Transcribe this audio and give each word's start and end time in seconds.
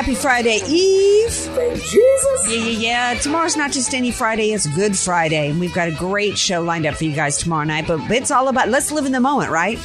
Happy 0.00 0.14
Friday 0.14 0.60
Eve. 0.66 1.30
Thank 1.30 1.74
Jesus. 1.74 2.48
Yeah, 2.48 2.56
yeah, 2.56 2.78
yeah. 3.12 3.14
Tomorrow's 3.20 3.54
not 3.54 3.70
just 3.70 3.92
any 3.92 4.10
Friday, 4.10 4.54
it's 4.54 4.66
Good 4.66 4.96
Friday. 4.96 5.50
And 5.50 5.60
we've 5.60 5.74
got 5.74 5.88
a 5.88 5.92
great 5.92 6.38
show 6.38 6.62
lined 6.62 6.86
up 6.86 6.94
for 6.94 7.04
you 7.04 7.12
guys 7.12 7.36
tomorrow 7.36 7.64
night. 7.64 7.86
But 7.86 8.10
it's 8.10 8.30
all 8.30 8.48
about 8.48 8.70
let's 8.70 8.90
live 8.90 9.04
in 9.04 9.12
the 9.12 9.20
moment, 9.20 9.50
right? 9.50 9.78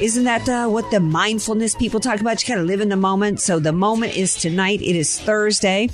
Isn't 0.00 0.24
that 0.24 0.48
uh, 0.48 0.68
what 0.68 0.90
the 0.90 0.98
mindfulness 0.98 1.76
people 1.76 2.00
talk 2.00 2.20
about? 2.20 2.42
You 2.42 2.52
got 2.52 2.60
to 2.60 2.66
live 2.66 2.80
in 2.80 2.88
the 2.88 2.96
moment. 2.96 3.40
So 3.40 3.60
the 3.60 3.72
moment 3.72 4.16
is 4.16 4.34
tonight. 4.34 4.82
It 4.82 4.96
is 4.96 5.20
Thursday. 5.20 5.88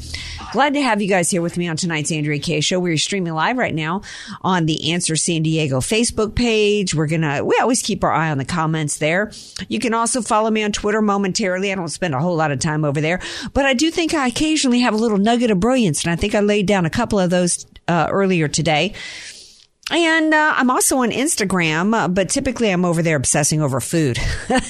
Glad 0.53 0.73
to 0.73 0.81
have 0.81 1.03
you 1.03 1.09
guys 1.09 1.31
here 1.31 1.43
with 1.43 1.59
me 1.59 1.69
on 1.69 1.77
tonight's 1.77 2.11
Andrea 2.11 2.41
Kaye 2.41 2.63
show. 2.63 2.81
We're 2.81 2.97
streaming 2.97 3.35
live 3.35 3.59
right 3.59 3.75
now 3.75 4.01
on 4.41 4.65
the 4.65 4.93
Answer 4.93 5.17
San 5.17 5.43
Diego 5.43 5.81
Facebook 5.81 6.35
page. 6.35 6.95
We're 6.95 7.09
to, 7.09 7.43
we 7.45 7.59
always 7.61 7.83
keep 7.83 8.03
our 8.03 8.11
eye 8.11 8.31
on 8.31 8.39
the 8.39 8.45
comments 8.47 8.99
there. 8.99 9.33
You 9.69 9.79
can 9.79 9.93
also 9.93 10.23
follow 10.23 10.51
me 10.51 10.65
on 10.65 10.73
Twitter 10.73 11.03
momentarily. 11.03 11.71
I 11.71 11.75
don't 11.75 11.89
spend 11.89 12.15
a 12.15 12.21
whole 12.21 12.37
lot 12.37 12.51
of 12.51 12.59
time 12.59 12.87
over 12.87 13.03
there, 13.03 13.21
but 13.53 13.67
I 13.67 13.75
do 13.75 13.91
think 13.91 14.15
I 14.15 14.29
occasionally 14.29 14.81
have 14.81 14.95
a 14.95 14.99
little 14.99 15.19
nugget 15.19 15.51
of 15.51 15.61
brilliance. 15.61 16.05
And 16.05 16.11
I 16.11 16.17
think 16.17 16.35
I 16.35 16.41
laid 16.41 16.67
down 16.67 16.87
a 16.87 16.91
couple 16.91 17.19
of 17.21 17.29
those 17.29 17.67
uh, 17.87 18.09
earlier 18.11 18.49
today. 18.49 18.95
And 19.91 20.33
uh, 20.33 20.55
I'm 20.57 20.71
also 20.71 20.99
on 20.99 21.11
Instagram, 21.11 21.95
uh, 21.95 22.07
but 22.07 22.29
typically 22.29 22.71
I'm 22.71 22.85
over 22.85 23.03
there 23.03 23.17
obsessing 23.17 23.61
over 23.61 23.81
food, 23.81 24.19
uh, 24.51 24.63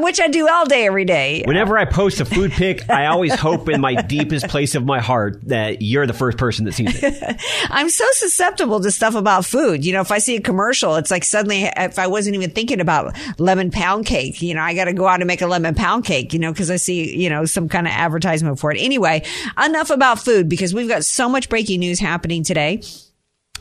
which 0.00 0.20
I 0.20 0.26
do 0.28 0.48
all 0.48 0.66
day, 0.66 0.86
every 0.86 1.04
day. 1.04 1.44
Whenever 1.46 1.78
I 1.78 1.84
post 1.84 2.20
a 2.20 2.24
food 2.24 2.50
pic, 2.50 2.90
I 2.90 3.06
always 3.06 3.32
hope 3.34 3.68
in 3.68 3.80
my 3.80 3.94
deepest 4.02 4.48
place 4.48 4.74
of 4.74 4.84
my 4.84 5.00
heart 5.00 5.40
that 5.44 5.82
you're 5.82 6.06
the 6.06 6.12
first 6.12 6.36
person 6.36 6.64
that 6.64 6.72
sees 6.72 7.00
it. 7.00 7.40
I'm 7.70 7.90
so 7.90 8.04
susceptible 8.12 8.80
to 8.80 8.90
stuff 8.90 9.14
about 9.14 9.44
food. 9.44 9.84
You 9.84 9.92
know, 9.92 10.00
if 10.00 10.10
I 10.10 10.18
see 10.18 10.34
a 10.34 10.40
commercial, 10.40 10.96
it's 10.96 11.12
like 11.12 11.22
suddenly, 11.22 11.70
if 11.76 11.98
I 12.00 12.08
wasn't 12.08 12.34
even 12.34 12.50
thinking 12.50 12.80
about 12.80 13.16
lemon 13.38 13.70
pound 13.70 14.06
cake, 14.06 14.42
you 14.42 14.54
know, 14.54 14.62
I 14.62 14.74
got 14.74 14.86
to 14.86 14.92
go 14.92 15.06
out 15.06 15.20
and 15.20 15.28
make 15.28 15.42
a 15.42 15.46
lemon 15.46 15.76
pound 15.76 16.04
cake, 16.04 16.32
you 16.32 16.40
know, 16.40 16.50
because 16.52 16.72
I 16.72 16.76
see, 16.76 17.16
you 17.16 17.30
know, 17.30 17.44
some 17.44 17.68
kind 17.68 17.86
of 17.86 17.92
advertisement 17.92 18.58
for 18.58 18.72
it. 18.72 18.78
Anyway, 18.80 19.24
enough 19.62 19.90
about 19.90 20.18
food 20.18 20.48
because 20.48 20.74
we've 20.74 20.88
got 20.88 21.04
so 21.04 21.28
much 21.28 21.48
breaking 21.48 21.78
news 21.78 22.00
happening 22.00 22.42
today. 22.42 22.82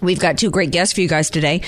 We've 0.02 0.20
got 0.20 0.38
two 0.38 0.52
great 0.52 0.72
guests 0.72 0.94
for 0.94 1.02
you 1.02 1.08
guys 1.08 1.30
today. 1.30 1.62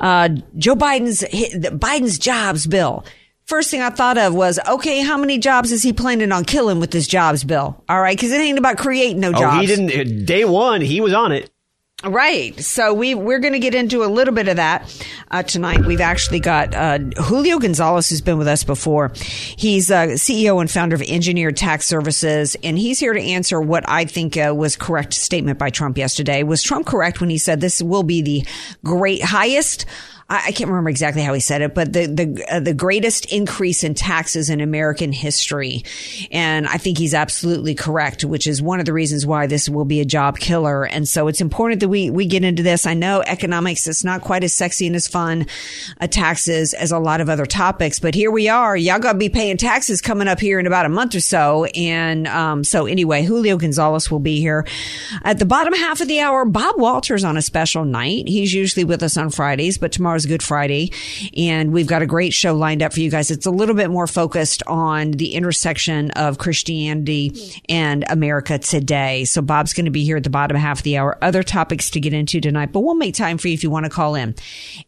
Uh, 0.00 0.28
Joe 0.56 0.74
Biden's 0.74 1.22
Biden's 1.22 2.18
jobs 2.18 2.66
bill. 2.66 3.04
First 3.46 3.70
thing 3.70 3.82
I 3.82 3.90
thought 3.90 4.16
of 4.16 4.32
was, 4.32 4.60
okay, 4.68 5.02
how 5.02 5.16
many 5.16 5.38
jobs 5.38 5.72
is 5.72 5.82
he 5.82 5.92
planning 5.92 6.30
on 6.30 6.44
killing 6.44 6.78
with 6.78 6.92
this 6.92 7.08
jobs 7.08 7.42
bill? 7.42 7.82
All 7.88 8.00
right, 8.00 8.16
because 8.16 8.30
it 8.30 8.40
ain't 8.40 8.58
about 8.58 8.78
creating 8.78 9.18
no 9.18 9.32
jobs. 9.32 9.56
Oh, 9.56 9.60
he 9.60 9.66
didn't. 9.66 10.24
Day 10.24 10.44
one, 10.44 10.80
he 10.80 11.00
was 11.00 11.12
on 11.12 11.32
it. 11.32 11.50
Right. 12.02 12.58
So 12.58 12.94
we 12.94 13.14
we're 13.14 13.40
going 13.40 13.52
to 13.52 13.58
get 13.58 13.74
into 13.74 14.02
a 14.02 14.06
little 14.06 14.32
bit 14.32 14.48
of 14.48 14.56
that 14.56 15.04
uh, 15.30 15.42
tonight. 15.42 15.84
We've 15.84 16.00
actually 16.00 16.40
got 16.40 16.74
uh, 16.74 16.98
Julio 17.22 17.58
Gonzalez, 17.58 18.08
who's 18.08 18.22
been 18.22 18.38
with 18.38 18.48
us 18.48 18.64
before. 18.64 19.12
He's 19.14 19.90
uh, 19.90 20.06
CEO 20.06 20.62
and 20.62 20.70
founder 20.70 20.94
of 20.94 21.02
Engineered 21.02 21.58
Tax 21.58 21.84
Services, 21.84 22.56
and 22.62 22.78
he's 22.78 22.98
here 22.98 23.12
to 23.12 23.20
answer 23.20 23.60
what 23.60 23.86
I 23.86 24.06
think 24.06 24.38
uh, 24.38 24.54
was 24.56 24.76
correct 24.76 25.12
statement 25.12 25.58
by 25.58 25.68
Trump 25.68 25.98
yesterday. 25.98 26.42
Was 26.42 26.62
Trump 26.62 26.86
correct 26.86 27.20
when 27.20 27.28
he 27.28 27.36
said 27.36 27.60
this 27.60 27.82
will 27.82 28.02
be 28.02 28.22
the 28.22 28.46
great 28.82 29.22
highest? 29.22 29.84
I, 30.30 30.44
I 30.46 30.52
can't 30.52 30.70
remember 30.70 30.88
exactly 30.88 31.22
how 31.22 31.34
he 31.34 31.40
said 31.40 31.60
it, 31.60 31.74
but 31.74 31.92
the 31.92 32.06
the 32.06 32.46
uh, 32.50 32.60
the 32.60 32.72
greatest 32.72 33.30
increase 33.32 33.84
in 33.84 33.94
taxes 33.94 34.48
in 34.48 34.60
American 34.60 35.12
history, 35.12 35.84
and 36.30 36.66
I 36.66 36.78
think 36.78 36.96
he's 36.96 37.12
absolutely 37.12 37.74
correct, 37.74 38.24
which 38.24 38.46
is 38.46 38.62
one 38.62 38.80
of 38.80 38.86
the 38.86 38.92
reasons 38.92 39.26
why 39.26 39.46
this 39.46 39.68
will 39.68 39.84
be 39.84 40.00
a 40.00 40.04
job 40.06 40.38
killer. 40.38 40.86
And 40.86 41.06
so 41.06 41.28
it's 41.28 41.40
important 41.42 41.80
that 41.80 41.88
we 41.88 42.08
we 42.08 42.26
get 42.26 42.44
into 42.44 42.62
this. 42.62 42.86
I 42.86 42.94
know 42.94 43.22
economics 43.26 43.86
is 43.86 44.04
not 44.04 44.22
quite 44.22 44.44
as 44.44 44.54
sexy 44.54 44.86
and 44.86 44.96
as 44.96 45.06
fun 45.06 45.46
uh, 46.00 46.06
taxes 46.06 46.72
as 46.72 46.92
a 46.92 46.98
lot 46.98 47.20
of 47.20 47.28
other 47.28 47.46
topics, 47.46 48.00
but 48.00 48.14
here 48.14 48.30
we 48.30 48.48
are. 48.48 48.76
Y'all 48.76 49.00
to 49.00 49.18
be 49.18 49.28
paying 49.28 49.56
taxes 49.56 50.00
coming 50.00 50.28
up 50.28 50.40
here 50.40 50.58
in 50.58 50.66
about 50.66 50.86
a 50.86 50.88
month 50.88 51.14
or 51.14 51.20
so. 51.20 51.64
And 51.64 52.26
um, 52.28 52.64
so 52.64 52.86
anyway, 52.86 53.22
Julio 53.22 53.56
Gonzalez 53.56 54.10
will 54.10 54.20
be 54.20 54.40
here 54.40 54.66
at 55.22 55.38
the 55.38 55.44
bottom 55.44 55.74
half 55.74 56.00
of 56.00 56.08
the 56.08 56.20
hour. 56.20 56.44
Bob 56.44 56.76
Walters 56.78 57.24
on 57.24 57.36
a 57.36 57.42
special 57.42 57.84
night. 57.84 58.28
He's 58.28 58.54
usually 58.54 58.84
with 58.84 59.02
us 59.02 59.16
on 59.16 59.30
Fridays, 59.30 59.78
but 59.78 59.92
tomorrow's 60.20 60.26
Good 60.26 60.42
Friday, 60.42 60.92
and 61.36 61.72
we've 61.72 61.86
got 61.86 62.02
a 62.02 62.06
great 62.06 62.32
show 62.32 62.54
lined 62.54 62.82
up 62.82 62.92
for 62.92 63.00
you 63.00 63.10
guys. 63.10 63.30
It's 63.30 63.46
a 63.46 63.50
little 63.50 63.74
bit 63.74 63.90
more 63.90 64.06
focused 64.06 64.62
on 64.66 65.12
the 65.12 65.34
intersection 65.34 66.10
of 66.12 66.38
Christianity 66.38 67.32
and 67.68 68.04
America 68.08 68.58
today. 68.58 69.24
So 69.24 69.42
Bob's 69.42 69.72
going 69.72 69.86
to 69.86 69.90
be 69.90 70.04
here 70.04 70.16
at 70.16 70.24
the 70.24 70.30
bottom 70.30 70.56
half 70.56 70.78
of 70.78 70.84
the 70.84 70.98
hour. 70.98 71.18
Other 71.22 71.42
topics 71.42 71.90
to 71.90 72.00
get 72.00 72.12
into 72.12 72.40
tonight, 72.40 72.72
but 72.72 72.80
we'll 72.80 72.94
make 72.94 73.14
time 73.14 73.38
for 73.38 73.48
you 73.48 73.54
if 73.54 73.62
you 73.62 73.70
want 73.70 73.84
to 73.84 73.90
call 73.90 74.14
in. 74.14 74.34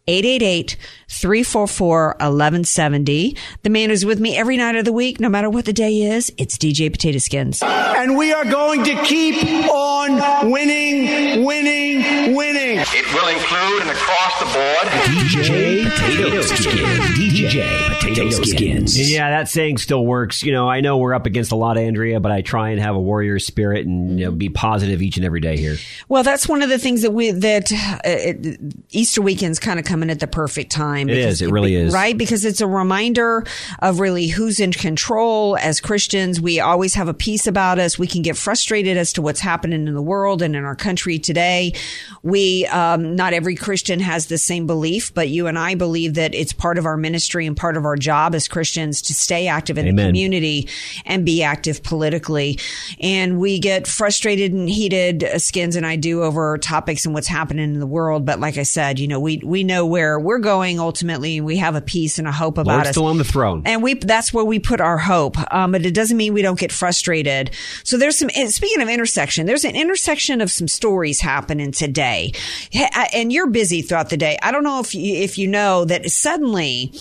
888 0.06 0.76
344 1.08 2.06
1170. 2.08 3.36
The 3.62 3.70
man 3.70 3.90
who's 3.90 4.04
with 4.04 4.20
me 4.20 4.36
every 4.36 4.56
night 4.56 4.76
of 4.76 4.84
the 4.84 4.92
week, 4.92 5.20
no 5.20 5.28
matter 5.28 5.50
what 5.50 5.64
the 5.64 5.72
day 5.72 6.02
is, 6.02 6.32
it's 6.38 6.56
DJ 6.58 6.90
Potato 6.90 7.18
Skins. 7.18 7.62
And 7.62 8.16
we 8.16 8.32
are 8.32 8.44
going 8.44 8.84
to 8.84 9.02
keep 9.02 9.68
on 9.68 10.50
winning, 10.50 11.44
winning, 11.44 12.34
winning. 12.34 12.78
It 12.78 13.06
will 13.14 13.28
include 13.28 13.82
an 13.82 13.90
across 13.90 14.38
the 14.38 14.46
board 14.46 15.21
DJ 15.22 15.84
Potato 15.84 16.42
Skins. 16.42 17.16
DJ 17.16 18.00
Potato 18.00 18.30
Skins. 18.42 19.12
Yeah, 19.12 19.30
that 19.30 19.48
saying 19.48 19.78
still 19.78 20.04
works. 20.04 20.42
You 20.42 20.50
know, 20.50 20.68
I 20.68 20.80
know 20.80 20.98
we're 20.98 21.14
up 21.14 21.26
against 21.26 21.52
a 21.52 21.56
lot, 21.56 21.78
Andrea, 21.78 22.18
but 22.18 22.32
I 22.32 22.42
try 22.42 22.70
and 22.70 22.80
have 22.80 22.96
a 22.96 23.00
warrior 23.00 23.38
spirit 23.38 23.86
and 23.86 24.18
you 24.18 24.26
know, 24.26 24.32
be 24.32 24.48
positive 24.48 25.00
each 25.00 25.16
and 25.16 25.24
every 25.24 25.38
day 25.38 25.56
here. 25.56 25.76
Well, 26.08 26.24
that's 26.24 26.48
one 26.48 26.60
of 26.60 26.68
the 26.68 26.78
things 26.78 27.02
that 27.02 27.12
we 27.12 27.30
that 27.30 27.70
uh, 27.72 28.76
Easter 28.90 29.22
weekend's 29.22 29.60
kind 29.60 29.78
of 29.78 29.84
coming 29.84 30.10
at 30.10 30.18
the 30.18 30.26
perfect 30.26 30.72
time. 30.72 31.08
It 31.08 31.14
because 31.14 31.40
is. 31.40 31.42
It 31.42 31.52
really 31.52 31.76
is. 31.76 31.94
right 31.94 32.18
because 32.18 32.44
it's 32.44 32.60
a 32.60 32.66
reminder 32.66 33.44
of 33.78 34.00
really 34.00 34.26
who's 34.26 34.58
in 34.58 34.72
control. 34.72 35.56
As 35.56 35.80
Christians, 35.80 36.40
we 36.40 36.58
always 36.58 36.94
have 36.94 37.06
a 37.06 37.14
peace 37.14 37.46
about 37.46 37.78
us. 37.78 37.96
We 37.96 38.08
can 38.08 38.22
get 38.22 38.36
frustrated 38.36 38.96
as 38.96 39.12
to 39.12 39.22
what's 39.22 39.40
happening 39.40 39.86
in 39.86 39.94
the 39.94 40.02
world 40.02 40.42
and 40.42 40.56
in 40.56 40.64
our 40.64 40.76
country 40.76 41.20
today. 41.20 41.74
We 42.24 42.66
um, 42.66 43.14
not 43.14 43.34
every 43.34 43.54
Christian 43.54 44.00
has 44.00 44.26
the 44.26 44.38
same 44.38 44.66
belief, 44.66 45.11
but 45.14 45.28
you 45.28 45.46
and 45.46 45.58
I 45.58 45.74
believe 45.74 46.14
that 46.14 46.34
it's 46.34 46.52
part 46.52 46.78
of 46.78 46.86
our 46.86 46.96
ministry 46.96 47.46
and 47.46 47.56
part 47.56 47.76
of 47.76 47.84
our 47.84 47.96
job 47.96 48.34
as 48.34 48.48
Christians 48.48 49.02
to 49.02 49.14
stay 49.14 49.46
active 49.46 49.78
in 49.78 49.94
the 49.94 50.02
community 50.02 50.68
and 51.04 51.24
be 51.24 51.42
active 51.42 51.82
politically. 51.82 52.58
And 53.00 53.38
we 53.38 53.58
get 53.58 53.86
frustrated 53.86 54.52
and 54.52 54.68
heated, 54.68 55.24
uh, 55.24 55.38
Skins 55.38 55.76
and 55.76 55.86
I 55.86 55.96
do, 55.96 56.22
over 56.22 56.58
topics 56.58 57.04
and 57.04 57.14
what's 57.14 57.28
happening 57.28 57.72
in 57.72 57.80
the 57.80 57.86
world. 57.86 58.24
But 58.24 58.40
like 58.40 58.58
I 58.58 58.62
said, 58.62 58.98
you 58.98 59.08
know, 59.08 59.20
we 59.20 59.40
we 59.44 59.64
know 59.64 59.86
where 59.86 60.18
we're 60.18 60.38
going 60.38 60.78
ultimately. 60.78 61.38
And 61.38 61.46
we 61.46 61.56
have 61.58 61.74
a 61.74 61.80
peace 61.80 62.18
and 62.18 62.28
a 62.28 62.32
hope 62.32 62.58
about 62.58 62.72
Lord's 62.72 62.88
us. 62.88 62.94
still 62.94 63.06
on 63.06 63.18
the 63.18 63.24
throne. 63.24 63.62
And 63.64 63.82
we, 63.82 63.94
that's 63.94 64.32
where 64.32 64.44
we 64.44 64.58
put 64.58 64.80
our 64.80 64.98
hope. 64.98 65.36
Um, 65.52 65.72
but 65.72 65.86
it 65.86 65.94
doesn't 65.94 66.16
mean 66.16 66.32
we 66.32 66.42
don't 66.42 66.58
get 66.58 66.72
frustrated. 66.72 67.50
So 67.84 67.96
there's 67.96 68.18
some, 68.18 68.30
speaking 68.30 68.82
of 68.82 68.88
intersection, 68.88 69.46
there's 69.46 69.64
an 69.64 69.76
intersection 69.76 70.40
of 70.40 70.50
some 70.50 70.68
stories 70.68 71.20
happening 71.20 71.72
today. 71.72 72.32
And 73.12 73.32
you're 73.32 73.48
busy 73.48 73.82
throughout 73.82 74.10
the 74.10 74.16
day. 74.16 74.38
I 74.42 74.52
don't 74.52 74.64
know 74.64 74.80
if 74.80 74.91
you, 74.94 75.16
if 75.22 75.38
you 75.38 75.48
know 75.48 75.84
that 75.84 76.10
suddenly, 76.10 76.92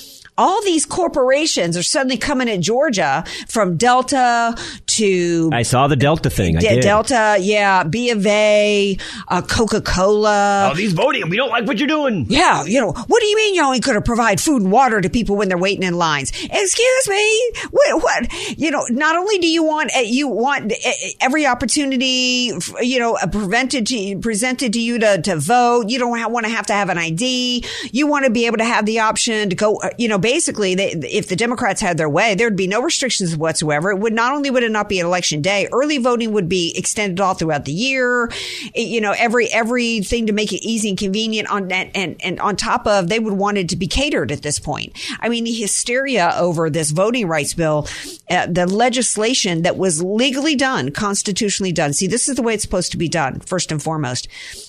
all 0.42 0.62
these 0.64 0.86
corporations 0.86 1.78
are 1.78 1.84
suddenly 1.84 2.18
coming 2.18 2.50
at 2.50 2.60
Georgia 2.62 3.24
from 3.48 3.78
Delta 3.78 4.56
to 4.88 5.50
I 5.54 5.62
saw 5.62 5.88
the 5.88 5.96
Delta 5.96 6.30
thing. 6.30 6.58
I 6.58 6.62
did. 6.62 6.82
Delta, 6.82 7.38
yeah, 7.40 7.84
B 7.84 8.10
of 8.10 8.26
A, 8.26 8.98
uh, 9.28 9.42
Coca 9.44 9.82
Cola. 9.82 10.70
Oh, 10.72 10.76
these 10.76 10.94
voting. 10.94 11.30
We 11.30 11.38
don't 11.38 11.50
like 11.50 11.66
what 11.68 11.78
you're 11.78 11.88
doing. 11.88 12.26
Yeah, 12.28 12.64
you 12.66 12.82
know, 12.82 12.92
what 12.92 13.20
do 13.22 13.28
you 13.28 13.36
mean 13.36 13.54
you 13.56 13.64
only 13.64 13.80
could 13.80 13.96
have 13.96 14.06
provide 14.06 14.42
food 14.42 14.62
and 14.64 14.72
water 14.72 15.00
to 15.00 15.10
people 15.10 15.36
when 15.36 15.48
they're 15.48 15.58
waiting 15.58 15.84
in 15.84 15.94
lines? 15.98 16.32
Excuse 16.50 17.08
me, 17.08 17.52
what? 17.72 18.04
what? 18.04 18.58
You 18.58 18.72
know, 18.72 18.86
not 18.90 19.16
only 19.16 19.38
do 19.38 19.48
you 19.48 19.64
want 19.64 19.92
uh, 19.96 20.00
you 20.00 20.28
want 20.28 20.72
uh, 20.72 20.90
every 21.22 21.46
opportunity, 21.46 22.52
you 22.82 23.00
know, 23.00 23.16
uh, 23.16 23.28
prevented 23.28 23.86
to 23.88 24.18
presented 24.20 24.74
to 24.74 24.80
you 24.82 24.98
to, 25.00 25.22
to 25.22 25.36
vote. 25.38 25.90
You 25.90 26.00
don't 26.00 26.18
ha- 26.18 26.28
want 26.30 26.46
to 26.46 26.52
have 26.52 26.66
to 26.68 26.74
have 26.74 26.90
an 26.90 26.98
ID. 26.98 27.64
You 27.92 28.08
want 28.08 28.26
to 28.26 28.32
be 28.32 28.46
able 28.48 28.58
to 28.58 28.66
have 28.66 28.86
the 28.86 29.00
option 29.00 29.50
to 29.50 29.56
go. 29.56 29.76
uh, 29.78 29.90
You 29.98 30.08
know, 30.08 30.18
basically, 30.32 30.76
they, 30.76 30.92
if 30.92 31.28
the 31.28 31.36
Democrats 31.36 31.82
had 31.82 31.98
their 31.98 32.08
way, 32.08 32.36
there'd 32.36 32.56
be 32.56 32.68
no 32.68 32.82
restrictions 32.82 33.36
whatsoever. 33.36 33.92
It 33.92 33.98
would 34.00 34.14
not 34.14 34.34
only 34.34 34.50
would 34.50 34.64
it 34.64 34.72
not 34.72 34.88
be 34.88 35.00
an 35.02 35.06
election 35.06 35.42
day, 35.42 35.68
early 35.74 35.98
voting 35.98 36.32
would 36.32 36.48
be 36.48 36.74
extended 36.78 37.20
all 37.20 37.34
throughout 37.34 37.66
the 37.66 37.74
year. 37.74 38.32
It- 38.74 38.92
you 38.92 39.02
know, 39.02 39.14
every 39.18 39.48
everything 39.52 40.28
to 40.28 40.34
make 40.34 40.54
it 40.54 40.66
easy 40.66 40.90
and 40.90 40.98
convenient 40.98 41.50
on 41.50 41.68
that, 41.68 41.90
and 41.96 42.16
and 42.24 42.40
on 42.40 42.56
top 42.56 42.88
of 42.88 43.10
they 43.10 43.20
would 43.20 43.34
want 43.34 43.58
it 43.58 43.68
to 43.70 43.76
be 43.76 43.88
catered 43.88 44.32
at 44.32 44.42
this 44.42 44.60
point. 44.60 44.94
I 45.20 45.28
mean, 45.28 45.44
the 45.44 45.52
hysteria 45.54 46.34
over 46.38 46.70
this 46.70 46.92
voting 46.92 47.28
rights 47.28 47.54
bill, 47.54 47.88
uh, 48.30 48.48
the 48.48 48.66
legislation 48.68 49.64
that 49.64 49.78
was 49.78 50.02
legally 50.02 50.56
done, 50.56 50.92
constitutionally 50.92 51.72
done. 51.74 51.94
See, 51.94 52.08
this 52.08 52.30
is 52.30 52.36
the 52.36 52.42
way 52.42 52.54
it's 52.54 52.64
supposed 52.64 52.92
to 52.92 52.98
be 52.98 53.10
done. 53.10 53.40
First 53.42 53.72
and 53.72 53.82
foremost, 53.82 54.28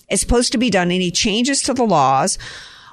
it's 0.09 0.21
supposed 0.21 0.53
to 0.53 0.59
be 0.59 0.71
done. 0.71 0.91
Any 0.91 1.11
changes 1.11 1.63
to 1.63 1.75
the 1.75 1.85
laws. 1.85 2.37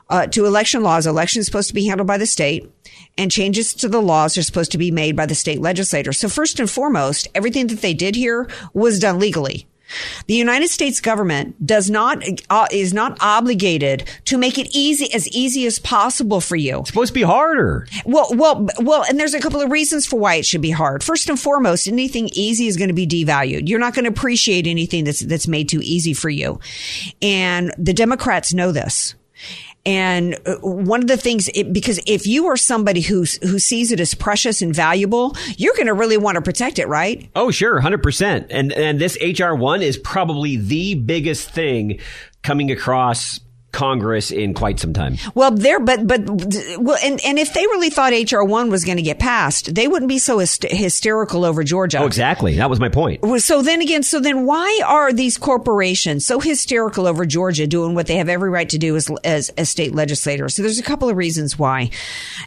Uh, 0.10 0.26
to 0.28 0.46
election 0.46 0.82
laws, 0.82 1.06
election 1.06 1.40
is 1.40 1.46
supposed 1.46 1.68
to 1.68 1.74
be 1.74 1.86
handled 1.86 2.08
by 2.08 2.18
the 2.18 2.26
state 2.26 2.72
and 3.18 3.32
changes 3.32 3.74
to 3.74 3.90
the 3.90 4.02
laws 4.02 4.38
are 4.38 4.44
supposed 4.44 4.72
to 4.72 4.78
be 4.78 4.92
made 4.92 5.16
by 5.16 5.26
the 5.26 5.36
state 5.36 5.62
legislator. 5.62 6.14
So 6.14 6.30
first 6.30 6.60
and 6.60 6.70
foremost, 6.70 7.28
everything 7.36 7.68
that 7.68 7.82
they 7.82 7.94
did 7.94 8.16
here 8.16 8.50
was 8.74 9.00
done 9.00 9.20
legally. 9.20 9.68
The 10.28 10.36
United 10.36 10.70
States 10.70 11.02
government 11.02 11.66
does 11.66 11.90
not 11.90 12.24
uh, 12.52 12.68
is 12.72 12.94
not 12.94 13.18
obligated 13.22 14.08
to 14.26 14.38
make 14.38 14.60
it 14.60 14.68
easy 14.72 15.12
as 15.14 15.28
easy 15.30 15.66
as 15.66 15.80
possible 15.80 16.42
for 16.42 16.56
you. 16.56 16.82
It's 16.82 16.90
supposed 16.90 17.10
to 17.10 17.14
be 17.20 17.24
harder. 17.24 17.88
Well, 18.06 18.28
well, 18.34 18.68
well, 18.80 19.04
and 19.10 19.20
there's 19.20 19.34
a 19.34 19.40
couple 19.40 19.62
of 19.62 19.72
reasons 19.72 20.06
for 20.06 20.20
why 20.20 20.36
it 20.36 20.46
should 20.46 20.62
be 20.62 20.70
hard. 20.70 21.04
First 21.04 21.28
and 21.28 21.40
foremost, 21.40 21.88
anything 21.88 22.30
easy 22.34 22.68
is 22.68 22.78
going 22.78 22.90
to 22.90 22.94
be 22.94 23.08
devalued. 23.08 23.68
You're 23.68 23.80
not 23.80 23.96
going 23.96 24.06
to 24.06 24.12
appreciate 24.12 24.68
anything 24.68 25.06
that's 25.06 25.22
that's 25.22 25.48
made 25.48 25.70
too 25.70 25.82
easy 25.82 26.14
for 26.14 26.30
you, 26.30 26.60
and 27.20 27.74
the 27.78 27.94
Democrats 27.94 28.54
know 28.54 28.72
this. 28.72 29.16
And 29.86 30.38
uh, 30.46 30.58
one 30.58 31.02
of 31.02 31.08
the 31.08 31.18
things, 31.18 31.50
it, 31.54 31.72
because 31.72 32.00
if 32.06 32.28
you 32.28 32.48
are 32.48 32.58
somebody 32.58 33.02
who 33.02 33.26
who 33.42 33.60
sees 33.60 33.92
it 33.92 34.00
as 34.00 34.14
precious 34.14 34.62
and 34.62 34.76
valuable, 34.76 35.36
you're 35.58 35.74
going 35.76 35.88
to 35.88 35.94
really 35.94 36.18
want 36.18 36.36
to 36.36 36.42
protect 36.42 36.80
it, 36.80 36.88
right? 36.88 37.30
Oh, 37.36 37.50
sure, 37.50 37.80
hundred 37.80 38.04
percent. 38.04 38.48
And 38.50 38.74
and 38.74 39.00
this 39.00 39.18
HR 39.22 39.54
one 39.54 39.82
is 39.82 39.98
probably 39.98 40.58
the 40.58 40.96
biggest 40.96 41.50
thing 41.52 42.00
coming 42.42 42.72
across 42.72 43.40
Congress 43.72 44.32
in 44.32 44.54
quite 44.54 44.80
some 44.80 44.94
time. 44.94 45.18
Well, 45.36 45.52
there, 45.52 45.80
but 45.80 46.08
but 46.08 46.22
well, 46.80 46.98
and 47.04 47.20
and 47.24 47.38
if 47.38 47.54
they 47.54 47.62
really 47.62 47.90
thought 47.90 48.14
HR 48.14 48.44
one 48.44 48.70
was 48.70 48.84
going 48.84 48.98
to 48.98 49.04
get 49.04 49.20
passed, 49.20 49.76
they 49.76 49.88
wouldn't 49.88 50.10
be 50.10 50.20
so 50.20 50.38
hyst- 50.38 50.70
hysterical 50.70 51.46
over 51.46 51.64
Georgia. 51.64 52.00
Oh, 52.00 52.06
exactly. 52.06 52.56
That 52.56 52.70
was 52.70 52.80
my 52.80 52.90
point. 52.90 53.24
So 53.42 53.62
then 53.62 53.82
again, 53.82 54.04
so 54.04 54.20
then 54.20 54.46
why 54.46 54.82
are 54.86 55.14
these 55.14 55.38
corporations 55.38 56.26
so 56.26 56.40
hysterical 56.40 57.08
over 57.08 57.26
Georgia 57.26 57.68
doing 57.68 57.96
what 57.96 58.08
they 58.08 58.16
have 58.18 58.30
every 58.30 58.50
right 58.50 58.70
to 58.70 58.78
do 58.78 58.96
as, 58.96 59.10
as, 59.24 59.50
as 59.50 59.70
state 59.70 59.94
legislators? 59.94 60.56
So 60.56 60.62
there's 60.62 60.80
a 60.80 60.84
couple 60.84 61.10
of 61.10 61.18
reasons 61.18 61.58
why. 61.58 61.92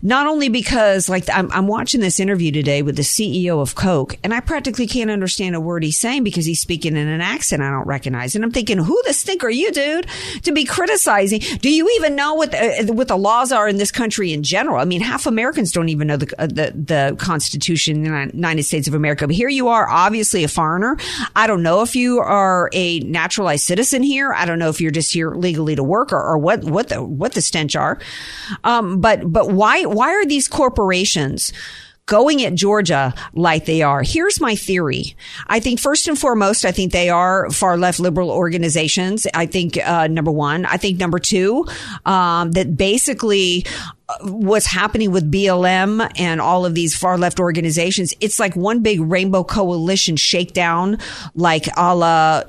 Not 0.03 0.27
only 0.27 0.49
because 0.49 1.09
like 1.09 1.29
I'm, 1.33 1.51
I'm 1.53 1.67
watching 1.69 2.01
this 2.01 2.21
interview 2.21 2.51
today 2.51 2.83
with 2.83 2.97
the 2.97 3.03
CEO 3.03 3.61
of 3.61 3.75
Coke 3.75 4.19
and 4.25 4.35
I 4.35 4.41
practically 4.41 4.87
can't 4.87 5.11
understand 5.11 5.55
a 5.55 5.61
word 5.61 5.85
he's 5.85 5.99
saying 5.99 6.25
because 6.25 6.47
he's 6.47 6.61
speaking 6.61 6.97
in 6.97 7.09
an 7.09 7.21
accent 7.21 7.63
I 7.63 7.71
don't 7.71 7.87
recognize. 7.87 8.35
And 8.35 8.45
I'm 8.45 8.51
thinking, 8.51 8.79
who 8.79 9.01
the 9.07 9.13
stink 9.13 9.45
are 9.45 9.51
you, 9.51 9.71
dude, 9.71 10.07
to 10.43 10.53
be 10.53 10.65
Do 11.61 11.70
you 11.70 11.88
even 11.97 12.14
know 12.14 12.35
what 12.35 12.50
the, 12.50 12.91
uh, 12.91 12.93
what 12.93 13.09
the 13.09 13.17
laws 13.17 13.53
are 13.53 13.69
in 13.69 13.76
this 13.76 13.91
country 13.91 14.32
in 14.32 14.43
general? 14.43 14.79
I 14.79 14.85
mean, 14.85 15.00
half 15.00 15.26
Americans 15.26 15.73
don't 15.73 15.88
even 15.88 16.09
know 16.09 16.17
the, 16.17 16.35
uh, 16.38 16.47
the, 16.47 16.73
the 16.75 17.17
Constitution 17.19 18.05
in 18.05 18.12
the 18.12 18.31
United 18.35 18.62
States 18.64 18.88
of 18.88 18.94
America. 18.94 19.26
But 19.26 19.37
here 19.37 19.49
you 19.49 19.69
are, 19.69 19.88
obviously 19.88 20.44
a 20.44 20.49
foreigner. 20.49 20.97
I 21.37 21.47
don't 21.47 21.62
know 21.62 21.82
if 21.82 21.94
you 21.97 22.19
are 22.20 22.70
a 22.73 23.00
naturalized 23.00 23.64
citizen 23.64 24.03
here. 24.03 24.32
I 24.32 24.44
don't 24.44 24.59
know 24.59 24.69
if 24.69 24.81
you're 24.81 24.91
just 24.91 25.12
here 25.12 25.31
legally 25.31 25.76
to 25.76 25.82
work 25.82 26.12
or, 26.12 26.23
or 26.23 26.38
what, 26.38 26.64
what 26.64 26.88
the, 26.88 27.03
what 27.03 27.32
the 27.32 27.41
stench 27.41 27.76
are. 27.76 27.99
Um, 28.65 29.00
but, 29.00 29.31
but 29.31 29.50
why, 29.50 29.85
why 29.85 30.11
are 30.11 30.25
these 30.25 30.49
corporations 30.49 31.53
going 32.07 32.45
at 32.45 32.55
Georgia 32.55 33.15
like 33.33 33.65
they 33.65 33.83
are. 33.83 34.03
Here's 34.03 34.41
my 34.41 34.55
theory. 34.55 35.15
I 35.47 35.61
think 35.61 35.81
first 35.81 36.09
and 36.09 36.19
foremost, 36.19 36.65
I 36.65 36.73
think 36.73 36.93
they 36.93 37.09
are 37.09 37.51
far 37.51 37.77
left 37.77 38.01
liberal 38.01 38.31
organizations. 38.31 39.27
I 39.35 39.47
think, 39.47 39.77
uh, 39.79 40.09
number 40.09 40.31
one, 40.31 40.67
I 40.67 40.77
think 40.77 40.99
number 40.99 41.19
two, 41.19 41.67
um, 42.05 42.53
that 42.53 42.77
basically 42.77 43.65
what's 44.20 44.67
happening 44.67 45.11
with 45.11 45.31
BLM 45.31 46.11
and 46.19 46.41
all 46.41 46.64
of 46.64 46.75
these 46.75 46.97
far 46.97 47.19
left 47.19 47.41
organizations, 47.41 48.14
it's 48.20 48.38
like 48.38 48.55
one 48.56 48.81
big 48.81 49.00
rainbow 49.00 49.44
coalition 49.44 50.17
shakedown, 50.17 50.99
like 51.35 51.67
a 51.76 51.94
la 51.94 52.43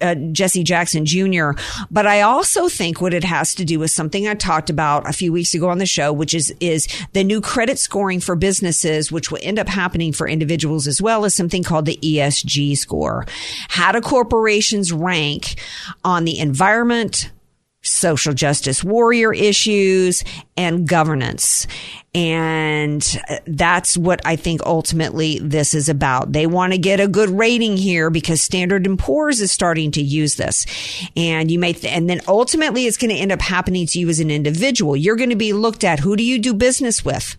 uh, 0.00 0.14
Jesse 0.32 0.64
Jackson 0.64 1.04
Jr. 1.04 1.50
But 1.90 2.06
I 2.06 2.22
also 2.22 2.68
think 2.68 3.00
what 3.00 3.14
it 3.14 3.24
has 3.24 3.54
to 3.56 3.64
do 3.64 3.78
with 3.78 3.90
something 3.90 4.26
I 4.26 4.34
talked 4.34 4.70
about 4.70 5.08
a 5.08 5.12
few 5.12 5.32
weeks 5.32 5.54
ago 5.54 5.68
on 5.68 5.78
the 5.78 5.86
show, 5.86 6.12
which 6.12 6.34
is, 6.34 6.54
is 6.60 6.88
the 7.12 7.24
new 7.24 7.40
credit 7.40 7.78
scoring 7.78 8.20
for 8.20 8.36
businesses, 8.36 9.12
which 9.12 9.30
will 9.30 9.40
end 9.42 9.58
up 9.58 9.68
happening 9.68 10.12
for 10.12 10.28
individuals 10.28 10.86
as 10.86 11.00
well 11.00 11.24
as 11.24 11.34
something 11.34 11.62
called 11.62 11.86
the 11.86 11.98
ESG 12.02 12.76
score. 12.76 13.26
How 13.68 13.92
do 13.92 14.00
corporations 14.00 14.92
rank 14.92 15.60
on 16.04 16.24
the 16.24 16.38
environment, 16.38 17.30
social 17.82 18.34
justice 18.34 18.84
warrior 18.84 19.32
issues 19.32 20.22
and 20.56 20.86
governance. 20.86 21.66
And 22.14 23.06
uh, 23.28 23.36
that's 23.46 23.96
what 23.96 24.20
I 24.26 24.36
think 24.36 24.62
ultimately 24.66 25.38
this 25.38 25.74
is 25.74 25.88
about. 25.88 26.32
They 26.32 26.46
want 26.46 26.72
to 26.72 26.78
get 26.78 27.00
a 27.00 27.08
good 27.08 27.30
rating 27.30 27.76
here 27.76 28.10
because 28.10 28.42
Standard 28.42 28.86
and 28.86 28.98
Poor's 28.98 29.40
is 29.40 29.52
starting 29.52 29.92
to 29.92 30.02
use 30.02 30.34
this. 30.34 30.66
And 31.16 31.50
you 31.50 31.58
may, 31.58 31.72
th- 31.72 31.92
and 31.92 32.10
then 32.10 32.20
ultimately 32.28 32.86
it's 32.86 32.96
going 32.96 33.10
to 33.10 33.16
end 33.16 33.32
up 33.32 33.40
happening 33.40 33.86
to 33.86 33.98
you 33.98 34.08
as 34.08 34.20
an 34.20 34.30
individual. 34.30 34.96
You're 34.96 35.16
going 35.16 35.30
to 35.30 35.36
be 35.36 35.52
looked 35.52 35.84
at. 35.84 36.00
Who 36.00 36.16
do 36.16 36.24
you 36.24 36.38
do 36.38 36.52
business 36.52 37.04
with? 37.04 37.36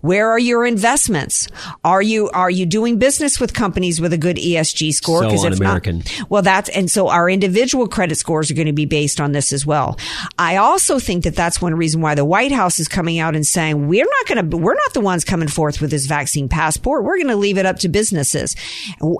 Where 0.00 0.30
are 0.30 0.38
your 0.38 0.66
investments? 0.66 1.48
Are 1.84 2.02
you 2.02 2.30
are 2.30 2.50
you 2.50 2.66
doing 2.66 2.98
business 2.98 3.40
with 3.40 3.54
companies 3.54 4.00
with 4.00 4.12
a 4.12 4.18
good 4.18 4.36
ESG 4.36 4.92
score? 4.94 5.22
So 5.22 5.30
if 5.30 5.44
un-American. 5.44 5.98
not, 5.98 6.30
well, 6.30 6.42
that's 6.42 6.68
and 6.70 6.90
so 6.90 7.08
our 7.08 7.28
individual 7.28 7.88
credit 7.88 8.16
scores 8.16 8.50
are 8.50 8.54
going 8.54 8.66
to 8.66 8.72
be 8.72 8.86
based 8.86 9.20
on 9.20 9.32
this 9.32 9.52
as 9.52 9.66
well. 9.66 9.98
I 10.38 10.56
also 10.56 10.98
think 10.98 11.24
that 11.24 11.36
that's 11.36 11.60
one 11.60 11.74
reason 11.74 12.00
why 12.00 12.14
the 12.14 12.24
White 12.24 12.52
House 12.52 12.78
is 12.78 12.88
coming 12.88 13.18
out 13.18 13.34
and 13.34 13.46
saying 13.46 13.88
we're 13.88 14.04
not 14.04 14.26
going 14.28 14.50
to 14.50 14.56
we're 14.56 14.74
not 14.74 14.94
the 14.94 15.00
ones 15.00 15.24
coming 15.24 15.48
forth 15.48 15.80
with 15.80 15.90
this 15.90 16.06
vaccine 16.06 16.48
passport. 16.48 17.04
We're 17.04 17.16
going 17.16 17.28
to 17.28 17.36
leave 17.36 17.58
it 17.58 17.66
up 17.66 17.78
to 17.80 17.88
businesses. 17.88 18.56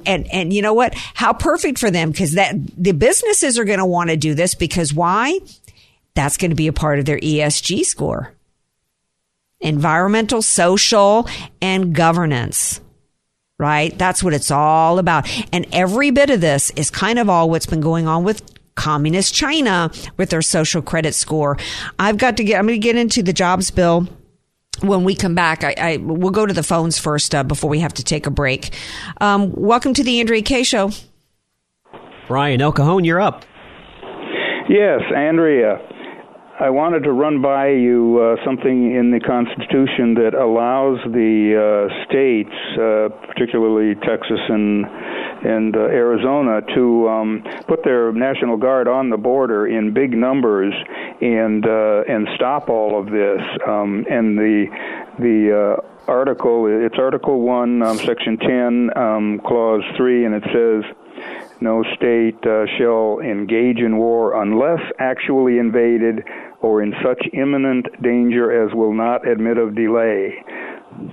And 0.07 0.26
and 0.33 0.52
you 0.52 0.62
know 0.62 0.75
what? 0.75 0.95
How 1.14 1.33
perfect 1.33 1.78
for 1.78 1.90
them 1.90 2.11
because 2.11 2.33
that 2.33 2.55
the 2.76 2.93
businesses 2.93 3.59
are 3.59 3.64
going 3.64 3.78
to 3.78 3.87
want 3.87 4.11
to 4.11 4.17
do 4.17 4.35
this 4.35 4.55
because 4.55 4.93
why? 4.93 5.40
That's 6.14 6.37
going 6.37 6.50
to 6.52 6.57
be 6.57 6.69
a 6.69 6.73
part 6.73 7.00
of 7.00 7.07
their 7.07 7.19
ESG 7.19 7.85
score 7.85 8.34
environmental, 9.64 10.42
social, 10.42 11.28
and 11.61 11.94
governance. 11.94 12.80
Right? 13.59 13.97
That's 13.99 14.23
what 14.23 14.35
it's 14.35 14.50
all 14.50 14.99
about. 14.99 15.28
And 15.52 15.66
every 15.73 16.11
bit 16.11 16.30
of 16.30 16.40
this 16.40 16.71
is 16.71 16.90
kind 16.90 17.18
of 17.18 17.28
all 17.28 17.50
what's 17.50 17.66
been 17.66 17.80
going 17.80 18.06
on 18.06 18.25
with 18.25 18.42
communist 18.75 19.35
China 19.35 19.90
with 20.16 20.30
their 20.30 20.42
social 20.42 20.83
credit 20.83 21.14
score. 21.14 21.56
I've 21.99 22.18
got 22.18 22.37
to 22.37 22.44
get, 22.44 22.59
I'm 22.59 22.66
going 22.66 22.80
to 22.80 22.85
get 22.85 22.97
into 22.97 23.23
the 23.23 23.33
jobs 23.33 23.71
bill 23.71 24.09
when 24.80 25.04
we 25.04 25.14
come 25.14 25.35
back, 25.35 25.64
I, 25.64 25.75
I 25.78 25.97
we'll 25.99 26.30
go 26.30 26.47
to 26.47 26.52
the 26.52 26.62
phones 26.62 26.99
first 26.99 27.35
uh, 27.35 27.42
before 27.42 27.71
we 27.71 27.80
have 27.80 27.94
to 27.94 28.04
take 28.04 28.26
a 28.26 28.30
break. 28.30 28.76
Um, 29.21 29.52
welcome 29.52 29.94
to 29.94 30.02
the 30.02 30.21
Andrea 30.21 30.42
Kaye 30.42 30.64
Show. 30.64 30.90
Brian 32.28 32.61
El 32.61 32.73
Cajon, 32.73 33.04
you're 33.04 33.21
up. 33.21 33.44
Yes, 34.68 35.00
Andrea. 35.14 35.78
I 36.61 36.70
wanted 36.70 37.02
to 37.02 37.12
run 37.12 37.42
by 37.42 37.70
you 37.70 38.20
uh, 38.23 38.44
something 38.44 38.94
in 38.94 39.11
the 39.11 39.18
Constitution 39.18 40.14
that 40.14 40.34
allows 40.34 41.00
the 41.02 41.58
uh, 41.58 42.04
states, 42.06 42.54
uh, 42.78 43.08
particularly 43.26 43.96
Texas 43.96 44.38
and 44.49 44.87
and 45.44 45.76
uh, 45.76 45.80
Arizona, 45.80 46.62
to 46.76 47.08
um, 47.08 47.44
put 47.66 47.82
their 47.82 48.12
National 48.12 48.56
Guard 48.56 48.87
on 48.87 49.11
the 49.11 49.16
border 49.16 49.66
in 49.66 49.92
big 49.92 50.12
numbers 50.16 50.73
and 51.20 51.66
uh, 51.66 52.04
and 52.06 52.28
stop 52.37 52.70
all 52.70 53.00
of 53.00 53.06
this. 53.06 53.42
Um, 53.66 54.06
and 54.08 54.38
the 54.38 54.66
the 55.18 55.80
uh, 55.82 56.11
article, 56.11 56.68
it's 56.68 56.99
Article 56.99 57.40
One, 57.40 57.82
um, 57.82 57.99
Section 57.99 58.37
Ten, 58.38 58.90
um, 58.96 59.40
Clause 59.44 59.82
Three, 59.96 60.25
and 60.25 60.37
it 60.37 60.44
says 60.52 60.84
no 61.61 61.82
state 61.96 62.44
uh, 62.46 62.66
shall 62.78 63.20
engage 63.20 63.78
in 63.78 63.96
war 63.96 64.42
unless 64.42 64.80
actually 64.99 65.58
invaded 65.58 66.23
or 66.64 66.83
in 66.83 66.94
such 67.04 67.23
imminent 67.35 67.87
danger 68.02 68.64
as 68.64 68.75
will 68.75 68.94
not 68.94 69.28
admit 69.28 69.59
of 69.59 69.75
delay. 69.76 70.35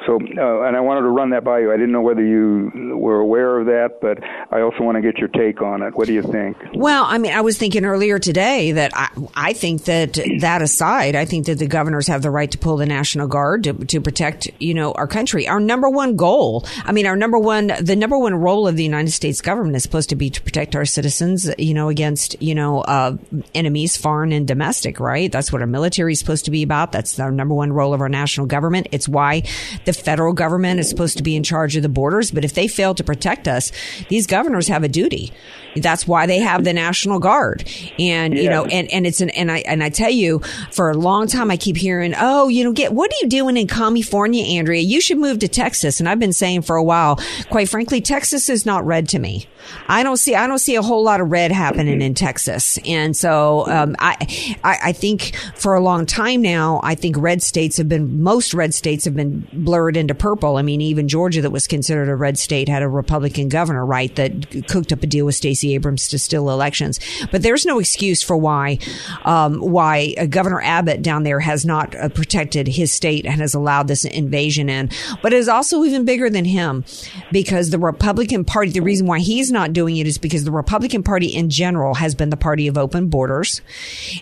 So, 0.06 0.16
uh, 0.16 0.62
and 0.64 0.76
I 0.76 0.80
wanted 0.80 1.02
to 1.02 1.10
run 1.10 1.30
that 1.32 1.44
by 1.44 1.60
you. 1.60 1.72
I 1.72 1.76
didn't 1.76 1.92
know 1.92 2.02
whether 2.02 2.24
you 2.24 2.96
were 2.98 3.20
aware 3.20 3.60
of 3.60 3.68
that, 3.68 4.00
but 4.02 4.18
I 4.52 4.62
also 4.62 4.84
want 4.84 4.96
to 4.96 5.02
get 5.02 5.18
your 5.18 5.28
take 5.30 5.62
on 5.62 5.82
it. 5.82 5.96
What 5.96 6.08
do 6.08 6.14
you 6.14 6.24
think? 6.24 6.58
Well, 6.74 7.06
I 7.06 7.18
mean, 7.18 7.32
I 7.32 7.42
was 7.42 7.58
thinking 7.58 7.86
earlier 7.86 8.20
today 8.20 8.72
that 8.74 8.92
I, 8.96 9.10
I 9.36 9.54
think 9.54 9.86
that 9.86 10.20
that 10.40 10.62
aside, 10.62 11.16
I 11.16 11.26
think 11.26 11.46
that 11.46 11.60
the 11.60 11.68
governors 11.68 12.08
have 12.08 12.22
the 12.22 12.32
right 12.32 12.50
to 12.52 12.58
pull 12.58 12.78
the 12.78 12.86
National 12.86 13.28
Guard 13.28 13.64
to, 13.66 13.74
to 13.74 14.02
protect, 14.02 14.50
you 14.60 14.74
know, 14.74 14.92
our 14.94 15.08
country. 15.08 15.48
Our 15.48 15.60
number 15.60 15.90
one 15.90 16.16
goal, 16.16 16.66
I 16.84 16.92
mean, 16.92 17.06
our 17.06 17.16
number 17.16 17.38
one, 17.38 17.72
the 17.80 17.96
number 17.96 18.18
one 18.18 18.36
role 18.36 18.68
of 18.68 18.76
the 18.76 18.84
United 18.84 19.12
States 19.12 19.42
government 19.42 19.76
is 19.76 19.84
supposed 19.84 20.10
to 20.10 20.16
be 20.16 20.30
to 20.30 20.42
protect 20.42 20.76
our 20.76 20.86
citizens, 20.86 21.50
you 21.58 21.74
know, 21.74 21.90
against, 21.90 22.42
you 22.42 22.56
know, 22.56 22.82
uh, 22.82 23.18
enemies, 23.54 23.98
foreign 23.98 24.32
and 24.32 24.48
domestic, 24.48 25.00
right? 25.00 25.32
That's 25.32 25.52
what 25.52 25.62
our 25.62 25.68
military 25.68 26.14
is 26.14 26.20
supposed 26.20 26.46
to 26.46 26.52
be 26.52 26.64
about. 26.64 26.92
That's 26.92 27.20
our 27.20 27.32
number 27.32 27.54
one 27.54 27.72
role 27.72 27.94
of 27.94 28.02
our 28.02 28.10
national 28.10 28.48
government. 28.48 28.88
It's 28.92 29.08
why 29.08 29.44
the 29.86 29.94
federal 29.94 30.34
government 30.34 30.80
is 30.80 30.90
supposed 30.90 31.18
to 31.18 31.24
be 31.24 31.36
in 31.36 31.44
charge 31.44 31.76
of 31.76 31.84
the 31.84 31.90
borders. 31.90 32.32
But 32.32 32.46
if 32.46 32.54
they 32.54 32.68
fail 32.68 32.96
to 32.96 33.04
protect 33.04 33.48
us, 33.48 33.72
these 34.10 34.28
governors 34.28 34.68
have 34.68 34.84
a 34.84 34.88
duty. 34.88 35.32
That's 35.76 36.06
why 36.06 36.26
they 36.26 36.40
have 36.40 36.66
the 36.66 36.74
National 36.74 37.20
Guard. 37.20 37.64
And, 37.98 38.38
you 38.38 38.50
know, 38.50 38.66
and, 38.66 38.92
and 38.92 39.08
it's 39.08 39.22
an, 39.22 39.30
and 39.30 39.50
I, 39.50 39.60
and 39.60 39.82
I 39.82 39.90
tell 39.90 40.10
you, 40.10 40.40
for 40.72 40.92
a 40.92 40.96
long 40.96 41.28
time, 41.28 41.50
I 41.50 41.56
keep 41.56 41.78
hearing, 41.78 42.14
oh, 42.18 42.50
you 42.50 42.64
know, 42.64 42.74
get, 42.74 42.92
what 42.92 43.10
are 43.10 43.16
you 43.22 43.30
doing 43.30 43.56
in 43.56 43.68
California, 43.68 44.44
Andrea? 44.44 44.82
You 44.82 45.00
should 45.00 45.18
move 45.18 45.40
to 45.40 45.48
Texas. 45.48 46.00
And 46.00 46.10
I've 46.10 46.20
been 46.20 46.34
saying 46.34 46.64
for 46.64 46.76
a 46.76 46.84
while, 46.84 47.20
quite 47.50 47.70
frankly, 47.70 48.02
Texas 48.02 48.50
is 48.50 48.66
not 48.66 48.86
red 48.86 49.08
to 49.10 49.20
me. 49.20 49.48
I 49.88 50.04
don't 50.04 50.18
see, 50.18 50.36
I 50.36 50.48
don't 50.48 50.60
see 50.60 50.76
a 50.76 50.82
whole 50.82 51.04
lot 51.04 51.22
of 51.22 51.32
red 51.32 51.52
happening 51.52 52.02
in 52.02 52.16
Texas. 52.16 52.78
And 52.86 53.16
so, 53.16 53.66
um, 53.68 53.96
I, 54.00 54.58
I, 54.64 54.78
I 54.86 54.92
think 54.92 55.36
for 55.56 55.74
a 55.76 55.80
long 55.80 56.06
time 56.06 56.42
now, 56.42 56.82
I 56.84 56.96
think 56.96 57.16
red 57.18 57.42
states 57.42 57.78
have 57.78 57.88
been, 57.88 58.22
most 58.22 58.54
red 58.54 58.74
states 58.74 59.06
have 59.06 59.16
been 59.16 59.48
blurred 59.64 59.98
into 59.98 60.16
purple. 60.16 60.58
I 60.58 60.62
mean, 60.62 60.82
even 60.82 61.08
Georgia 61.08 61.42
that 61.42 61.52
was 61.52 61.68
considered 61.68 62.10
a 62.10 62.16
red 62.16 62.38
state 62.38 62.68
had 62.68 62.84
a 62.84 62.90
Republican 62.90 63.50
governor, 63.50 63.86
right? 63.86 64.14
That 64.16 64.68
cooked 64.68 64.92
up 64.92 65.04
a 65.04 65.08
deal 65.08 65.26
with 65.26 65.36
Stacey 65.36 65.74
Abrams 65.74 66.08
to 66.10 66.20
steal 66.20 66.50
elections. 66.50 67.00
But 67.32 67.44
there's 67.44 67.66
no 67.66 67.80
excuse 67.80 68.22
for 68.22 68.36
why, 68.36 68.80
um, 69.24 69.60
why 69.60 70.16
uh, 70.18 70.26
Governor 70.26 70.62
Abbott 70.62 71.02
down 71.02 71.24
there 71.24 71.40
has 71.40 71.66
not 71.66 71.96
uh, 71.96 72.10
protected 72.10 72.68
his 72.68 72.92
state 72.92 73.26
and 73.26 73.42
has 73.42 73.54
allowed 73.54 73.88
this 73.88 74.06
invasion 74.06 74.70
in. 74.70 74.90
But 75.22 75.34
it 75.34 75.38
is 75.38 75.48
also 75.48 75.84
even 75.84 76.06
bigger 76.06 76.30
than 76.30 76.46
him 76.46 76.84
because 77.32 77.70
the 77.70 77.80
Republican 77.80 78.46
Party, 78.46 78.72
the 78.72 78.82
reason 78.82 79.08
why 79.08 79.20
he's 79.20 79.52
not 79.52 79.74
doing 79.74 79.98
it 79.98 80.08
is 80.08 80.18
because 80.18 80.44
the 80.44 80.52
Republican 80.52 81.04
Party 81.04 81.28
in 81.28 81.50
general 81.50 81.96
has 81.96 82.16
been 82.16 82.30
the 82.30 82.38
party 82.38 82.68
of 82.68 82.78
open 82.78 83.08
borders. 83.08 83.62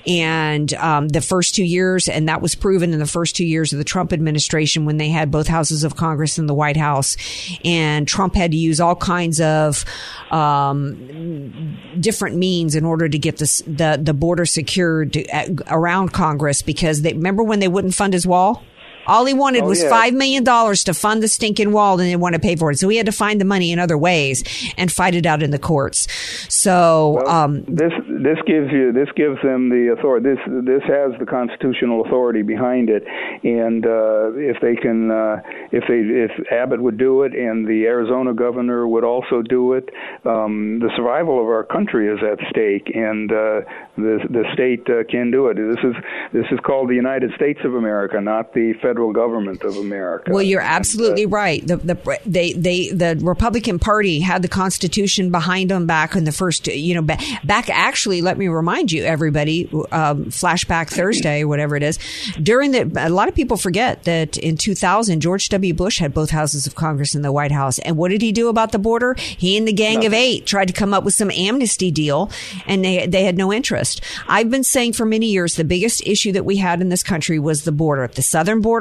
And 0.05 0.74
um, 0.75 1.08
the 1.10 1.22
first 1.22 1.55
two 1.55 1.63
years, 1.63 2.08
and 2.08 2.27
that 2.29 2.41
was 2.41 2.55
proven 2.55 2.93
in 2.93 3.00
the 3.00 3.08
first 3.08 3.36
two 3.36 3.46
years 3.46 3.74
of 3.74 3.79
the 3.79 3.86
Trump 3.86 4.13
administration 4.13 4.86
when 4.86 4.98
they 4.98 5.10
had 5.10 5.28
both 5.29 5.48
houses 5.48 5.83
of 5.83 5.95
Congress 5.95 6.38
and 6.38 6.50
the 6.50 6.53
White 6.53 6.77
House. 6.77 7.17
And 7.63 8.07
Trump 8.07 8.36
had 8.36 8.51
to 8.51 8.57
use 8.57 8.79
all 8.79 8.95
kinds 8.95 9.39
of 9.39 9.86
um, 10.31 11.77
different 12.00 12.36
means 12.38 12.75
in 12.75 12.86
order 12.86 13.07
to 13.07 13.17
get 13.17 13.38
this, 13.38 13.62
the, 13.65 14.00
the 14.01 14.13
border 14.13 14.45
secured 14.45 15.13
to, 15.13 15.63
around 15.67 16.09
Congress 16.13 16.62
because 16.62 17.01
they 17.01 17.13
remember 17.13 17.43
when 17.43 17.59
they 17.59 17.67
wouldn't 17.67 17.95
fund 17.95 18.13
his 18.13 18.27
wall? 18.27 18.63
All 19.10 19.25
he 19.25 19.34
wanted 19.34 19.63
Oh, 19.63 19.68
was 19.68 19.82
yeah. 19.84 19.89
five 19.89 20.13
million 20.13 20.44
dollars 20.44 20.84
to 20.86 20.94
fund 20.94 21.22
the 21.22 21.28
stinking 21.28 21.72
wall, 21.72 21.94
and 21.94 22.01
they 22.01 22.12
didn't 22.12 22.22
want 22.22 22.36
to 22.36 22.39
pay 22.39 22.56
for 22.56 22.72
it. 22.72 22.80
So 22.80 22.88
he 22.89 22.98
had 22.98 23.06
to 23.08 23.12
find 23.12 23.42
the 23.42 23.46
money 23.46 23.72
in 23.72 23.80
other 23.80 23.98
ways 23.98 24.44
and 24.78 24.92
fight 24.92 25.16
it 25.16 25.25
out 25.25 25.42
in 25.44 25.51
the 25.51 25.60
courts. 25.60 26.08
So, 26.48 27.22
um, 27.28 27.63
This 27.68 27.94
this 28.08 28.38
gives 28.46 28.72
you 28.72 28.92
this 28.92 29.10
gives 29.16 29.42
them 29.42 29.70
the 29.70 29.94
authority. 29.98 30.30
This 30.36 30.39
this 30.74 30.84
has 30.88 31.12
the 31.20 31.25
constitutional 31.25 32.06
authority 32.06 32.42
behind 32.44 32.89
it, 32.89 33.04
and 33.44 33.86
uh, 33.86 34.32
if 34.51 34.58
they 34.62 34.75
can, 34.75 35.12
uh, 35.12 35.42
if 35.72 35.84
they 35.89 36.00
if 36.25 36.32
Abbott 36.51 36.82
would 36.82 36.98
do 36.98 37.24
it, 37.24 37.34
and 37.34 37.68
the 37.68 37.86
Arizona 37.86 38.34
governor 38.34 38.88
would 38.88 39.04
also 39.04 39.42
do 39.42 39.74
it, 39.74 39.89
um, 40.25 40.80
the 40.80 40.89
survival 40.96 41.39
of 41.42 41.48
our 41.48 41.63
country 41.63 42.08
is 42.13 42.20
at 42.32 42.39
stake, 42.50 42.92
and 42.94 43.32
uh, 43.32 43.62
the 43.98 44.16
the 44.30 44.44
state 44.54 44.84
uh, 44.89 45.04
can 45.10 45.32
do 45.32 45.48
it. 45.48 45.56
This 45.56 45.84
is 45.84 45.96
this 46.34 46.46
is 46.51 46.60
called 46.68 46.89
the 46.89 46.96
United 47.06 47.32
States 47.36 47.60
of 47.63 47.74
America, 47.75 48.20
not 48.22 48.54
the 48.54 48.74
federal 48.82 48.99
government 49.08 49.63
of 49.63 49.77
America. 49.77 50.32
Well, 50.32 50.44
you're 50.44 50.62
absolutely 50.62 51.25
right. 51.25 51.65
The, 51.65 51.77
the 51.77 52.20
they 52.25 52.53
they 52.53 52.89
the 52.89 53.18
Republican 53.22 53.79
Party 53.79 54.20
had 54.20 54.41
the 54.41 54.48
Constitution 54.48 55.32
behind 55.32 55.72
them 55.72 55.88
back 55.88 56.15
in 56.15 56.25
the 56.25 56.32
first, 56.32 56.68
you 56.68 56.94
know, 56.94 57.01
back, 57.01 57.22
back 57.44 57.70
actually. 57.70 58.22
Let 58.22 58.38
me 58.38 58.48
remind 58.48 58.91
you, 58.91 59.03
everybody, 59.03 59.70
um, 59.91 60.25
flashback 60.25 60.89
Thursday 60.89 61.44
whatever 61.46 61.75
it 61.75 61.84
is. 61.84 61.98
During 62.41 62.72
the, 62.72 62.91
a 62.98 63.10
lot 63.10 63.27
of 63.27 63.36
people 63.36 63.58
forget 63.58 64.03
that 64.03 64.38
in 64.38 64.58
2000, 64.58 65.22
George 65.22 65.50
W. 65.50 65.74
Bush 65.74 66.00
had 66.00 66.13
both 66.13 66.29
houses 66.29 66.68
of 66.68 66.75
Congress 66.75 67.15
and 67.15 67.24
the 67.24 67.32
White 67.32 67.51
House, 67.51 67.79
and 67.79 67.98
what 67.98 68.10
did 68.10 68.22
he 68.22 68.32
do 68.32 68.50
about 68.50 68.72
the 68.72 68.79
border? 68.79 69.15
He 69.18 69.58
and 69.58 69.68
the 69.68 69.74
Gang 69.74 70.06
of 70.06 70.13
Eight 70.13 70.46
tried 70.46 70.68
to 70.68 70.74
come 70.74 70.94
up 70.94 71.03
with 71.03 71.13
some 71.13 71.32
amnesty 71.32 71.91
deal, 71.91 72.32
and 72.68 72.84
they 72.84 73.08
they 73.08 73.24
had 73.24 73.38
no 73.38 73.51
interest. 73.53 74.01
I've 74.27 74.50
been 74.50 74.63
saying 74.63 74.94
for 74.94 75.06
many 75.06 75.27
years 75.27 75.56
the 75.56 75.63
biggest 75.63 76.06
issue 76.06 76.32
that 76.34 76.46
we 76.46 76.58
had 76.58 76.82
in 76.82 76.89
this 76.89 77.03
country 77.03 77.39
was 77.39 77.63
the 77.63 77.72
border, 77.72 78.08
the 78.08 78.22
southern 78.22 78.62
border 78.62 78.78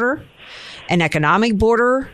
an 0.88 1.02
economic 1.02 1.57
border 1.59 2.11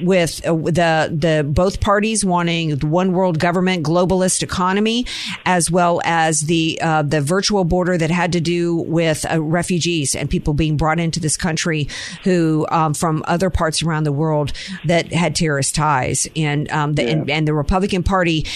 with 0.00 0.44
uh, 0.46 0.54
the 0.54 1.08
the 1.12 1.44
both 1.48 1.80
parties 1.80 2.24
wanting 2.24 2.76
the 2.76 2.86
one 2.86 3.12
world 3.12 3.38
government 3.38 3.84
globalist 3.84 4.42
economy 4.42 5.06
as 5.44 5.70
well 5.70 6.00
as 6.04 6.42
the 6.42 6.78
uh, 6.82 7.02
the 7.02 7.20
virtual 7.20 7.64
border 7.64 7.96
that 7.96 8.10
had 8.10 8.32
to 8.32 8.40
do 8.40 8.76
with 8.76 9.24
uh, 9.30 9.40
refugees 9.42 10.14
and 10.14 10.30
people 10.30 10.54
being 10.54 10.76
brought 10.76 11.00
into 11.00 11.20
this 11.20 11.36
country 11.36 11.88
who 12.22 12.66
um, 12.70 12.94
from 12.94 13.22
other 13.26 13.50
parts 13.50 13.82
around 13.82 14.04
the 14.04 14.12
world 14.12 14.52
that 14.84 15.12
had 15.12 15.34
terrorist 15.34 15.74
ties 15.74 16.28
and 16.36 16.70
um, 16.70 16.94
the, 16.94 17.08
and, 17.08 17.30
and 17.30 17.48
the 17.48 17.54
Republican 17.54 18.02
Party 18.02 18.46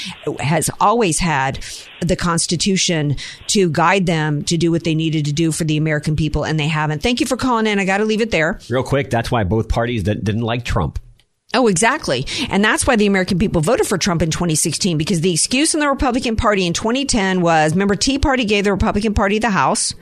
has 0.40 0.70
always 0.80 1.18
had 1.18 1.64
the 2.00 2.16
Constitution 2.16 3.16
to 3.48 3.70
guide 3.70 4.06
them 4.06 4.42
to 4.44 4.56
do 4.56 4.70
what 4.70 4.84
they 4.84 4.94
needed 4.94 5.24
to 5.26 5.32
do 5.32 5.52
for 5.52 5.64
the 5.64 5.76
American 5.76 6.16
people, 6.16 6.44
and 6.44 6.58
they 6.58 6.68
haven't. 6.68 7.02
Thank 7.02 7.20
you 7.20 7.26
for 7.26 7.36
calling 7.36 7.66
in. 7.66 7.78
I 7.78 7.84
got 7.84 7.98
to 7.98 8.04
leave 8.04 8.20
it 8.20 8.30
there. 8.30 8.58
Real 8.68 8.82
quick, 8.82 9.10
that's 9.10 9.30
why 9.30 9.44
both 9.44 9.68
parties 9.68 10.04
that 10.04 10.24
didn't 10.24 10.42
like 10.42 10.64
Trump. 10.64 10.98
Oh, 11.54 11.66
exactly. 11.66 12.26
And 12.50 12.62
that's 12.62 12.86
why 12.86 12.96
the 12.96 13.06
American 13.06 13.38
people 13.38 13.62
voted 13.62 13.86
for 13.86 13.96
Trump 13.96 14.20
in 14.20 14.30
2016 14.30 14.98
because 14.98 15.22
the 15.22 15.32
excuse 15.32 15.72
in 15.72 15.80
the 15.80 15.88
Republican 15.88 16.36
Party 16.36 16.66
in 16.66 16.74
2010 16.74 17.40
was 17.40 17.72
remember, 17.72 17.94
Tea 17.94 18.18
Party 18.18 18.44
gave 18.44 18.64
the 18.64 18.70
Republican 18.72 19.14
Party 19.14 19.38
the 19.38 19.48
House. 19.48 19.94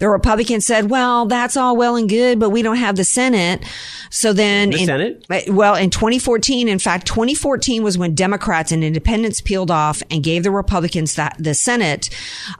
The 0.00 0.08
Republicans 0.10 0.66
said, 0.66 0.90
well, 0.90 1.24
that's 1.24 1.56
all 1.56 1.78
well 1.78 1.96
and 1.96 2.10
good, 2.10 2.38
but 2.38 2.50
we 2.50 2.60
don't 2.60 2.76
have 2.76 2.96
the 2.96 3.04
Senate. 3.04 3.64
So 4.10 4.34
then, 4.34 4.68
The 4.68 4.80
in- 4.80 4.86
Senate? 4.86 5.24
well, 5.48 5.76
in 5.76 5.88
2014, 5.88 6.68
in 6.68 6.78
fact, 6.78 7.06
2014 7.06 7.82
was 7.82 7.96
when 7.96 8.14
Democrats 8.14 8.70
and 8.70 8.84
independents 8.84 9.40
peeled 9.40 9.70
off 9.70 10.02
and 10.10 10.22
gave 10.22 10.42
the 10.42 10.50
Republicans 10.50 11.14
that 11.14 11.34
the 11.38 11.54
Senate. 11.54 12.10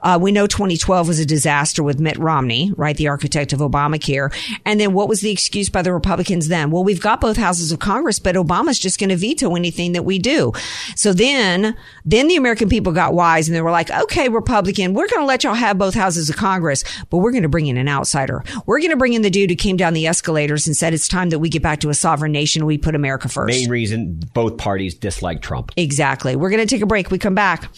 Uh, 0.01 0.17
we 0.19 0.31
know 0.31 0.47
2012 0.47 1.07
was 1.07 1.19
a 1.19 1.25
disaster 1.27 1.83
with 1.83 1.99
Mitt 1.99 2.17
Romney, 2.17 2.71
right? 2.77 2.97
The 2.97 3.09
architect 3.09 3.53
of 3.53 3.59
Obamacare. 3.59 4.33
And 4.65 4.79
then 4.79 4.93
what 4.93 5.07
was 5.07 5.21
the 5.21 5.29
excuse 5.29 5.69
by 5.69 5.83
the 5.83 5.93
Republicans 5.93 6.47
then? 6.47 6.71
Well, 6.71 6.83
we've 6.83 6.99
got 6.99 7.21
both 7.21 7.37
houses 7.37 7.71
of 7.71 7.77
Congress, 7.77 8.17
but 8.23 8.35
Obama's 8.35 8.79
just 8.79 8.99
going 8.99 9.09
to 9.09 9.15
veto 9.15 9.55
anything 9.55 9.91
that 9.93 10.03
we 10.03 10.19
do. 10.19 10.51
So 10.95 11.13
then, 11.13 11.75
then 12.05 12.27
the 12.27 12.35
American 12.35 12.69
people 12.69 12.91
got 12.93 13.13
wise 13.13 13.47
and 13.47 13.55
they 13.55 13.61
were 13.61 13.71
like, 13.71 13.91
okay, 13.91 14.29
Republican, 14.29 14.93
we're 14.93 15.07
going 15.07 15.21
to 15.21 15.25
let 15.25 15.43
y'all 15.43 15.53
have 15.53 15.77
both 15.77 15.93
houses 15.93 16.29
of 16.29 16.35
Congress, 16.35 16.83
but 17.09 17.17
we're 17.17 17.31
going 17.31 17.43
to 17.43 17.49
bring 17.49 17.67
in 17.67 17.77
an 17.77 17.87
outsider. 17.87 18.43
We're 18.65 18.79
going 18.79 18.91
to 18.91 18.97
bring 18.97 19.13
in 19.13 19.21
the 19.21 19.29
dude 19.29 19.49
who 19.49 19.55
came 19.55 19.77
down 19.77 19.93
the 19.93 20.07
escalators 20.07 20.67
and 20.67 20.75
said 20.75 20.93
it's 20.93 21.07
time 21.07 21.29
that 21.29 21.39
we 21.39 21.49
get 21.49 21.61
back 21.61 21.79
to 21.81 21.89
a 21.89 21.93
sovereign 21.93 22.31
nation. 22.31 22.65
We 22.65 22.77
put 22.77 22.95
America 22.95 23.29
first. 23.29 23.47
Main 23.47 23.69
reason 23.69 24.21
both 24.33 24.57
parties 24.57 24.95
dislike 24.95 25.41
Trump. 25.41 25.71
Exactly. 25.77 26.35
We're 26.35 26.49
going 26.49 26.65
to 26.65 26.75
take 26.75 26.81
a 26.81 26.87
break. 26.87 27.11
We 27.11 27.19
come 27.19 27.35
back. 27.35 27.69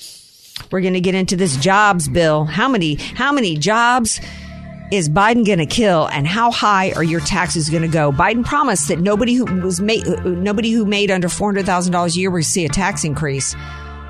We're 0.72 0.82
going 0.82 0.94
to 0.94 1.02
get 1.02 1.16
into 1.16 1.36
this 1.36 1.58
jobs 1.58 2.08
bill. 2.08 2.46
How 2.46 2.70
many, 2.70 2.96
how 2.96 3.32
many 3.32 3.58
jobs 3.58 4.22
is 4.92 5.10
Biden 5.10 5.46
going 5.46 5.60
to 5.60 5.66
kill 5.66 6.08
and 6.08 6.28
how 6.28 6.52
high 6.52 6.92
are 6.92 7.04
your 7.04 7.20
taxes 7.22 7.70
going 7.70 7.82
to 7.82 7.88
go? 7.88 8.12
Biden 8.12 8.46
promised 8.46 8.88
that 8.90 9.00
nobody 9.00 9.34
who 9.34 9.46
was 9.62 9.82
made, 9.82 10.06
nobody 10.26 10.72
who 10.72 10.86
made 10.86 11.10
under 11.10 11.28
$400,000 11.28 12.16
a 12.16 12.20
year 12.20 12.30
would 12.30 12.46
see 12.46 12.66
a 12.66 12.70
tax 12.70 13.04
increase. 13.04 13.56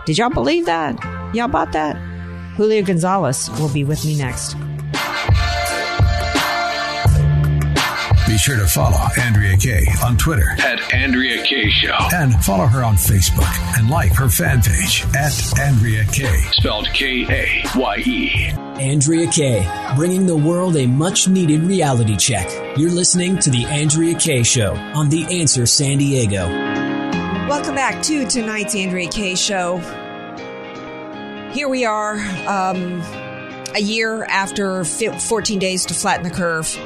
Did 0.05 0.17
y'all 0.17 0.29
believe 0.29 0.65
that? 0.65 0.99
Y'all 1.33 1.47
bought 1.47 1.71
that? 1.71 1.95
Julio 2.55 2.83
Gonzalez 2.83 3.49
will 3.59 3.69
be 3.69 3.83
with 3.83 4.05
me 4.05 4.17
next. 4.17 4.55
Be 8.35 8.39
sure 8.39 8.57
to 8.57 8.67
follow 8.67 8.97
Andrea 9.17 9.55
Kaye 9.55 9.85
on 10.03 10.17
Twitter 10.17 10.57
At 10.59 10.93
Andrea 10.93 11.41
Kaye 11.45 11.69
Show. 11.69 11.95
and 12.13 12.35
follow 12.43 12.65
her 12.65 12.83
on 12.83 12.95
Facebook 12.95 13.47
and 13.79 13.89
like 13.89 14.11
her 14.11 14.27
fan 14.27 14.61
page 14.61 15.05
at 15.15 15.57
Andrea 15.57 16.03
Kaye. 16.11 16.41
Spelled 16.51 16.89
K 16.93 17.25
A 17.29 17.63
Y 17.77 17.97
E. 18.05 18.47
Andrea 18.77 19.31
Kaye, 19.31 19.93
bringing 19.95 20.25
the 20.25 20.35
world 20.35 20.75
a 20.75 20.85
much 20.85 21.29
needed 21.29 21.61
reality 21.61 22.17
check. 22.17 22.49
You're 22.77 22.91
listening 22.91 23.39
to 23.39 23.49
The 23.49 23.63
Andrea 23.67 24.15
Kaye 24.15 24.43
Show 24.43 24.73
on 24.93 25.07
The 25.07 25.39
Answer 25.39 25.65
San 25.65 25.99
Diego. 25.99 26.45
Welcome 27.47 27.75
back 27.75 28.03
to 28.03 28.25
tonight's 28.27 28.75
Andrea 28.75 29.07
Kaye 29.09 29.35
Show. 29.35 29.77
Here 31.53 31.69
we 31.69 31.85
are, 31.85 32.17
um, 32.47 33.01
a 33.73 33.79
year 33.79 34.25
after 34.25 34.83
14 34.83 35.57
days 35.57 35.85
to 35.85 35.93
flatten 35.93 36.23
the 36.23 36.31
curve. 36.35 36.77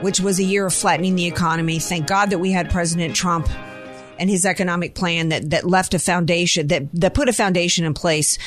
Which 0.00 0.20
was 0.20 0.38
a 0.38 0.44
year 0.44 0.66
of 0.66 0.74
flattening 0.74 1.14
the 1.14 1.26
economy. 1.26 1.78
Thank 1.78 2.06
God 2.06 2.30
that 2.30 2.38
we 2.38 2.52
had 2.52 2.70
President 2.70 3.14
Trump 3.14 3.48
and 4.18 4.28
his 4.28 4.44
economic 4.44 4.94
plan 4.94 5.30
that, 5.30 5.50
that 5.50 5.64
left 5.64 5.94
a 5.94 5.98
foundation 5.98 6.66
that, 6.68 6.88
that 6.92 7.14
put 7.14 7.28
a 7.28 7.32
foundation 7.32 7.84
in 7.84 7.94
place 7.94 8.38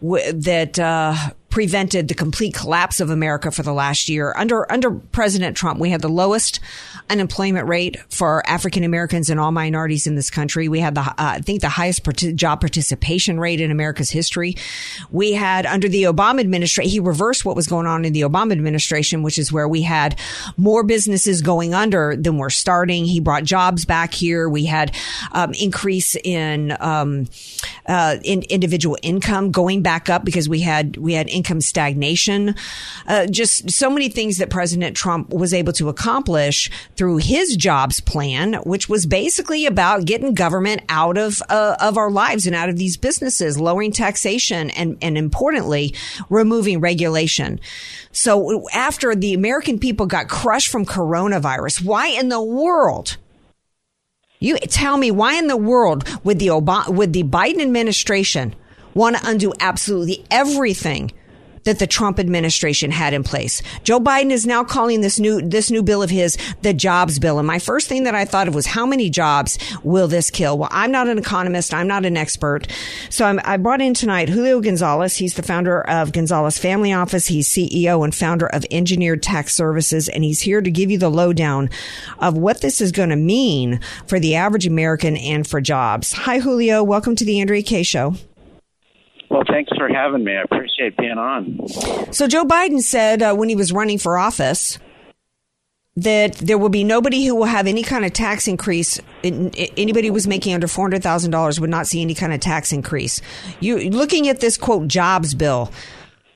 w- 0.00 0.32
that, 0.32 0.78
uh, 0.78 1.14
prevented 1.52 2.08
the 2.08 2.14
complete 2.14 2.54
collapse 2.54 2.98
of 2.98 3.10
America 3.10 3.50
for 3.50 3.62
the 3.62 3.74
last 3.74 4.08
year. 4.08 4.34
Under 4.36 4.70
under 4.72 4.90
President 4.90 5.54
Trump, 5.54 5.78
we 5.78 5.90
had 5.90 6.00
the 6.00 6.08
lowest 6.08 6.60
unemployment 7.10 7.68
rate 7.68 7.98
for 8.08 8.42
African 8.48 8.84
Americans 8.84 9.28
and 9.28 9.38
all 9.38 9.52
minorities 9.52 10.06
in 10.06 10.14
this 10.14 10.30
country. 10.30 10.66
We 10.66 10.80
had 10.80 10.94
the 10.94 11.02
uh, 11.02 11.14
I 11.18 11.40
think 11.40 11.60
the 11.60 11.68
highest 11.68 12.04
part- 12.04 12.16
job 12.16 12.60
participation 12.60 13.38
rate 13.38 13.60
in 13.60 13.70
America's 13.70 14.08
history. 14.08 14.56
We 15.10 15.34
had 15.34 15.66
under 15.66 15.90
the 15.90 16.04
Obama 16.04 16.40
administration, 16.40 16.90
he 16.90 17.00
reversed 17.00 17.44
what 17.44 17.54
was 17.54 17.66
going 17.66 17.86
on 17.86 18.06
in 18.06 18.14
the 18.14 18.22
Obama 18.22 18.52
administration, 18.52 19.22
which 19.22 19.38
is 19.38 19.52
where 19.52 19.68
we 19.68 19.82
had 19.82 20.18
more 20.56 20.82
businesses 20.82 21.42
going 21.42 21.74
under 21.74 22.16
than 22.16 22.38
were 22.38 22.50
starting. 22.50 23.04
He 23.04 23.20
brought 23.20 23.44
jobs 23.44 23.84
back 23.84 24.14
here. 24.14 24.48
We 24.48 24.64
had 24.64 24.96
um, 25.32 25.52
increase 25.52 26.16
in 26.16 26.74
um, 26.80 27.26
uh, 27.86 28.16
in 28.24 28.42
individual 28.48 28.96
income 29.02 29.50
going 29.50 29.82
back 29.82 30.08
up 30.08 30.24
because 30.24 30.48
we 30.48 30.60
had 30.60 30.96
we 30.96 31.12
had 31.12 31.28
stagnation. 31.60 32.54
Uh, 33.06 33.26
just 33.26 33.70
so 33.70 33.90
many 33.90 34.08
things 34.08 34.38
that 34.38 34.50
President 34.50 34.96
Trump 34.96 35.30
was 35.30 35.52
able 35.52 35.72
to 35.74 35.88
accomplish 35.88 36.70
through 36.96 37.18
his 37.18 37.56
jobs 37.56 38.00
plan, 38.00 38.54
which 38.64 38.88
was 38.88 39.06
basically 39.06 39.66
about 39.66 40.04
getting 40.04 40.34
government 40.34 40.82
out 40.88 41.18
of 41.18 41.42
uh, 41.48 41.76
of 41.80 41.96
our 41.96 42.10
lives 42.10 42.46
and 42.46 42.54
out 42.54 42.68
of 42.68 42.76
these 42.76 42.96
businesses, 42.96 43.58
lowering 43.58 43.92
taxation, 43.92 44.70
and 44.70 44.96
and 45.02 45.18
importantly, 45.18 45.94
removing 46.30 46.80
regulation. 46.80 47.60
So 48.12 48.68
after 48.72 49.14
the 49.14 49.34
American 49.34 49.78
people 49.78 50.06
got 50.06 50.28
crushed 50.28 50.68
from 50.68 50.84
coronavirus, 50.84 51.84
why 51.84 52.08
in 52.08 52.28
the 52.28 52.42
world? 52.42 53.16
You 54.38 54.58
tell 54.58 54.96
me 54.96 55.12
why 55.12 55.34
in 55.34 55.46
the 55.46 55.56
world 55.56 56.08
would 56.24 56.40
the 56.40 56.48
Obama, 56.48 56.88
would 56.88 57.12
the 57.12 57.22
Biden 57.22 57.62
administration 57.62 58.56
want 58.92 59.16
to 59.16 59.28
undo 59.28 59.52
absolutely 59.60 60.24
everything 60.32 61.12
that 61.64 61.78
the 61.78 61.86
Trump 61.86 62.18
administration 62.18 62.90
had 62.90 63.14
in 63.14 63.22
place. 63.22 63.62
Joe 63.84 64.00
Biden 64.00 64.30
is 64.30 64.46
now 64.46 64.64
calling 64.64 65.00
this 65.00 65.18
new 65.18 65.40
this 65.40 65.70
new 65.70 65.82
bill 65.82 66.02
of 66.02 66.10
his 66.10 66.36
the 66.62 66.74
jobs 66.74 67.18
bill. 67.18 67.38
And 67.38 67.46
my 67.46 67.58
first 67.58 67.88
thing 67.88 68.04
that 68.04 68.14
I 68.14 68.24
thought 68.24 68.48
of 68.48 68.54
was 68.54 68.66
how 68.66 68.86
many 68.86 69.10
jobs 69.10 69.58
will 69.82 70.08
this 70.08 70.30
kill? 70.30 70.58
Well, 70.58 70.68
I'm 70.72 70.90
not 70.90 71.08
an 71.08 71.18
economist. 71.18 71.74
I'm 71.74 71.86
not 71.86 72.04
an 72.04 72.16
expert. 72.16 72.66
So 73.10 73.24
I'm, 73.24 73.40
i 73.44 73.56
brought 73.56 73.80
in 73.80 73.94
tonight 73.94 74.28
Julio 74.28 74.60
Gonzalez. 74.60 75.16
He's 75.16 75.34
the 75.34 75.42
founder 75.42 75.82
of 75.82 76.12
Gonzalez 76.12 76.58
Family 76.58 76.92
Office. 76.92 77.26
He's 77.26 77.48
CEO 77.48 78.02
and 78.04 78.14
founder 78.14 78.46
of 78.46 78.66
Engineered 78.70 79.22
Tax 79.22 79.54
Services, 79.54 80.08
and 80.08 80.24
he's 80.24 80.40
here 80.40 80.60
to 80.60 80.70
give 80.70 80.90
you 80.90 80.98
the 80.98 81.10
lowdown 81.10 81.70
of 82.18 82.36
what 82.36 82.60
this 82.60 82.80
is 82.80 82.92
going 82.92 83.10
to 83.10 83.16
mean 83.16 83.80
for 84.06 84.18
the 84.18 84.34
average 84.34 84.66
American 84.66 85.16
and 85.16 85.46
for 85.46 85.60
jobs. 85.60 86.12
Hi, 86.12 86.38
Julio. 86.38 86.82
Welcome 86.82 87.16
to 87.16 87.24
the 87.24 87.40
Andrea 87.40 87.62
Kaye 87.62 87.82
Show. 87.82 88.14
Well, 89.32 89.44
thanks 89.48 89.72
for 89.78 89.88
having 89.88 90.24
me. 90.24 90.36
I 90.36 90.42
appreciate 90.42 90.94
being 90.98 91.16
on. 91.16 91.66
So, 92.12 92.28
Joe 92.28 92.44
Biden 92.44 92.80
said 92.82 93.22
uh, 93.22 93.34
when 93.34 93.48
he 93.48 93.56
was 93.56 93.72
running 93.72 93.96
for 93.96 94.18
office 94.18 94.78
that 95.96 96.34
there 96.34 96.58
will 96.58 96.68
be 96.68 96.84
nobody 96.84 97.24
who 97.24 97.34
will 97.34 97.46
have 97.46 97.66
any 97.66 97.82
kind 97.82 98.04
of 98.04 98.12
tax 98.12 98.46
increase. 98.46 99.00
Anybody 99.24 100.08
who 100.08 100.12
was 100.12 100.26
making 100.26 100.52
under 100.52 100.68
four 100.68 100.84
hundred 100.84 101.02
thousand 101.02 101.30
dollars 101.30 101.58
would 101.58 101.70
not 101.70 101.86
see 101.86 102.02
any 102.02 102.14
kind 102.14 102.34
of 102.34 102.40
tax 102.40 102.72
increase. 102.72 103.22
You 103.60 103.78
looking 103.88 104.28
at 104.28 104.40
this 104.40 104.58
quote 104.58 104.86
jobs 104.86 105.34
bill, 105.34 105.72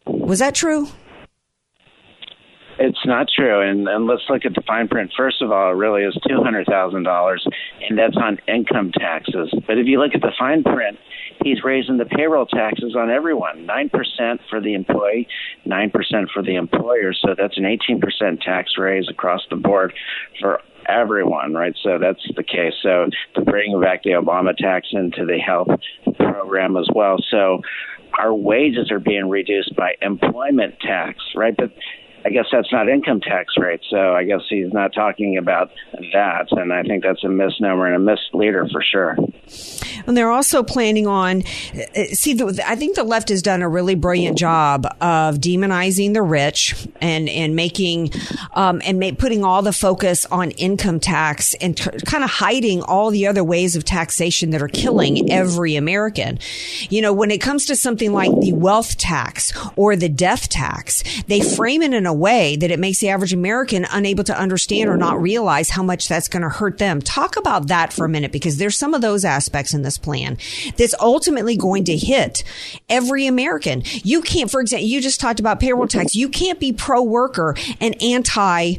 was 0.06 0.38
that 0.38 0.54
true? 0.54 0.88
It's 2.78 3.06
not 3.06 3.26
true, 3.34 3.62
and, 3.62 3.88
and 3.88 4.06
let's 4.06 4.22
look 4.28 4.44
at 4.44 4.54
the 4.54 4.60
fine 4.66 4.88
print. 4.88 5.10
First 5.16 5.40
of 5.40 5.50
all, 5.50 5.70
it 5.70 5.76
really 5.76 6.02
is 6.02 6.14
two 6.28 6.42
hundred 6.42 6.66
thousand 6.66 7.04
dollars, 7.04 7.46
and 7.86 7.98
that's 7.98 8.16
on 8.16 8.38
income 8.48 8.92
taxes. 8.92 9.52
But 9.66 9.78
if 9.78 9.86
you 9.86 9.98
look 9.98 10.14
at 10.14 10.20
the 10.20 10.32
fine 10.38 10.62
print, 10.62 10.98
he's 11.42 11.62
raising 11.64 11.98
the 11.98 12.04
payroll 12.04 12.46
taxes 12.46 12.94
on 12.96 13.10
everyone 13.10 13.66
9% 13.66 14.38
for 14.48 14.60
the 14.60 14.74
employee, 14.74 15.28
9% 15.66 15.92
for 16.32 16.42
the 16.42 16.56
employer. 16.56 17.12
So 17.12 17.34
that's 17.36 17.56
an 17.56 17.64
18% 17.64 18.40
tax 18.40 18.72
raise 18.78 19.08
across 19.08 19.42
the 19.50 19.56
board 19.56 19.92
for 20.40 20.60
everyone, 20.88 21.54
right? 21.54 21.74
So 21.82 21.98
that's 21.98 22.22
the 22.36 22.42
case. 22.42 22.74
So 22.82 23.08
to 23.34 23.40
bring 23.42 23.80
back 23.80 24.02
the 24.02 24.10
Obama 24.10 24.56
tax 24.56 24.88
into 24.92 25.24
the 25.24 25.38
health 25.38 25.68
program 26.16 26.76
as 26.76 26.88
well. 26.94 27.16
So 27.30 27.60
our 28.18 28.34
wages 28.34 28.90
are 28.90 29.00
being 29.00 29.28
reduced 29.28 29.74
by 29.76 29.94
employment 30.00 30.76
tax, 30.80 31.18
right? 31.34 31.54
But 31.56 31.72
I 32.26 32.30
guess 32.30 32.46
that's 32.50 32.72
not 32.72 32.88
income 32.88 33.20
tax 33.20 33.54
rate. 33.56 33.82
So 33.88 34.14
I 34.14 34.24
guess 34.24 34.40
he's 34.48 34.72
not 34.72 34.92
talking 34.92 35.38
about 35.38 35.70
that. 36.12 36.48
And 36.50 36.72
I 36.72 36.82
think 36.82 37.04
that's 37.04 37.22
a 37.22 37.28
misnomer 37.28 37.86
and 37.86 37.94
a 37.94 37.98
misleader 38.00 38.66
for 38.72 38.82
sure. 38.82 39.16
And 40.08 40.16
they're 40.16 40.32
also 40.32 40.64
planning 40.64 41.06
on, 41.06 41.44
uh, 41.96 42.04
see, 42.12 42.36
I 42.64 42.74
think 42.74 42.96
the 42.96 43.04
left 43.04 43.28
has 43.28 43.42
done 43.42 43.62
a 43.62 43.68
really 43.68 43.94
brilliant 43.94 44.36
job 44.36 44.86
of 45.00 45.36
demonizing 45.36 46.14
the 46.14 46.22
rich 46.22 46.74
and, 47.00 47.28
and 47.28 47.54
making, 47.54 48.10
um, 48.54 48.82
and 48.84 49.16
putting 49.18 49.44
all 49.44 49.62
the 49.62 49.72
focus 49.72 50.26
on 50.26 50.50
income 50.52 50.98
tax 50.98 51.54
and 51.60 51.76
t- 51.76 51.90
kind 52.06 52.24
of 52.24 52.30
hiding 52.30 52.82
all 52.82 53.10
the 53.10 53.28
other 53.28 53.44
ways 53.44 53.76
of 53.76 53.84
taxation 53.84 54.50
that 54.50 54.60
are 54.60 54.68
killing 54.68 55.30
every 55.30 55.76
American. 55.76 56.40
You 56.90 57.02
know, 57.02 57.12
when 57.12 57.30
it 57.30 57.40
comes 57.40 57.66
to 57.66 57.76
something 57.76 58.12
like 58.12 58.32
the 58.40 58.52
wealth 58.52 58.96
tax 58.98 59.52
or 59.76 59.94
the 59.94 60.08
death 60.08 60.48
tax, 60.48 61.04
they 61.28 61.40
frame 61.40 61.82
it 61.82 61.94
in 61.94 62.04
a 62.04 62.15
way 62.16 62.56
that 62.56 62.70
it 62.70 62.80
makes 62.80 62.98
the 62.98 63.08
average 63.08 63.32
American 63.32 63.86
unable 63.90 64.24
to 64.24 64.36
understand 64.36 64.90
or 64.90 64.96
not 64.96 65.20
realize 65.20 65.70
how 65.70 65.82
much 65.82 66.08
that's 66.08 66.28
going 66.28 66.42
to 66.42 66.48
hurt 66.48 66.78
them. 66.78 67.00
Talk 67.00 67.36
about 67.36 67.68
that 67.68 67.92
for 67.92 68.04
a 68.04 68.08
minute 68.08 68.32
because 68.32 68.56
there's 68.56 68.76
some 68.76 68.94
of 68.94 69.00
those 69.00 69.24
aspects 69.24 69.74
in 69.74 69.82
this 69.82 69.98
plan 69.98 70.38
that's 70.76 70.94
ultimately 71.00 71.56
going 71.56 71.84
to 71.84 71.96
hit 71.96 72.42
every 72.88 73.26
American. 73.26 73.82
You 74.02 74.22
can't, 74.22 74.50
for 74.50 74.60
example, 74.60 74.88
you 74.88 75.00
just 75.00 75.20
talked 75.20 75.40
about 75.40 75.60
payroll 75.60 75.86
tax. 75.86 76.14
You 76.14 76.28
can't 76.28 76.58
be 76.58 76.72
pro 76.72 77.02
worker 77.02 77.56
and 77.80 78.00
anti 78.02 78.76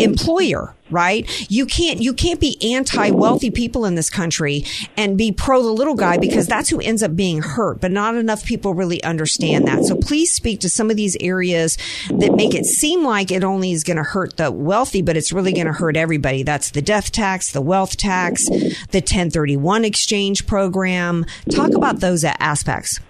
employer, 0.00 0.74
right? 0.90 1.50
You 1.50 1.66
can't, 1.66 2.00
you 2.00 2.14
can't 2.14 2.40
be 2.40 2.56
anti 2.74 3.10
wealthy 3.10 3.50
people 3.50 3.84
in 3.84 3.94
this 3.94 4.10
country 4.10 4.64
and 4.96 5.18
be 5.18 5.32
pro 5.32 5.62
the 5.62 5.70
little 5.70 5.94
guy 5.94 6.18
because 6.18 6.46
that's 6.46 6.68
who 6.68 6.80
ends 6.80 7.02
up 7.02 7.16
being 7.16 7.42
hurt, 7.42 7.80
but 7.80 7.90
not 7.90 8.14
enough 8.14 8.44
people 8.44 8.74
really 8.74 9.02
understand 9.02 9.66
that. 9.66 9.84
So 9.84 9.96
please 9.96 10.32
speak 10.32 10.60
to 10.60 10.68
some 10.68 10.90
of 10.90 10.96
these 10.96 11.16
areas 11.20 11.76
that 12.10 12.34
make 12.34 12.54
it 12.54 12.66
seem 12.66 13.04
like 13.04 13.30
it 13.30 13.44
only 13.44 13.72
is 13.72 13.84
going 13.84 13.96
to 13.96 14.02
hurt 14.02 14.36
the 14.36 14.50
wealthy, 14.50 15.02
but 15.02 15.16
it's 15.16 15.32
really 15.32 15.52
going 15.52 15.66
to 15.66 15.72
hurt 15.72 15.96
everybody. 15.96 16.42
That's 16.42 16.70
the 16.70 16.82
death 16.82 17.12
tax, 17.12 17.52
the 17.52 17.62
wealth 17.62 17.96
tax, 17.96 18.48
the 18.48 19.00
1031 19.00 19.84
exchange 19.84 20.46
program. 20.46 21.24
Talk 21.50 21.74
about 21.74 22.00
those 22.00 22.24
aspects. 22.24 23.00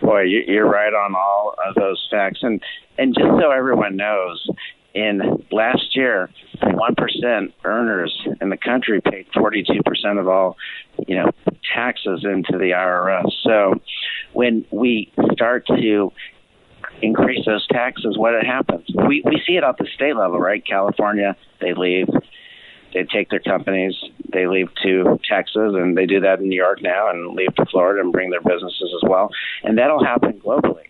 Boy, 0.00 0.22
you're 0.22 0.68
right 0.68 0.92
on 0.92 1.14
all 1.14 1.54
of 1.66 1.74
those 1.74 2.06
facts. 2.10 2.40
And, 2.42 2.62
and 2.98 3.14
just 3.14 3.28
so 3.40 3.50
everyone 3.50 3.96
knows, 3.96 4.48
in 4.98 5.44
last 5.52 5.96
year, 5.96 6.30
one 6.62 6.94
percent 6.94 7.54
earners 7.64 8.26
in 8.40 8.48
the 8.50 8.56
country 8.56 9.00
paid 9.00 9.26
forty-two 9.32 9.82
percent 9.84 10.18
of 10.18 10.28
all, 10.28 10.56
you 11.06 11.14
know, 11.14 11.30
taxes 11.74 12.24
into 12.24 12.58
the 12.58 12.72
IRS. 12.72 13.30
So, 13.44 13.80
when 14.32 14.64
we 14.70 15.12
start 15.32 15.66
to 15.68 16.12
increase 17.00 17.46
those 17.46 17.66
taxes, 17.68 18.18
what 18.18 18.44
happens? 18.44 18.86
We 19.06 19.22
we 19.24 19.42
see 19.46 19.56
it 19.56 19.64
at 19.64 19.78
the 19.78 19.86
state 19.94 20.16
level, 20.16 20.38
right? 20.38 20.64
California, 20.66 21.36
they 21.60 21.74
leave, 21.74 22.08
they 22.92 23.04
take 23.04 23.30
their 23.30 23.40
companies, 23.40 23.94
they 24.32 24.46
leave 24.46 24.68
to 24.82 25.20
Texas, 25.28 25.74
and 25.74 25.96
they 25.96 26.06
do 26.06 26.20
that 26.20 26.40
in 26.40 26.48
New 26.48 26.56
York 26.56 26.82
now, 26.82 27.08
and 27.10 27.36
leave 27.36 27.54
to 27.54 27.66
Florida 27.66 28.00
and 28.00 28.12
bring 28.12 28.30
their 28.30 28.42
businesses 28.42 28.92
as 29.02 29.08
well, 29.08 29.30
and 29.62 29.78
that'll 29.78 30.04
happen 30.04 30.40
globally 30.44 30.88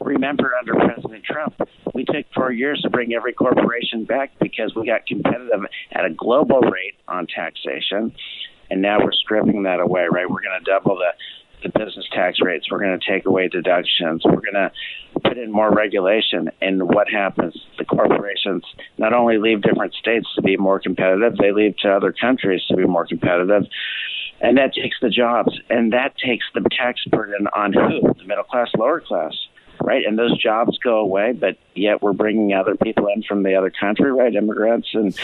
remember 0.00 0.52
under 0.58 0.74
President 0.74 1.24
Trump, 1.24 1.60
we 1.94 2.04
took 2.04 2.26
four 2.34 2.52
years 2.52 2.80
to 2.82 2.90
bring 2.90 3.14
every 3.14 3.32
corporation 3.32 4.04
back 4.04 4.32
because 4.40 4.74
we 4.74 4.86
got 4.86 5.06
competitive 5.06 5.60
at 5.92 6.04
a 6.04 6.10
global 6.10 6.60
rate 6.60 6.94
on 7.08 7.26
taxation. 7.26 8.14
And 8.70 8.82
now 8.82 8.98
we're 9.02 9.12
stripping 9.12 9.62
that 9.64 9.80
away, 9.80 10.06
right? 10.10 10.28
We're 10.28 10.42
going 10.42 10.58
to 10.58 10.64
double 10.64 10.96
the, 10.96 11.12
the 11.62 11.78
business 11.78 12.06
tax 12.12 12.38
rates. 12.42 12.66
We're 12.70 12.80
going 12.80 12.98
to 12.98 13.10
take 13.10 13.26
away 13.26 13.48
deductions. 13.48 14.22
We're 14.24 14.40
going 14.40 14.54
to 14.54 14.72
put 15.20 15.38
in 15.38 15.52
more 15.52 15.72
regulation. 15.72 16.50
And 16.60 16.88
what 16.88 17.08
happens? 17.08 17.56
The 17.78 17.84
corporations 17.84 18.64
not 18.98 19.12
only 19.12 19.38
leave 19.38 19.62
different 19.62 19.94
states 19.94 20.26
to 20.34 20.42
be 20.42 20.56
more 20.56 20.80
competitive, 20.80 21.36
they 21.36 21.52
leave 21.52 21.76
to 21.78 21.90
other 21.90 22.12
countries 22.12 22.62
to 22.68 22.76
be 22.76 22.84
more 22.84 23.06
competitive. 23.06 23.62
And 24.40 24.58
that 24.58 24.74
takes 24.74 24.96
the 25.00 25.08
jobs. 25.08 25.58
And 25.70 25.92
that 25.92 26.14
takes 26.18 26.44
the 26.52 26.68
tax 26.76 27.02
burden 27.04 27.46
on 27.54 27.72
who? 27.72 28.12
The 28.18 28.24
middle 28.26 28.44
class, 28.44 28.68
lower 28.76 29.00
class 29.00 29.32
right? 29.82 30.04
And 30.06 30.18
those 30.18 30.36
jobs 30.40 30.78
go 30.78 30.98
away, 30.98 31.32
but 31.32 31.56
yet 31.74 32.02
we're 32.02 32.12
bringing 32.12 32.52
other 32.52 32.76
people 32.76 33.06
in 33.08 33.22
from 33.22 33.42
the 33.42 33.54
other 33.54 33.70
country, 33.70 34.12
right? 34.12 34.34
Immigrants 34.34 34.88
and 34.94 35.16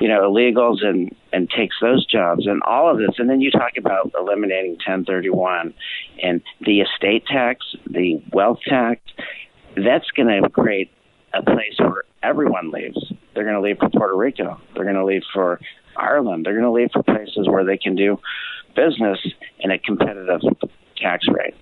you 0.00 0.08
know 0.08 0.30
illegals, 0.30 0.84
and 0.84 1.14
and 1.32 1.50
takes 1.50 1.76
those 1.80 2.06
jobs 2.06 2.46
and 2.46 2.62
all 2.62 2.90
of 2.90 2.98
this. 2.98 3.18
And 3.18 3.28
then 3.28 3.40
you 3.40 3.50
talk 3.50 3.76
about 3.76 4.12
eliminating 4.18 4.72
1031 4.72 5.74
and 6.22 6.42
the 6.60 6.80
estate 6.80 7.26
tax, 7.26 7.64
the 7.86 8.22
wealth 8.32 8.60
tax. 8.66 9.00
That's 9.76 10.10
going 10.12 10.42
to 10.42 10.48
create 10.48 10.90
a 11.34 11.42
place 11.42 11.78
where 11.78 12.04
everyone 12.22 12.70
leaves. 12.70 13.12
They're 13.34 13.44
going 13.44 13.54
to 13.54 13.60
leave 13.60 13.78
for 13.78 13.90
Puerto 13.90 14.16
Rico. 14.16 14.60
They're 14.74 14.84
going 14.84 14.96
to 14.96 15.04
leave 15.04 15.22
for 15.32 15.60
Ireland. 15.96 16.46
They're 16.46 16.54
going 16.54 16.64
to 16.64 16.72
leave 16.72 16.90
for 16.92 17.02
places 17.02 17.48
where 17.48 17.64
they 17.64 17.76
can 17.76 17.94
do 17.94 18.18
business 18.74 19.18
in 19.60 19.70
a 19.70 19.78
competitive 19.78 20.40
tax 21.00 21.26
rate. 21.28 21.54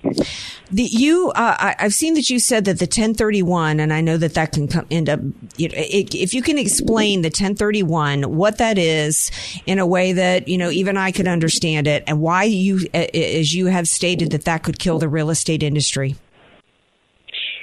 The, 0.70 0.83
you, 0.83 1.31
uh, 1.31 1.57
I, 1.59 1.77
I've 1.79 1.94
seen 1.94 2.14
that 2.14 2.29
you 2.29 2.38
said 2.38 2.64
that 2.64 2.79
the 2.79 2.87
1031, 2.87 3.81
and 3.81 3.92
I 3.92 4.01
know 4.01 4.16
that 4.16 4.35
that 4.35 4.53
can 4.53 4.68
come, 4.68 4.87
end 4.90 5.09
up. 5.09 5.20
You 5.57 5.68
know, 5.68 5.75
it, 5.77 6.14
if 6.14 6.35
you 6.35 6.42
can 6.42 6.59
explain 6.59 7.22
the 7.22 7.29
1031, 7.29 8.35
what 8.35 8.59
that 8.59 8.79
is 8.79 9.31
in 9.66 9.79
a 9.79 9.87
way 9.87 10.12
that 10.12 10.49
you 10.49 10.59
know 10.59 10.70
even 10.70 10.96
I 10.96 11.12
could 11.12 11.29
understand 11.29 11.87
it, 11.87 12.05
and 12.07 12.20
why 12.20 12.44
you, 12.44 12.81
as 12.92 13.55
you 13.55 13.66
have 13.66 13.88
stated, 13.88 14.33
that 14.33 14.44
that 14.44 14.62
could 14.62 14.79
kill 14.79 14.99
the 14.99 15.09
real 15.09 15.31
estate 15.31 15.62
industry. 15.62 16.16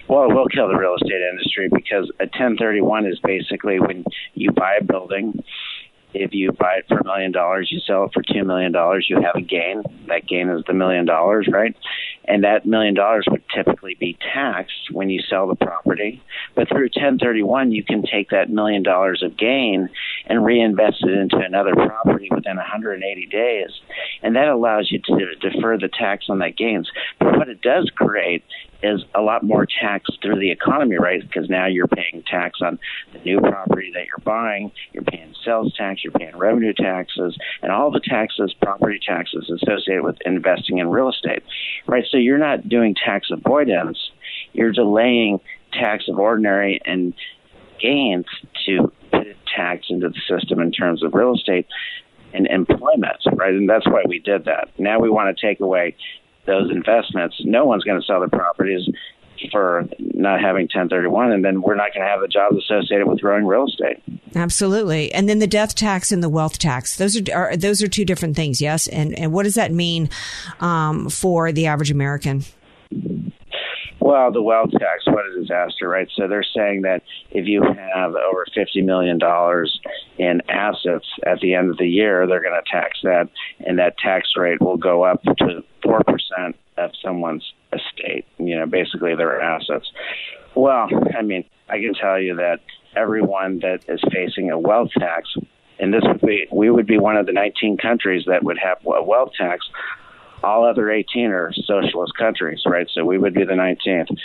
Well, 0.07 0.29
it 0.29 0.33
will 0.33 0.47
kill 0.47 0.67
the 0.67 0.77
real 0.77 0.95
estate 0.95 1.21
industry 1.31 1.69
because 1.73 2.11
a 2.19 2.25
1031 2.25 3.05
is 3.05 3.19
basically 3.23 3.79
when 3.79 4.03
you 4.33 4.51
buy 4.51 4.75
a 4.79 4.83
building 4.83 5.43
if 6.13 6.33
you 6.33 6.51
buy 6.51 6.77
it 6.77 6.85
for 6.87 6.99
a 6.99 7.03
million 7.03 7.31
dollars, 7.31 7.69
you 7.71 7.79
sell 7.79 8.05
it 8.05 8.11
for 8.13 8.21
two 8.21 8.43
million 8.43 8.71
dollars, 8.71 9.07
you 9.09 9.21
have 9.21 9.35
a 9.35 9.41
gain. 9.41 9.83
That 10.07 10.27
gain 10.27 10.49
is 10.49 10.63
the 10.67 10.73
million 10.73 11.05
dollars, 11.05 11.47
right? 11.51 11.75
And 12.25 12.43
that 12.43 12.65
million 12.65 12.93
dollars 12.93 13.25
would 13.29 13.43
typically 13.53 13.95
be 13.95 14.17
taxed 14.33 14.91
when 14.91 15.09
you 15.09 15.21
sell 15.21 15.47
the 15.47 15.55
property. 15.55 16.21
But 16.55 16.69
through 16.69 16.89
1031, 16.95 17.71
you 17.71 17.83
can 17.83 18.03
take 18.03 18.29
that 18.29 18.49
million 18.49 18.83
dollars 18.83 19.21
of 19.23 19.37
gain 19.37 19.89
and 20.27 20.45
reinvest 20.45 21.03
it 21.03 21.11
into 21.11 21.37
another 21.37 21.75
property 21.75 22.29
within 22.31 22.57
180 22.57 23.25
days. 23.27 23.71
And 24.21 24.35
that 24.35 24.47
allows 24.47 24.91
you 24.91 24.99
to 24.99 25.35
defer 25.35 25.77
the 25.77 25.89
tax 25.89 26.25
on 26.29 26.39
that 26.39 26.57
gains. 26.57 26.89
But 27.19 27.37
what 27.37 27.49
it 27.49 27.61
does 27.61 27.91
create 27.95 28.43
is 28.83 29.03
a 29.15 29.21
lot 29.21 29.43
more 29.43 29.65
tax 29.65 30.09
through 30.21 30.39
the 30.39 30.51
economy, 30.51 30.97
right? 30.97 31.21
Because 31.21 31.49
now 31.49 31.65
you're 31.65 31.87
paying 31.87 32.23
tax 32.29 32.59
on 32.61 32.77
the 33.13 33.19
new 33.19 33.39
property 33.39 33.91
that 33.93 34.05
you're 34.05 34.23
buying, 34.23 34.71
you're 34.91 35.03
paying 35.03 35.33
sales 35.43 35.73
tax, 35.77 36.03
you're 36.03 36.13
paying 36.13 36.35
revenue 36.35 36.73
taxes, 36.73 37.37
and 37.61 37.71
all 37.71 37.91
the 37.91 38.01
taxes, 38.01 38.53
property 38.61 38.99
taxes 39.05 39.49
associated 39.49 40.03
with 40.03 40.17
investing 40.25 40.79
in 40.79 40.89
real 40.89 41.09
estate, 41.09 41.43
right? 41.87 42.03
So 42.11 42.17
you're 42.17 42.37
not 42.37 42.67
doing 42.67 42.93
tax 42.93 43.29
avoidance, 43.31 43.97
you're 44.51 44.71
delaying 44.71 45.39
tax 45.71 46.07
of 46.07 46.19
ordinary 46.19 46.81
and 46.85 47.13
gains 47.79 48.25
to 48.65 48.91
put 49.11 49.27
tax 49.55 49.85
into 49.89 50.09
the 50.09 50.21
system 50.27 50.59
in 50.59 50.71
terms 50.71 51.03
of 51.03 51.13
real 51.13 51.35
estate 51.35 51.67
and 52.33 52.47
employment, 52.47 53.17
right? 53.33 53.53
And 53.53 53.69
that's 53.69 53.87
why 53.87 54.03
we 54.07 54.19
did 54.19 54.45
that. 54.45 54.69
Now 54.77 54.99
we 54.99 55.09
want 55.09 55.35
to 55.35 55.47
take 55.47 55.59
away 55.59 55.95
those 56.45 56.71
investments. 56.71 57.41
No 57.43 57.65
one's 57.65 57.83
going 57.83 57.99
to 57.99 58.05
sell 58.05 58.19
their 58.19 58.29
properties 58.29 58.87
for 59.51 59.87
not 59.99 60.39
having 60.39 60.63
1031 60.63 61.31
and 61.31 61.43
then 61.43 61.61
we're 61.61 61.75
not 61.75 61.93
going 61.93 62.05
to 62.05 62.09
have 62.09 62.21
the 62.21 62.27
jobs 62.27 62.55
associated 62.57 63.07
with 63.07 63.19
growing 63.19 63.45
real 63.45 63.65
estate. 63.65 64.01
Absolutely. 64.35 65.11
And 65.13 65.27
then 65.27 65.39
the 65.39 65.47
death 65.47 65.75
tax 65.75 66.11
and 66.11 66.23
the 66.23 66.29
wealth 66.29 66.59
tax. 66.59 66.95
Those 66.97 67.17
are, 67.17 67.35
are 67.35 67.57
those 67.57 67.81
are 67.83 67.87
two 67.87 68.05
different 68.05 68.35
things, 68.35 68.61
yes? 68.61 68.87
And 68.87 69.17
and 69.17 69.33
what 69.33 69.43
does 69.43 69.55
that 69.55 69.71
mean 69.71 70.09
um, 70.59 71.09
for 71.09 71.51
the 71.51 71.67
average 71.67 71.91
American? 71.91 72.45
Well, 74.03 74.33
the 74.33 74.41
wealth 74.41 74.71
tax, 74.71 75.05
what 75.05 75.25
a 75.25 75.39
disaster, 75.39 75.87
right? 75.87 76.09
So 76.13 76.27
they're 76.27 76.43
saying 76.43 76.81
that 76.81 77.03
if 77.31 77.47
you 77.47 77.63
have 77.63 78.13
over 78.15 78.45
$50 78.53 78.83
million 78.83 79.17
in 80.17 80.41
assets 80.49 81.07
at 81.25 81.39
the 81.39 81.53
end 81.53 81.69
of 81.69 81.77
the 81.77 81.87
year, 81.87 82.27
they're 82.27 82.41
going 82.41 82.61
to 82.61 82.69
tax 82.69 82.99
that, 83.03 83.29
and 83.65 83.79
that 83.79 83.97
tax 83.97 84.27
rate 84.35 84.61
will 84.61 84.75
go 84.75 85.03
up 85.05 85.23
to 85.23 85.63
4% 85.85 86.53
of 86.77 86.91
someone's 87.01 87.53
estate, 87.71 88.25
you 88.39 88.59
know, 88.59 88.65
basically 88.65 89.15
their 89.15 89.39
assets. 89.39 89.89
Well, 90.53 90.89
I 91.17 91.21
mean, 91.21 91.45
I 91.69 91.79
can 91.79 91.93
tell 91.93 92.19
you 92.19 92.35
that 92.35 92.59
everyone 92.97 93.59
that 93.59 93.85
is 93.87 94.01
facing 94.11 94.51
a 94.51 94.59
wealth 94.59 94.91
tax, 94.99 95.33
and 95.79 95.93
this 95.93 96.03
would 96.05 96.19
be, 96.19 96.45
we 96.51 96.69
would 96.69 96.87
be 96.87 96.97
one 96.97 97.15
of 97.15 97.25
the 97.25 97.31
19 97.31 97.77
countries 97.77 98.25
that 98.27 98.43
would 98.43 98.57
have 98.57 98.79
a 98.85 99.01
wealth 99.01 99.31
tax 99.37 99.65
all 100.43 100.65
other 100.65 100.91
18 100.91 101.31
are 101.31 101.53
socialist 101.53 102.13
countries, 102.17 102.61
right? 102.65 102.87
So 102.93 103.05
we 103.05 103.17
would 103.17 103.33
be 103.33 103.45
the 103.45 103.53
19th. 103.53 104.17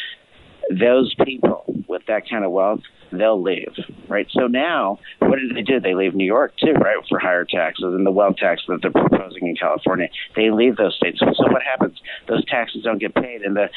Those 0.71 1.15
people 1.25 1.65
with 1.87 2.03
that 2.07 2.29
kind 2.29 2.45
of 2.45 2.51
wealth, 2.51 2.81
they'll 3.11 3.43
leave, 3.43 3.75
right? 4.09 4.27
So 4.31 4.47
now, 4.47 4.99
what 5.19 5.39
do 5.39 5.55
they 5.55 5.63
do? 5.63 5.81
They 5.81 5.95
leave 5.95 6.15
New 6.15 6.27
York 6.27 6.55
too, 6.59 6.73
right, 6.73 6.97
for 7.09 7.19
higher 7.19 7.45
taxes 7.45 7.85
and 7.85 8.05
the 8.05 8.11
wealth 8.11 8.37
tax 8.37 8.63
that 8.69 8.81
they're 8.83 8.91
proposing 8.91 9.47
in 9.47 9.57
California. 9.57 10.09
They 10.37 10.51
leave 10.51 10.77
those 10.77 10.95
states. 10.97 11.19
So, 11.21 11.51
what 11.51 11.63
happens? 11.63 11.99
Those 12.27 12.45
taxes 12.47 12.83
don't 12.83 12.99
get 12.99 13.15
paid, 13.15 13.43
and 13.43 13.57
the 13.57 13.71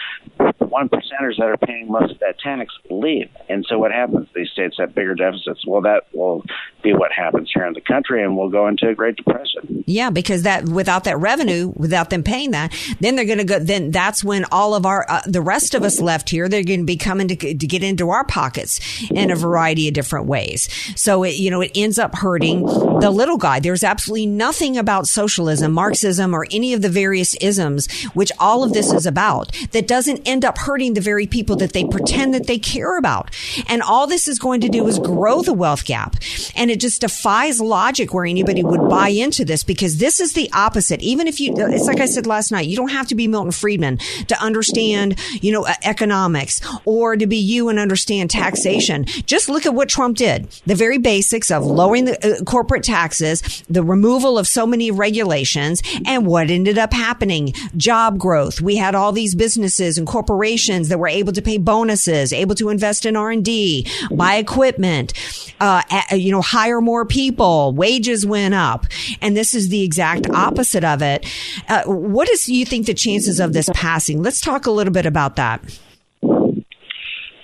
one 0.71 0.89
percenters 0.89 1.37
that 1.37 1.47
are 1.47 1.57
paying 1.57 1.91
most 1.91 2.13
of 2.13 2.19
that 2.19 2.39
tax 2.39 2.73
leave. 2.89 3.29
And 3.49 3.65
so 3.67 3.77
what 3.77 3.91
happens? 3.91 4.27
These 4.33 4.49
states 4.51 4.77
have 4.79 4.95
bigger 4.95 5.15
deficits. 5.15 5.65
Well, 5.67 5.81
that 5.81 6.05
will 6.13 6.43
be 6.81 6.93
what 6.93 7.11
happens 7.11 7.51
here 7.53 7.65
in 7.65 7.73
the 7.73 7.81
country, 7.81 8.23
and 8.23 8.37
we'll 8.37 8.49
go 8.49 8.67
into 8.67 8.87
a 8.87 8.95
Great 8.95 9.17
Depression. 9.17 9.83
Yeah, 9.85 10.09
because 10.09 10.43
that 10.43 10.67
without 10.67 11.03
that 11.03 11.19
revenue, 11.19 11.73
without 11.75 12.09
them 12.09 12.23
paying 12.23 12.51
that, 12.51 12.73
then 12.99 13.15
they're 13.15 13.25
going 13.25 13.39
to 13.39 13.43
go. 13.43 13.59
Then 13.59 13.91
that's 13.91 14.23
when 14.23 14.45
all 14.45 14.73
of 14.73 14.85
our 14.85 15.05
uh, 15.09 15.21
the 15.25 15.41
rest 15.41 15.75
of 15.75 15.83
us 15.83 15.99
left 15.99 16.29
here, 16.29 16.47
they're 16.47 16.63
going 16.63 16.80
to 16.81 16.85
be 16.85 16.97
coming 16.97 17.27
to, 17.27 17.35
to 17.35 17.67
get 17.67 17.83
into 17.83 18.09
our 18.09 18.25
pockets 18.25 18.79
in 19.09 19.31
a 19.31 19.35
variety 19.35 19.87
of 19.87 19.93
different 19.93 20.27
ways. 20.27 20.69
So 20.95 21.23
it 21.23 21.35
you 21.35 21.49
know 21.49 21.61
it 21.61 21.71
ends 21.75 21.99
up 21.99 22.15
hurting 22.15 22.63
the 22.65 23.11
little 23.11 23.37
guy. 23.37 23.59
There's 23.59 23.83
absolutely 23.83 24.27
nothing 24.27 24.77
about 24.77 25.07
socialism, 25.07 25.71
Marxism, 25.71 26.33
or 26.33 26.47
any 26.51 26.73
of 26.73 26.81
the 26.81 26.89
various 26.89 27.35
isms, 27.35 27.91
which 28.13 28.31
all 28.39 28.63
of 28.63 28.73
this 28.73 28.93
is 28.93 29.05
about, 29.05 29.51
that 29.71 29.87
doesn't 29.87 30.27
end 30.27 30.45
up 30.45 30.57
hurting 30.57 30.93
the 30.93 31.01
very 31.01 31.27
people 31.27 31.55
that 31.57 31.73
they 31.73 31.83
pretend 31.83 32.33
that 32.33 32.47
they 32.47 32.57
care 32.57 32.97
about. 32.97 33.31
And 33.67 33.81
all 33.81 34.07
this 34.07 34.27
is 34.27 34.39
going 34.39 34.61
to 34.61 34.69
do 34.69 34.87
is 34.87 34.99
grow 34.99 35.41
the 35.41 35.53
wealth 35.53 35.85
gap. 35.85 36.15
And 36.55 36.69
it 36.69 36.79
just 36.79 37.01
defies 37.01 37.59
logic 37.59 38.13
where 38.13 38.25
anybody 38.25 38.63
would 38.63 38.87
buy 38.89 39.09
into 39.09 39.45
this 39.45 39.63
because 39.63 39.97
this 39.97 40.19
is 40.19 40.33
the 40.33 40.49
opposite. 40.53 41.01
Even 41.01 41.27
if 41.27 41.39
you, 41.39 41.53
it's 41.57 41.85
like 41.85 41.99
I 41.99 42.05
said 42.05 42.27
last 42.27 42.51
night, 42.51 42.67
you 42.67 42.75
don't 42.75 42.89
have 42.89 43.07
to 43.07 43.15
be 43.15 43.27
Milton 43.27 43.51
Friedman 43.51 43.97
to 44.27 44.41
understand, 44.41 45.19
you 45.41 45.51
know, 45.51 45.65
economics 45.83 46.60
or 46.85 47.15
to 47.15 47.27
be 47.27 47.37
you 47.37 47.69
and 47.69 47.79
understand 47.79 48.29
taxation. 48.29 49.05
Just 49.25 49.49
look 49.49 49.65
at 49.65 49.73
what 49.73 49.89
Trump 49.89 50.17
did. 50.17 50.49
The 50.65 50.75
very 50.75 50.97
basics 50.97 51.51
of 51.51 51.65
lowering 51.65 52.05
the 52.05 52.37
uh, 52.39 52.43
corporate 52.43 52.83
taxes, 52.83 53.63
the 53.69 53.83
removal 53.83 54.37
of 54.37 54.47
so 54.47 54.65
many 54.65 54.91
regulations, 54.91 55.81
and 56.05 56.25
what 56.25 56.49
ended 56.49 56.77
up 56.77 56.93
happening. 56.93 57.53
Job 57.77 58.17
growth. 58.17 58.61
We 58.61 58.75
had 58.77 58.95
all 58.95 59.11
these 59.11 59.35
businesses 59.35 59.97
and 59.97 60.07
corporations 60.07 60.89
that 60.89 60.99
were 60.99 61.07
able 61.07 61.33
to 61.33 61.41
pay 61.41 61.57
bonuses, 61.57 62.33
able 62.33 62.55
to 62.55 62.69
invest 62.69 63.05
in 63.05 63.15
R 63.15 63.31
and 63.31 63.43
D, 63.43 63.87
buy 64.11 64.35
equipment, 64.35 65.13
uh, 65.59 65.81
you 66.11 66.31
know, 66.31 66.41
hire 66.41 66.81
more 66.81 67.05
people. 67.05 67.73
Wages 67.73 68.25
went 68.25 68.53
up, 68.53 68.85
and 69.21 69.35
this 69.35 69.53
is 69.53 69.69
the 69.69 69.83
exact 69.83 70.29
opposite 70.29 70.83
of 70.83 71.01
it. 71.01 71.25
Uh, 71.67 71.83
what 71.83 72.29
is 72.29 72.47
you 72.49 72.65
think 72.65 72.85
the 72.85 72.93
chances 72.93 73.39
of 73.39 73.53
this 73.53 73.69
passing? 73.73 74.21
Let's 74.21 74.41
talk 74.41 74.65
a 74.65 74.71
little 74.71 74.93
bit 74.93 75.05
about 75.05 75.35
that. 75.37 75.61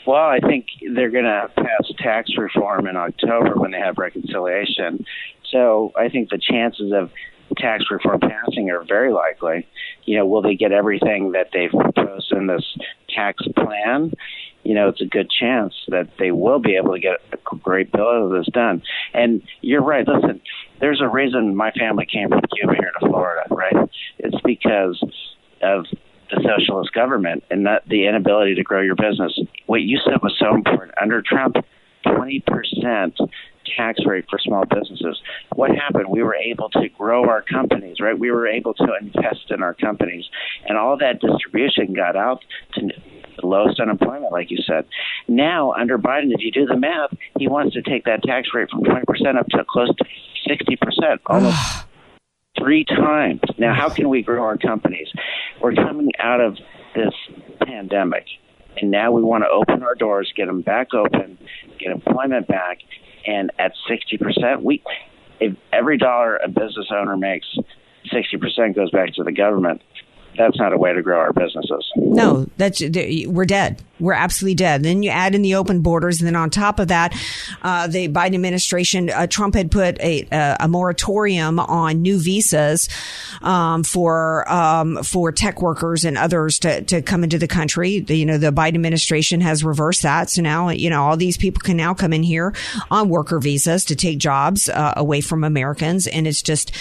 Well, 0.08 0.26
I 0.26 0.40
think 0.40 0.68
they're 0.96 1.12
going 1.12 1.26
to 1.26 1.52
pass 1.54 1.92
tax 1.98 2.32
reform 2.38 2.88
in 2.88 2.96
October 2.96 3.56
when 3.56 3.72
they 3.72 3.80
have 3.80 3.98
reconciliation. 3.98 5.06
So 5.52 5.92
I 5.98 6.08
think 6.08 6.30
the 6.30 6.38
chances 6.38 6.94
of 6.94 7.12
tax 7.58 7.84
reform 7.92 8.22
passing 8.22 8.70
are 8.70 8.86
very 8.86 9.12
likely. 9.12 9.68
You 10.06 10.18
know, 10.18 10.26
will 10.26 10.42
they 10.42 10.56
get 10.56 10.72
everything 10.72 11.34
that 11.34 11.50
they've 11.52 11.70
proposed 11.70 12.32
in 12.32 12.48
this 12.48 12.64
tax 13.10 13.46
plan? 13.54 14.14
You 14.64 14.76
know, 14.76 14.88
it's 14.88 15.02
a 15.02 15.06
good 15.06 15.30
chance 15.30 15.74
that 15.90 16.10
they 16.18 16.32
will 16.32 16.60
be 16.60 16.78
able 16.78 16.94
to 16.94 17.00
get 17.00 17.20
a 17.34 17.56
great 17.58 17.92
bill 17.92 18.28
of 18.28 18.32
this 18.32 18.48
done. 18.54 18.84
And 19.14 19.42
you're 19.60 19.84
right. 19.84 20.08
Listen, 20.08 20.40
there's 20.80 21.02
a 21.02 21.08
reason 21.10 21.54
my 21.54 21.72
family 21.72 22.06
came 22.06 22.30
from 22.30 22.42
Cuba 22.56 22.76
here 22.76 22.92
to 23.02 23.08
Florida, 23.08 23.46
right? 23.54 23.90
It's 24.20 24.40
because 24.46 25.04
of 25.62 25.86
the 26.30 26.42
socialist 26.44 26.94
government 26.94 27.44
and 27.50 27.64
not 27.64 27.88
the 27.88 28.08
inability 28.08 28.56
to 28.56 28.64
grow 28.64 28.82
your 28.82 28.96
business. 28.96 29.38
What 29.66 29.82
you 29.82 30.00
said 30.04 30.22
was 30.22 30.36
so 30.40 30.54
important. 30.54 30.94
Under 31.02 31.22
Trump, 31.22 31.58
20% 32.06 33.14
tax 33.76 34.00
rate 34.06 34.26
for 34.30 34.40
small 34.40 34.64
businesses. 34.66 35.22
What 35.56 35.72
happened? 35.72 36.08
We 36.10 36.24
were 36.24 36.36
able 36.36 36.70
to 36.70 36.90
grow 36.90 37.28
our 37.28 37.42
companies, 37.42 37.98
right? 38.00 38.18
We 38.18 38.32
were 38.32 38.48
able 38.48 38.74
to 38.76 38.88
invest 39.00 39.52
in 39.52 39.62
our 39.62 39.74
companies, 39.74 40.26
and 40.66 40.78
all 40.78 40.98
that 40.98 41.20
distribution 41.20 41.94
got 41.94 42.16
out 42.16 42.44
to 42.76 42.88
the 43.38 43.46
lowest 43.46 43.80
unemployment, 43.80 44.32
like 44.32 44.52
you 44.52 44.58
said. 44.66 44.86
Now, 45.28 45.74
under 45.74 45.98
Biden, 45.98 46.34
if 46.34 46.42
you 46.42 46.52
do 46.52 46.66
the 46.66 46.78
math, 46.78 47.12
he 47.38 47.48
wants 47.48 47.74
to 47.74 47.82
take 47.82 48.06
that 48.06 48.24
tax 48.24 48.50
rate 48.54 48.70
from 48.70 48.84
20% 48.84 49.38
up 49.38 49.48
to 49.50 49.66
close 49.68 49.90
to 49.96 50.06
60%, 50.50 51.20
almost 51.28 51.56
ah. 51.58 51.87
Three 52.60 52.84
times. 52.86 53.42
Now, 53.58 53.74
how 53.74 53.90
can 53.90 54.10
we 54.10 54.22
grow 54.22 54.44
our 54.44 54.58
companies? 54.58 55.08
We're 55.62 55.74
coming 55.74 56.12
out 56.20 56.42
of 56.42 56.58
this 56.96 57.14
pandemic 57.62 58.26
and 58.82 58.92
now 58.92 59.12
we 59.12 59.24
want 59.24 59.44
to 59.44 59.50
open 59.50 59.84
our 59.84 59.96
doors, 59.96 60.32
get 60.36 60.46
them 60.46 60.62
back 60.62 60.94
open, 60.94 61.38
get 61.80 61.92
employment 61.92 62.48
back, 62.48 62.80
and 63.26 63.52
at 63.60 63.74
60%, 63.90 64.62
we 64.62 64.84
if 65.40 65.56
every 65.72 65.98
dollar 65.98 66.38
a 66.38 66.48
business 66.48 66.88
owner 66.92 67.16
makes, 67.16 67.46
60% 68.12 68.76
goes 68.76 68.90
back 68.90 69.14
to 69.14 69.24
the 69.24 69.32
government. 69.32 69.82
That's 70.38 70.58
not 70.58 70.74
a 70.74 70.78
way 70.78 70.94
to 70.94 71.02
grow 71.02 71.20
our 71.20 71.34
businesses. 71.34 71.92
No, 71.96 72.48
that's 72.58 72.82
we're 72.82 73.46
dead. 73.46 73.82
We're 74.00 74.14
absolutely 74.14 74.56
dead. 74.56 74.84
Then 74.84 75.02
you 75.02 75.10
add 75.10 75.34
in 75.34 75.42
the 75.42 75.56
open 75.56 75.82
borders, 75.82 76.22
and 76.22 76.28
then 76.28 76.36
on 76.36 76.50
top 76.50 76.80
of 76.80 76.90
that, 76.90 77.20
uh, 77.64 77.88
the 77.88 78.08
Biden 78.10 78.36
administration, 78.36 79.10
uh, 79.10 79.26
Trump 79.26 79.56
had 79.56 79.72
put 79.72 80.00
a, 80.00 80.28
a 80.60 80.68
moratorium 80.68 81.60
on 81.60 82.04
new 82.04 82.20
visas 82.20 82.90
um, 83.42 83.84
for 83.84 84.50
um, 84.52 85.04
for 85.04 85.32
tech 85.32 85.62
workers 85.62 86.06
and 86.06 86.18
others 86.18 86.60
to, 86.60 86.84
to 86.84 87.02
come 87.02 87.24
into 87.24 87.40
the 87.40 87.48
country. 87.48 88.00
The, 88.00 88.16
you 88.16 88.26
know, 88.26 88.38
the 88.38 88.52
Biden 88.52 88.76
administration 88.76 89.42
has 89.42 89.64
reversed 89.64 90.04
that, 90.04 90.30
so 90.30 90.42
now 90.42 90.70
you 90.70 90.90
know 90.90 91.04
all 91.04 91.18
these 91.18 91.38
people 91.38 91.62
can 91.62 91.78
now 91.78 91.94
come 91.94 92.14
in 92.14 92.24
here 92.24 92.54
on 92.92 93.10
worker 93.10 93.40
visas 93.40 93.86
to 93.86 93.96
take 93.96 94.20
jobs 94.20 94.70
uh, 94.70 94.94
away 94.96 95.22
from 95.22 95.44
Americans, 95.44 96.06
and 96.06 96.28
it's 96.28 96.44
just 96.44 96.72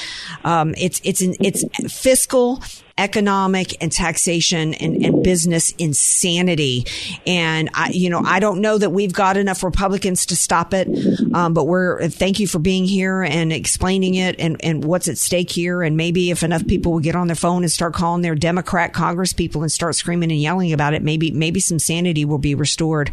um, 0.45 0.75
it's 0.77 1.01
it's 1.03 1.23
an, 1.23 1.35
it's 1.41 1.65
fiscal 1.93 2.63
economic 2.99 3.83
and 3.83 3.93
taxation 3.93 4.73
and, 4.75 5.05
and, 5.05 5.23
business 5.23 5.71
insanity. 5.73 6.87
And 7.27 7.69
I, 7.75 7.91
you 7.91 8.09
know, 8.09 8.23
I 8.25 8.39
don't 8.39 8.61
know 8.61 8.79
that 8.79 8.91
we've 8.91 9.13
got 9.13 9.37
enough 9.37 9.63
Republicans 9.63 10.25
to 10.27 10.37
stop 10.37 10.73
it. 10.73 10.89
Um, 11.35 11.53
but 11.53 11.65
we're, 11.65 12.09
thank 12.09 12.41
you 12.41 12.47
for 12.47 12.59
being 12.59 12.85
here 12.85 13.23
and 13.23 13.53
explaining 13.53 14.15
it 14.15 14.37
and, 14.39 14.57
and 14.65 14.85
what's 14.85 15.09
at 15.09 15.19
stake 15.19 15.51
here. 15.51 15.83
And 15.83 15.97
maybe 15.97 16.31
if 16.31 16.43
enough 16.43 16.67
people 16.67 16.93
will 16.93 17.01
get 17.01 17.17
on 17.17 17.27
their 17.27 17.37
phone 17.37 17.65
and 17.65 17.73
start 17.73 17.93
calling 17.93 18.23
their 18.23 18.35
Democrat 18.35 18.95
Congress 18.95 19.33
people 19.33 19.63
and 19.63 19.71
start 19.71 19.95
screaming 19.95 20.31
and 20.31 20.41
yelling 20.41 20.73
about 20.73 20.95
it, 20.95 21.03
maybe, 21.03 21.31
maybe 21.33 21.61
some 21.61 21.79
sanity 21.79 22.25
will 22.25 22.39
be 22.39 22.55
restored. 22.55 23.11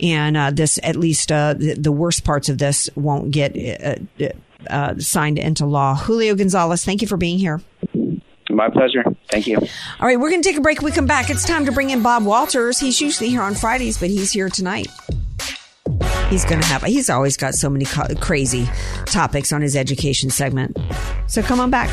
And, 0.00 0.36
uh, 0.36 0.50
this, 0.50 0.78
at 0.82 0.96
least, 0.96 1.30
uh, 1.30 1.54
the, 1.54 1.74
the, 1.74 1.92
worst 1.92 2.24
parts 2.24 2.48
of 2.48 2.56
this 2.56 2.88
won't 2.94 3.32
get, 3.32 3.56
uh, 3.58 4.28
uh 4.70 4.94
signed 4.98 5.38
into 5.38 5.66
law. 5.66 5.94
Julio 5.94 6.34
Gonzalez, 6.34 6.84
thank 6.84 7.02
you 7.02 7.08
for 7.08 7.16
being 7.16 7.38
here. 7.38 7.60
My 8.50 8.68
pleasure. 8.68 9.04
Thank 9.28 9.46
you. 9.46 9.56
All 9.56 10.06
right, 10.06 10.18
we're 10.18 10.30
going 10.30 10.42
to 10.42 10.48
take 10.48 10.58
a 10.58 10.60
break. 10.60 10.82
We 10.82 10.90
come 10.90 11.06
back. 11.06 11.30
It's 11.30 11.44
time 11.44 11.64
to 11.66 11.72
bring 11.72 11.90
in 11.90 12.02
Bob 12.02 12.24
Walters. 12.24 12.78
He's 12.78 13.00
usually 13.00 13.28
here 13.28 13.42
on 13.42 13.54
Fridays, 13.54 13.98
but 13.98 14.10
he's 14.10 14.32
here 14.32 14.48
tonight. 14.48 14.88
He's 16.28 16.44
going 16.44 16.60
to 16.60 16.66
have, 16.66 16.82
he's 16.84 17.10
always 17.10 17.36
got 17.36 17.54
so 17.54 17.68
many 17.68 17.84
crazy 18.20 18.68
topics 19.06 19.52
on 19.52 19.62
his 19.62 19.74
education 19.74 20.30
segment. 20.30 20.76
So 21.26 21.42
come 21.42 21.58
on 21.58 21.70
back. 21.70 21.90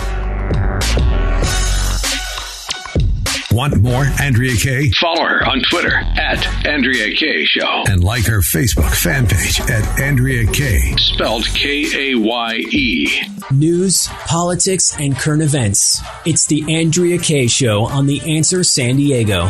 Want 3.58 3.82
more 3.82 4.06
Andrea 4.22 4.56
Kaye? 4.56 4.92
Follow 5.02 5.24
her 5.24 5.44
on 5.44 5.64
Twitter 5.72 5.92
at 5.96 6.46
Andrea 6.68 7.12
Kaye 7.16 7.44
Show. 7.44 7.86
And 7.90 8.04
like 8.04 8.24
her 8.28 8.42
Facebook 8.42 8.94
fan 8.94 9.26
page 9.26 9.60
at 9.62 10.00
Andrea 10.00 10.46
Kaye. 10.46 10.94
Spelled 10.98 11.44
K 11.56 12.12
A 12.12 12.20
Y 12.20 12.54
E. 12.72 13.10
News, 13.50 14.10
politics, 14.28 14.96
and 15.00 15.18
current 15.18 15.42
events. 15.42 16.00
It's 16.24 16.46
the 16.46 16.72
Andrea 16.72 17.18
Kaye 17.18 17.48
Show 17.48 17.86
on 17.88 18.06
The 18.06 18.22
Answer 18.38 18.64
San 18.64 18.98
Diego. 18.98 19.50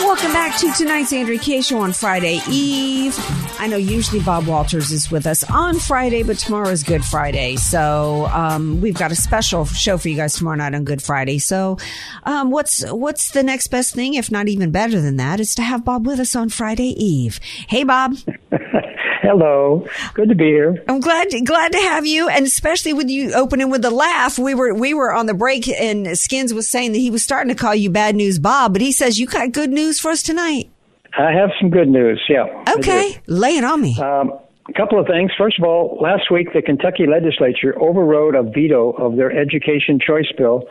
Welcome 0.00 0.32
back 0.32 0.58
to 0.58 0.72
tonight's 0.72 1.12
Andrea 1.12 1.38
Kaye 1.38 1.60
Show 1.60 1.78
on 1.78 1.92
Friday 1.92 2.40
Eve. 2.50 3.14
I 3.58 3.66
know 3.66 3.76
usually 3.76 4.20
Bob 4.22 4.46
Walters 4.46 4.90
is 4.90 5.10
with 5.10 5.26
us 5.26 5.44
on 5.44 5.78
Friday, 5.78 6.22
but 6.22 6.38
tomorrow 6.38 6.68
is 6.70 6.82
Good 6.82 7.04
Friday. 7.04 7.56
So 7.56 8.26
um, 8.32 8.80
we've 8.80 8.96
got 8.96 9.12
a 9.12 9.14
special 9.14 9.66
show 9.66 9.98
for 9.98 10.08
you 10.08 10.16
guys 10.16 10.34
tomorrow 10.34 10.56
night 10.56 10.74
on 10.74 10.84
Good 10.84 11.02
Friday. 11.02 11.38
So 11.38 11.76
um, 12.24 12.50
what's 12.50 12.82
what's 12.90 13.30
the 13.32 13.42
next 13.42 13.68
best 13.68 13.94
thing, 13.94 14.14
if 14.14 14.30
not 14.30 14.48
even 14.48 14.70
better 14.70 15.00
than 15.00 15.16
that, 15.18 15.38
is 15.38 15.54
to 15.56 15.62
have 15.62 15.84
Bob 15.84 16.06
with 16.06 16.18
us 16.18 16.34
on 16.34 16.48
Friday 16.48 16.88
Eve. 16.88 17.38
Hey, 17.68 17.84
Bob. 17.84 18.16
Hello. 19.22 19.86
Good 20.14 20.30
to 20.30 20.34
be 20.34 20.46
here. 20.46 20.82
I'm 20.88 21.00
glad 21.00 21.28
glad 21.44 21.72
to 21.72 21.78
have 21.78 22.06
you, 22.06 22.28
and 22.28 22.46
especially 22.46 22.94
with 22.94 23.10
you 23.10 23.32
opening 23.34 23.68
with 23.68 23.84
a 23.84 23.90
laugh. 23.90 24.38
We 24.38 24.54
were 24.54 24.72
we 24.72 24.94
were 24.94 25.12
on 25.12 25.26
the 25.26 25.34
break, 25.34 25.68
and 25.68 26.18
Skins 26.18 26.54
was 26.54 26.68
saying 26.68 26.92
that 26.92 26.98
he 26.98 27.10
was 27.10 27.22
starting 27.22 27.54
to 27.54 27.60
call 27.60 27.74
you 27.74 27.90
Bad 27.90 28.16
News 28.16 28.38
Bob, 28.38 28.72
but 28.72 28.80
he 28.80 28.92
says 28.92 29.18
you 29.18 29.26
got 29.26 29.52
good 29.52 29.70
news 29.70 30.00
for 30.00 30.10
us 30.10 30.22
tonight. 30.22 30.70
I 31.18 31.32
have 31.32 31.50
some 31.60 31.70
good 31.70 31.88
news. 31.88 32.22
Yeah. 32.28 32.46
Okay, 32.78 33.20
lay 33.26 33.56
it 33.56 33.64
on 33.64 33.82
me. 33.82 34.00
Um, 34.00 34.32
a 34.68 34.72
couple 34.72 34.98
of 34.98 35.06
things. 35.06 35.30
First 35.36 35.58
of 35.58 35.64
all, 35.64 35.98
last 36.00 36.30
week 36.30 36.52
the 36.54 36.62
Kentucky 36.62 37.06
legislature 37.06 37.78
overrode 37.78 38.34
a 38.34 38.42
veto 38.42 38.92
of 38.92 39.16
their 39.16 39.30
education 39.30 39.98
choice 40.04 40.32
bill 40.38 40.64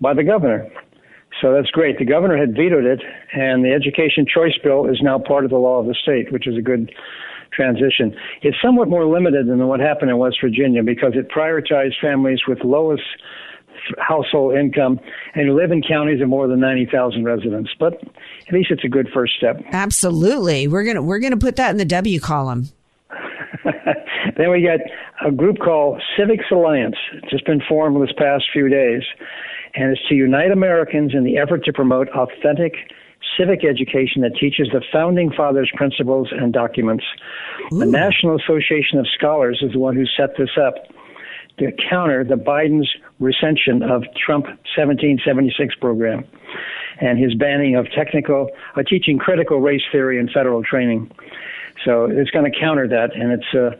by 0.00 0.14
the 0.14 0.22
governor. 0.22 0.70
So 1.40 1.54
that's 1.54 1.70
great. 1.70 1.98
The 1.98 2.04
governor 2.04 2.36
had 2.36 2.54
vetoed 2.54 2.84
it, 2.84 3.00
and 3.32 3.64
the 3.64 3.72
education 3.72 4.26
choice 4.32 4.56
bill 4.62 4.86
is 4.86 5.00
now 5.02 5.18
part 5.18 5.44
of 5.44 5.50
the 5.50 5.56
law 5.56 5.80
of 5.80 5.86
the 5.86 5.94
state, 5.94 6.30
which 6.32 6.46
is 6.46 6.56
a 6.56 6.62
good 6.62 6.92
transition. 7.60 8.16
It's 8.42 8.56
somewhat 8.62 8.88
more 8.88 9.04
limited 9.04 9.46
than 9.46 9.66
what 9.66 9.80
happened 9.80 10.10
in 10.10 10.18
West 10.18 10.38
Virginia 10.42 10.82
because 10.82 11.12
it 11.14 11.28
prioritized 11.28 12.00
families 12.00 12.40
with 12.48 12.58
lowest 12.64 13.02
household 13.98 14.54
income 14.54 15.00
and 15.34 15.48
who 15.48 15.54
live 15.54 15.70
in 15.70 15.82
counties 15.82 16.20
of 16.20 16.28
more 16.28 16.48
than 16.48 16.60
90,000 16.60 17.24
residents. 17.24 17.70
But 17.78 17.94
at 17.94 18.52
least 18.52 18.70
it's 18.70 18.84
a 18.84 18.88
good 18.88 19.08
first 19.12 19.34
step. 19.36 19.62
Absolutely. 19.72 20.68
We're 20.68 20.84
going 20.84 20.96
to 20.96 21.02
we're 21.02 21.18
going 21.18 21.32
to 21.32 21.38
put 21.38 21.56
that 21.56 21.70
in 21.70 21.76
the 21.76 21.84
W 21.84 22.20
column. 22.20 22.68
then 24.36 24.50
we 24.50 24.62
got 24.62 24.80
a 25.26 25.30
group 25.30 25.58
called 25.58 26.02
Civics 26.16 26.44
Alliance, 26.50 26.96
just 27.30 27.44
been 27.44 27.60
formed 27.68 28.00
this 28.02 28.14
past 28.16 28.44
few 28.52 28.68
days, 28.68 29.02
and 29.74 29.92
it's 29.92 30.08
to 30.08 30.14
unite 30.14 30.50
Americans 30.50 31.12
in 31.14 31.24
the 31.24 31.36
effort 31.36 31.64
to 31.64 31.72
promote 31.72 32.08
authentic 32.10 32.74
civic 33.38 33.64
education 33.64 34.22
that 34.22 34.34
teaches 34.38 34.68
the 34.72 34.82
founding 34.92 35.30
fathers' 35.32 35.70
principles 35.74 36.28
and 36.32 36.52
documents. 36.52 37.04
Ooh. 37.72 37.78
The 37.78 37.86
National 37.86 38.36
Association 38.36 38.98
of 38.98 39.06
Scholars 39.08 39.60
is 39.62 39.72
the 39.72 39.78
one 39.78 39.96
who 39.96 40.04
set 40.06 40.36
this 40.36 40.50
up 40.60 40.74
to 41.58 41.70
counter 41.88 42.24
the 42.24 42.36
Biden's 42.36 42.90
recension 43.18 43.82
of 43.82 44.02
Trump 44.16 44.46
1776 44.46 45.74
program 45.76 46.24
and 47.00 47.18
his 47.18 47.34
banning 47.34 47.76
of 47.76 47.86
technical, 47.92 48.50
uh, 48.76 48.82
teaching 48.82 49.18
critical 49.18 49.60
race 49.60 49.82
theory 49.92 50.18
in 50.18 50.28
federal 50.28 50.62
training. 50.62 51.10
So 51.84 52.06
it's 52.10 52.30
going 52.30 52.50
to 52.50 52.58
counter 52.58 52.86
that, 52.88 53.14
and 53.14 53.32
it's 53.32 53.54
uh, 53.54 53.76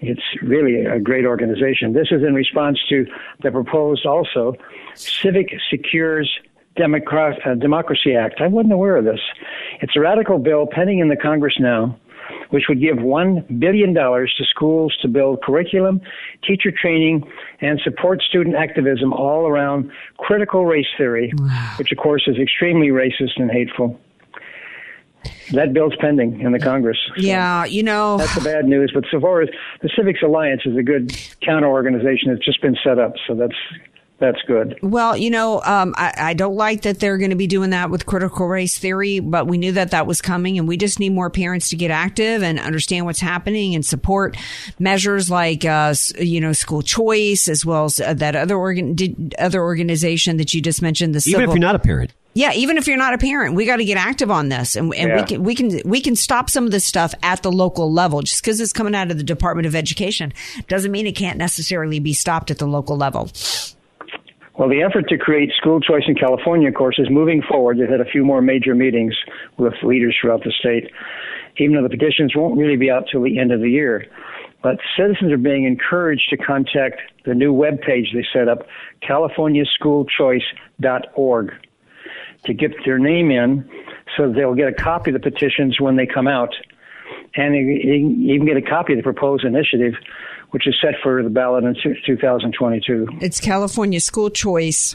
it's 0.00 0.22
really 0.42 0.84
a 0.84 0.98
great 0.98 1.24
organization. 1.24 1.92
This 1.92 2.08
is 2.10 2.22
in 2.22 2.34
response 2.34 2.78
to 2.88 3.06
the 3.42 3.50
proposed 3.50 4.06
also 4.06 4.54
Civic 4.94 5.48
Secures 5.70 6.30
Democrat, 6.76 7.38
uh, 7.46 7.54
Democracy 7.54 8.14
Act. 8.14 8.40
I 8.40 8.48
wasn't 8.48 8.72
aware 8.72 8.96
of 8.96 9.04
this. 9.04 9.20
It's 9.80 9.96
a 9.96 10.00
radical 10.00 10.38
bill 10.38 10.66
pending 10.70 10.98
in 10.98 11.08
the 11.08 11.16
Congress 11.16 11.54
now, 11.58 11.96
which 12.50 12.64
would 12.68 12.80
give 12.80 12.96
$1 12.96 13.60
billion 13.60 13.94
to 13.94 14.44
schools 14.48 14.96
to 15.02 15.08
build 15.08 15.42
curriculum, 15.42 16.00
teacher 16.46 16.72
training, 16.72 17.30
and 17.60 17.80
support 17.80 18.22
student 18.22 18.56
activism 18.56 19.12
all 19.12 19.46
around 19.46 19.90
critical 20.18 20.66
race 20.66 20.86
theory, 20.96 21.32
which, 21.78 21.92
of 21.92 21.98
course, 21.98 22.24
is 22.26 22.36
extremely 22.38 22.88
racist 22.88 23.36
and 23.36 23.50
hateful. 23.50 23.98
That 25.52 25.72
bill's 25.72 25.94
pending 26.00 26.40
in 26.40 26.52
the 26.52 26.58
Congress. 26.58 26.98
So 27.08 27.22
yeah, 27.22 27.64
you 27.64 27.82
know. 27.82 28.18
That's 28.18 28.34
the 28.34 28.40
bad 28.40 28.66
news. 28.66 28.90
But 28.92 29.04
so 29.10 29.20
far 29.20 29.42
as 29.42 29.48
the 29.82 29.90
Civics 29.94 30.20
Alliance 30.22 30.62
is 30.64 30.76
a 30.76 30.82
good 30.82 31.16
counter 31.40 31.68
organization. 31.68 32.30
It's 32.30 32.44
just 32.44 32.60
been 32.60 32.76
set 32.82 32.98
up, 32.98 33.14
so 33.26 33.34
that's 33.34 33.54
that's 34.18 34.40
good. 34.42 34.78
Well, 34.80 35.16
you 35.16 35.28
know, 35.28 35.60
um, 35.64 35.92
I, 35.96 36.14
I, 36.16 36.34
don't 36.34 36.54
like 36.54 36.82
that 36.82 37.00
they're 37.00 37.18
going 37.18 37.30
to 37.30 37.36
be 37.36 37.48
doing 37.48 37.70
that 37.70 37.90
with 37.90 38.06
critical 38.06 38.46
race 38.46 38.78
theory, 38.78 39.18
but 39.18 39.48
we 39.48 39.58
knew 39.58 39.72
that 39.72 39.90
that 39.90 40.06
was 40.06 40.22
coming, 40.22 40.56
and 40.56 40.68
we 40.68 40.76
just 40.76 41.00
need 41.00 41.10
more 41.10 41.30
parents 41.30 41.68
to 41.70 41.76
get 41.76 41.90
active 41.90 42.42
and 42.42 42.60
understand 42.60 43.06
what's 43.06 43.20
happening 43.20 43.74
and 43.74 43.84
support 43.84 44.36
measures 44.78 45.30
like, 45.30 45.64
uh, 45.64 45.92
you 46.18 46.40
know, 46.40 46.52
school 46.52 46.80
choice 46.80 47.48
as 47.48 47.66
well 47.66 47.86
as 47.86 48.00
uh, 48.00 48.14
that 48.14 48.36
other 48.36 48.56
organ 48.56 48.96
other 49.38 49.60
organization 49.60 50.36
that 50.36 50.54
you 50.54 50.62
just 50.62 50.80
mentioned. 50.80 51.14
The 51.14 51.18
even 51.18 51.40
civil- 51.40 51.42
if 51.42 51.48
you're 51.50 51.58
not 51.58 51.74
a 51.74 51.80
parent. 51.80 52.12
Yeah, 52.36 52.52
even 52.52 52.78
if 52.78 52.88
you're 52.88 52.96
not 52.96 53.14
a 53.14 53.18
parent, 53.18 53.54
we 53.54 53.64
got 53.64 53.76
to 53.76 53.84
get 53.84 53.96
active 53.96 54.28
on 54.28 54.48
this, 54.48 54.74
and, 54.74 54.92
and 54.94 55.08
yeah. 55.08 55.16
we 55.16 55.22
can 55.22 55.42
we 55.44 55.54
can 55.54 55.80
we 55.88 56.00
can 56.00 56.16
stop 56.16 56.50
some 56.50 56.64
of 56.64 56.72
this 56.72 56.84
stuff 56.84 57.14
at 57.22 57.42
the 57.42 57.52
local 57.52 57.92
level. 57.92 58.22
Just 58.22 58.42
because 58.42 58.60
it's 58.60 58.72
coming 58.72 58.94
out 58.94 59.12
of 59.12 59.18
the 59.18 59.22
Department 59.22 59.66
of 59.66 59.76
Education 59.76 60.32
doesn't 60.66 60.90
mean 60.90 61.06
it 61.06 61.12
can't 61.12 61.38
necessarily 61.38 62.00
be 62.00 62.12
stopped 62.12 62.50
at 62.50 62.58
the 62.58 62.66
local 62.66 62.96
level. 62.96 63.30
Well, 64.56 64.68
the 64.68 64.82
effort 64.82 65.08
to 65.08 65.18
create 65.18 65.50
school 65.56 65.80
choice 65.80 66.04
in 66.06 66.14
California, 66.14 66.68
of 66.68 66.74
course, 66.74 67.00
is 67.00 67.10
moving 67.10 67.42
forward. 67.42 67.78
They've 67.78 67.88
had 67.88 68.00
a 68.00 68.04
few 68.04 68.24
more 68.24 68.40
major 68.40 68.72
meetings 68.74 69.16
with 69.56 69.74
leaders 69.82 70.16
throughout 70.20 70.44
the 70.44 70.52
state, 70.52 70.92
even 71.56 71.74
though 71.74 71.82
the 71.82 71.88
petitions 71.88 72.36
won't 72.36 72.56
really 72.56 72.76
be 72.76 72.88
out 72.88 73.08
till 73.10 73.22
the 73.22 73.36
end 73.38 73.50
of 73.50 73.60
the 73.60 73.70
year. 73.70 74.06
But 74.62 74.78
citizens 74.96 75.32
are 75.32 75.38
being 75.38 75.64
encouraged 75.64 76.30
to 76.30 76.36
contact 76.36 77.00
the 77.24 77.34
new 77.34 77.52
web 77.52 77.80
page 77.80 78.12
they 78.14 78.24
set 78.32 78.48
up, 78.48 78.68
californiaschoolchoice.org, 79.02 81.52
to 82.44 82.54
get 82.54 82.72
their 82.84 82.98
name 82.98 83.32
in 83.32 83.68
so 84.16 84.32
they'll 84.32 84.54
get 84.54 84.68
a 84.68 84.72
copy 84.72 85.10
of 85.10 85.20
the 85.20 85.30
petitions 85.30 85.80
when 85.80 85.96
they 85.96 86.06
come 86.06 86.28
out. 86.28 86.54
And 87.36 87.56
even 87.56 88.46
get 88.46 88.56
a 88.56 88.62
copy 88.62 88.92
of 88.92 88.98
the 88.98 89.02
proposed 89.02 89.44
initiative 89.44 89.94
which 90.54 90.68
is 90.68 90.76
set 90.80 90.94
for 91.02 91.20
the 91.20 91.28
ballot 91.28 91.64
in 91.64 91.74
2022. 92.06 93.08
It's 93.20 93.40
California 93.40 93.98
School 93.98 94.30
Choice. 94.30 94.94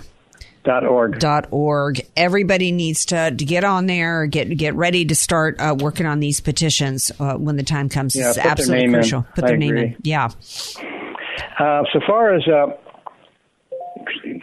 Dot 0.63 0.85
org. 0.85 1.19
Dot 1.19 1.47
org. 1.51 1.99
Everybody 2.15 2.71
needs 2.71 3.05
to, 3.07 3.31
to 3.31 3.45
get 3.45 3.65
on 3.65 3.85
there, 3.85 4.25
get 4.25 4.57
get 4.57 4.75
ready 4.75 5.03
to 5.05 5.15
start 5.15 5.59
uh, 5.59 5.75
working 5.77 6.05
on 6.05 6.21
these 6.21 6.39
petitions 6.39 7.11
uh, 7.19 7.33
when 7.33 7.57
the 7.57 7.63
time 7.63 7.89
comes. 7.89 8.15
Yeah, 8.15 8.29
it's 8.29 8.37
absolutely 8.37 8.93
crucial. 8.93 9.19
In. 9.19 9.25
Put 9.35 9.45
their 9.47 9.57
name 9.57 9.77
in. 9.77 9.97
Yeah. 10.01 10.29
Uh, 11.59 11.83
so 11.91 11.99
far 12.07 12.33
as 12.33 12.47
uh, 12.47 12.67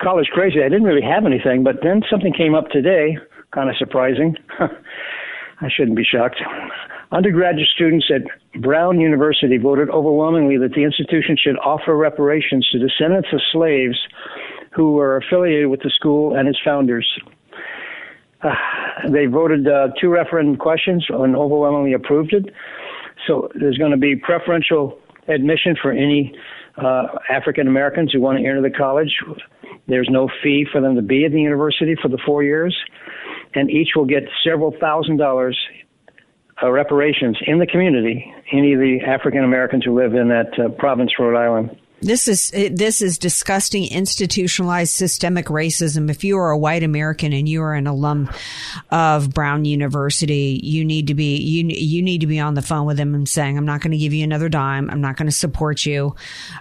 college 0.03 0.27
crazy. 0.35 0.61
I 0.61 0.69
didn't 0.69 0.85
really 0.85 1.07
have 1.07 1.25
anything, 1.25 1.65
but 1.65 1.77
then 1.83 2.03
something 2.11 2.35
came 2.35 2.55
up 2.55 2.69
today, 2.69 3.17
kind 3.53 3.71
of 3.71 3.77
surprising. 3.79 4.37
I 4.59 5.69
shouldn't 5.75 5.97
be 5.97 6.05
shocked. 6.05 6.37
Undergraduate 7.13 7.69
students 7.75 8.11
at 8.13 8.23
Brown 8.61 9.01
University 9.01 9.59
voted 9.59 9.89
overwhelmingly 9.91 10.59
that 10.59 10.73
the 10.75 10.83
institution 10.83 11.37
should 11.41 11.57
offer 11.59 11.97
reparations 11.97 12.69
to 12.73 12.79
descendants 12.79 13.29
of 13.33 13.41
slaves 13.53 13.97
who 14.73 14.93
were 14.93 15.17
affiliated 15.17 15.69
with 15.69 15.81
the 15.81 15.91
school 15.91 16.37
and 16.37 16.49
its 16.49 16.59
founders. 16.65 17.09
Uh, 18.43 18.51
they 19.09 19.27
voted 19.27 19.69
uh, 19.69 19.89
two 20.01 20.09
referendum 20.09 20.57
questions 20.57 21.07
and 21.09 21.37
overwhelmingly 21.37 21.93
approved 21.93 22.33
it. 22.33 22.47
So 23.27 23.51
there's 23.55 23.79
going 23.79 23.93
to 23.93 23.97
be 23.97 24.17
preferential 24.17 24.99
admission 25.29 25.77
for 25.81 25.93
any 25.93 26.35
uh, 26.77 27.07
African 27.31 27.69
Americans 27.69 28.13
who 28.13 28.21
want 28.21 28.39
to 28.39 28.45
enter 28.45 28.61
the 28.61 28.71
college. 28.71 29.17
There's 29.87 30.09
no 30.11 30.29
fee 30.43 30.67
for 30.71 30.81
them 30.81 30.97
to 30.97 31.03
be 31.03 31.25
at 31.25 31.33
the 31.33 31.41
university 31.41 31.95
for 32.01 32.09
the 32.09 32.19
four 32.27 32.43
years, 32.43 32.77
and 33.55 33.71
each 33.71 33.91
will 33.95 34.05
get 34.05 34.25
several 34.45 34.75
thousand 34.81 35.17
dollars 35.17 35.57
uh, 36.63 36.71
reparations 36.71 37.39
in 37.47 37.59
the 37.59 37.67
community. 37.67 38.33
Any 38.53 38.73
of 38.73 38.81
the 38.81 39.01
African 39.07 39.45
Americans 39.45 39.85
who 39.85 39.95
live 39.95 40.15
in 40.15 40.29
that 40.29 40.59
uh, 40.59 40.69
province, 40.71 41.13
Rhode 41.19 41.37
Island. 41.37 41.77
This 42.03 42.29
is 42.29 42.51
this 42.51 43.01
is 43.01 43.17
disgusting 43.17 43.91
institutionalized 43.91 44.93
systemic 44.93 45.47
racism. 45.47 46.11
If 46.11 46.25
you 46.25 46.37
are 46.37 46.51
a 46.51 46.59
white 46.59 46.83
American 46.83 47.33
and 47.33 47.49
you 47.49 47.63
are 47.63 47.73
an 47.73 47.87
alum 47.87 48.29
of 48.91 49.33
Brown 49.33 49.65
University, 49.65 50.61
you 50.63 50.85
need 50.85 51.07
to 51.07 51.15
be 51.15 51.39
you 51.39 51.67
you 51.67 52.03
need 52.03 52.21
to 52.21 52.27
be 52.27 52.39
on 52.39 52.53
the 52.53 52.61
phone 52.61 52.87
with 52.87 52.99
them 52.99 53.15
and 53.15 53.27
saying, 53.27 53.57
"I'm 53.57 53.65
not 53.65 53.81
going 53.81 53.93
to 53.93 53.97
give 53.97 54.13
you 54.13 54.25
another 54.25 54.51
dime. 54.51 54.91
I'm 54.91 55.01
not 55.01 55.17
going 55.17 55.27
to 55.27 55.33
support 55.33 55.87
you." 55.87 56.15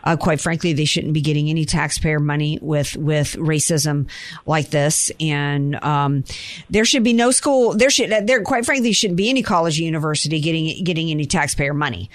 Uh, 0.05 0.15
quite 0.15 0.39
frankly, 0.39 0.71
they 0.71 0.85
shouldn't 0.85 1.13
be 1.13 1.21
getting 1.21 1.49
any 1.49 1.65
taxpayer 1.65 2.21
money 2.21 2.57
with 2.61 2.95
with 2.95 3.33
racism 3.33 4.07
like 4.45 4.69
this. 4.69 5.11
And 5.19 5.75
um, 5.83 6.23
there 6.69 6.85
should 6.85 7.03
be 7.03 7.13
no 7.13 7.31
school. 7.31 7.75
There 7.75 7.89
should 7.89 8.25
there 8.25 8.41
quite 8.41 8.65
frankly 8.65 8.93
shouldn't 8.93 9.17
be 9.17 9.29
any 9.29 9.43
college 9.43 9.77
or 9.81 9.83
university 9.83 10.39
getting 10.39 10.81
getting 10.85 11.11
any 11.11 11.25
taxpayer 11.25 11.73
money. 11.73 12.09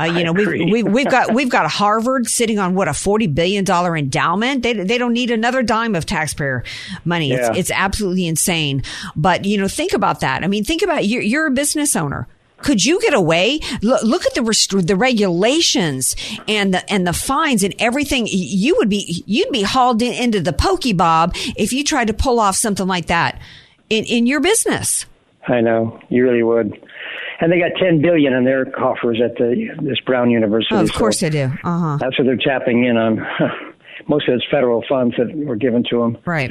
Uh, 0.00 0.04
you 0.04 0.24
know, 0.24 0.32
we've, 0.32 0.70
we've, 0.70 0.86
we've 0.86 1.10
got, 1.10 1.34
we've 1.34 1.50
got 1.50 1.70
Harvard 1.70 2.26
sitting 2.26 2.58
on 2.58 2.74
what 2.74 2.88
a 2.88 2.92
$40 2.92 3.34
billion 3.34 3.64
endowment. 3.68 4.62
They, 4.62 4.72
they 4.72 4.98
don't 4.98 5.12
need 5.12 5.30
another 5.30 5.62
dime 5.62 5.94
of 5.94 6.06
taxpayer 6.06 6.64
money. 7.04 7.30
Yeah. 7.30 7.50
It's, 7.50 7.58
it's 7.58 7.70
absolutely 7.70 8.26
insane. 8.26 8.82
But, 9.14 9.44
you 9.44 9.58
know, 9.58 9.68
think 9.68 9.92
about 9.92 10.20
that. 10.20 10.42
I 10.42 10.46
mean, 10.46 10.64
think 10.64 10.82
about 10.82 11.06
you're, 11.06 11.22
you're 11.22 11.46
a 11.46 11.50
business 11.50 11.94
owner. 11.96 12.26
Could 12.62 12.84
you 12.84 13.00
get 13.00 13.14
away? 13.14 13.60
Look, 13.82 14.02
look 14.02 14.26
at 14.26 14.34
the 14.34 14.42
rest- 14.42 14.86
the 14.86 14.96
regulations 14.96 16.14
and 16.46 16.74
the 16.74 16.92
and 16.92 17.06
the 17.06 17.14
fines 17.14 17.62
and 17.62 17.74
everything. 17.78 18.26
You 18.30 18.76
would 18.76 18.90
be 18.90 19.24
you'd 19.26 19.50
be 19.50 19.62
hauled 19.62 20.02
in, 20.02 20.12
into 20.12 20.40
the 20.40 20.52
pokey 20.52 20.92
bob 20.92 21.34
if 21.56 21.72
you 21.72 21.84
tried 21.84 22.08
to 22.08 22.12
pull 22.12 22.38
off 22.38 22.56
something 22.56 22.86
like 22.86 23.06
that 23.06 23.40
in 23.88 24.04
in 24.04 24.26
your 24.26 24.40
business. 24.40 25.06
I 25.48 25.62
know 25.62 25.98
you 26.10 26.22
really 26.22 26.42
would. 26.42 26.86
And 27.40 27.50
they 27.50 27.58
got 27.58 27.72
ten 27.78 28.02
billion 28.02 28.32
in 28.32 28.44
their 28.44 28.66
coffers 28.66 29.20
at 29.24 29.36
the 29.36 29.68
this 29.82 30.00
Brown 30.00 30.30
University. 30.30 30.74
Oh, 30.74 30.82
of 30.82 30.88
so 30.88 30.98
course 30.98 31.20
they 31.20 31.30
do. 31.30 31.50
Uh 31.64 31.78
huh. 31.78 31.96
That's 31.98 32.18
what 32.18 32.26
they're 32.26 32.36
tapping 32.36 32.84
in 32.84 32.96
on. 32.96 33.26
Most 34.08 34.28
of 34.28 34.34
it's 34.34 34.44
federal 34.50 34.82
funds 34.88 35.14
that 35.18 35.34
were 35.36 35.56
given 35.56 35.84
to 35.90 36.00
them. 36.00 36.18
Right. 36.24 36.50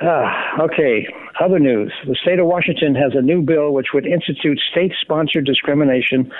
Ah, 0.00 0.62
okay. 0.62 1.06
Other 1.40 1.58
news. 1.58 1.92
The 2.06 2.16
state 2.22 2.38
of 2.38 2.46
Washington 2.46 2.94
has 2.94 3.12
a 3.14 3.20
new 3.20 3.42
bill 3.42 3.72
which 3.72 3.88
would 3.92 4.06
institute 4.06 4.58
state 4.70 4.92
sponsored 5.00 5.44
discrimination 5.44 6.32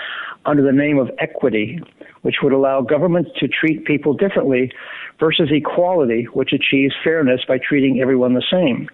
under 0.47 0.63
the 0.63 0.73
name 0.73 0.99
of 0.99 1.11
equity, 1.19 1.79
which 2.23 2.37
would 2.43 2.53
allow 2.53 2.81
government 2.81 3.29
to 3.39 3.49
treat 3.49 3.85
people 3.85 4.15
differently 4.15 4.73
versus 5.19 5.51
equality, 5.53 6.25
which 6.33 6.53
achieves 6.55 6.95
fairness 7.05 7.43
by 7.47 7.59
treating 7.59 8.01
everyone 8.01 8.33
the 8.33 8.45
same. 8.51 8.89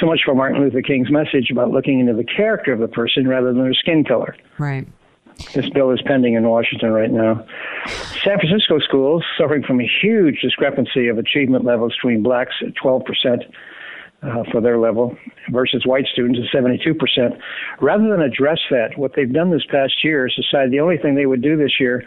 So 0.00 0.06
much 0.06 0.20
for 0.24 0.34
Martin 0.34 0.60
Luther 0.60 0.82
King's 0.82 1.10
message 1.10 1.50
about 1.50 1.70
looking 1.70 2.00
into 2.00 2.12
the 2.12 2.24
character 2.24 2.72
of 2.72 2.80
the 2.80 2.88
person 2.88 3.26
rather 3.26 3.52
than 3.52 3.62
their 3.62 3.74
skin 3.74 4.04
color. 4.04 4.36
Right. 4.58 4.86
This 5.54 5.68
bill 5.70 5.90
is 5.90 6.00
pending 6.04 6.34
in 6.34 6.48
Washington 6.48 6.92
right 6.92 7.10
now. 7.10 7.46
San 8.24 8.38
Francisco 8.38 8.78
schools 8.78 9.22
suffering 9.38 9.62
from 9.62 9.80
a 9.80 9.90
huge 10.02 10.40
discrepancy 10.40 11.08
of 11.08 11.18
achievement 11.18 11.64
levels 11.64 11.94
between 11.94 12.22
blacks 12.22 12.54
at 12.66 12.74
12 12.74 13.04
percent 13.04 13.42
uh, 14.22 14.44
for 14.50 14.60
their 14.62 14.78
level 14.78 15.16
versus 15.50 15.84
white 15.84 16.06
students 16.10 16.38
at 16.42 16.50
72 16.56 16.94
percent. 16.94 17.34
Rather 17.80 18.08
than 18.08 18.22
address 18.22 18.60
that, 18.70 18.96
what 18.96 19.12
they've 19.14 19.32
done 19.32 19.50
this 19.50 19.66
past 19.70 20.02
year 20.02 20.26
is 20.26 20.34
decide 20.34 20.70
the 20.70 20.80
only 20.80 20.96
thing 20.96 21.14
they 21.14 21.26
would 21.26 21.42
do 21.42 21.56
this 21.56 21.78
year 21.78 22.02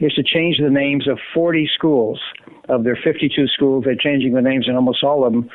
is 0.00 0.12
to 0.14 0.22
change 0.22 0.58
the 0.58 0.70
names 0.70 1.08
of 1.08 1.18
40 1.34 1.68
schools. 1.74 2.20
Of 2.68 2.84
their 2.84 2.96
52 2.96 3.48
schools, 3.48 3.84
they're 3.84 3.96
changing 3.96 4.34
the 4.34 4.40
names 4.40 4.66
in 4.68 4.76
almost 4.76 5.02
all 5.02 5.24
of 5.24 5.32
them, 5.32 5.50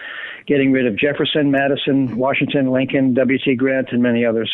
getting 0.47 0.71
rid 0.71 0.87
of 0.87 0.97
Jefferson, 0.97 1.51
Madison, 1.51 2.17
Washington, 2.17 2.71
Lincoln, 2.71 3.13
W.T. 3.13 3.55
Grant, 3.55 3.89
and 3.91 4.01
many 4.01 4.25
others. 4.25 4.51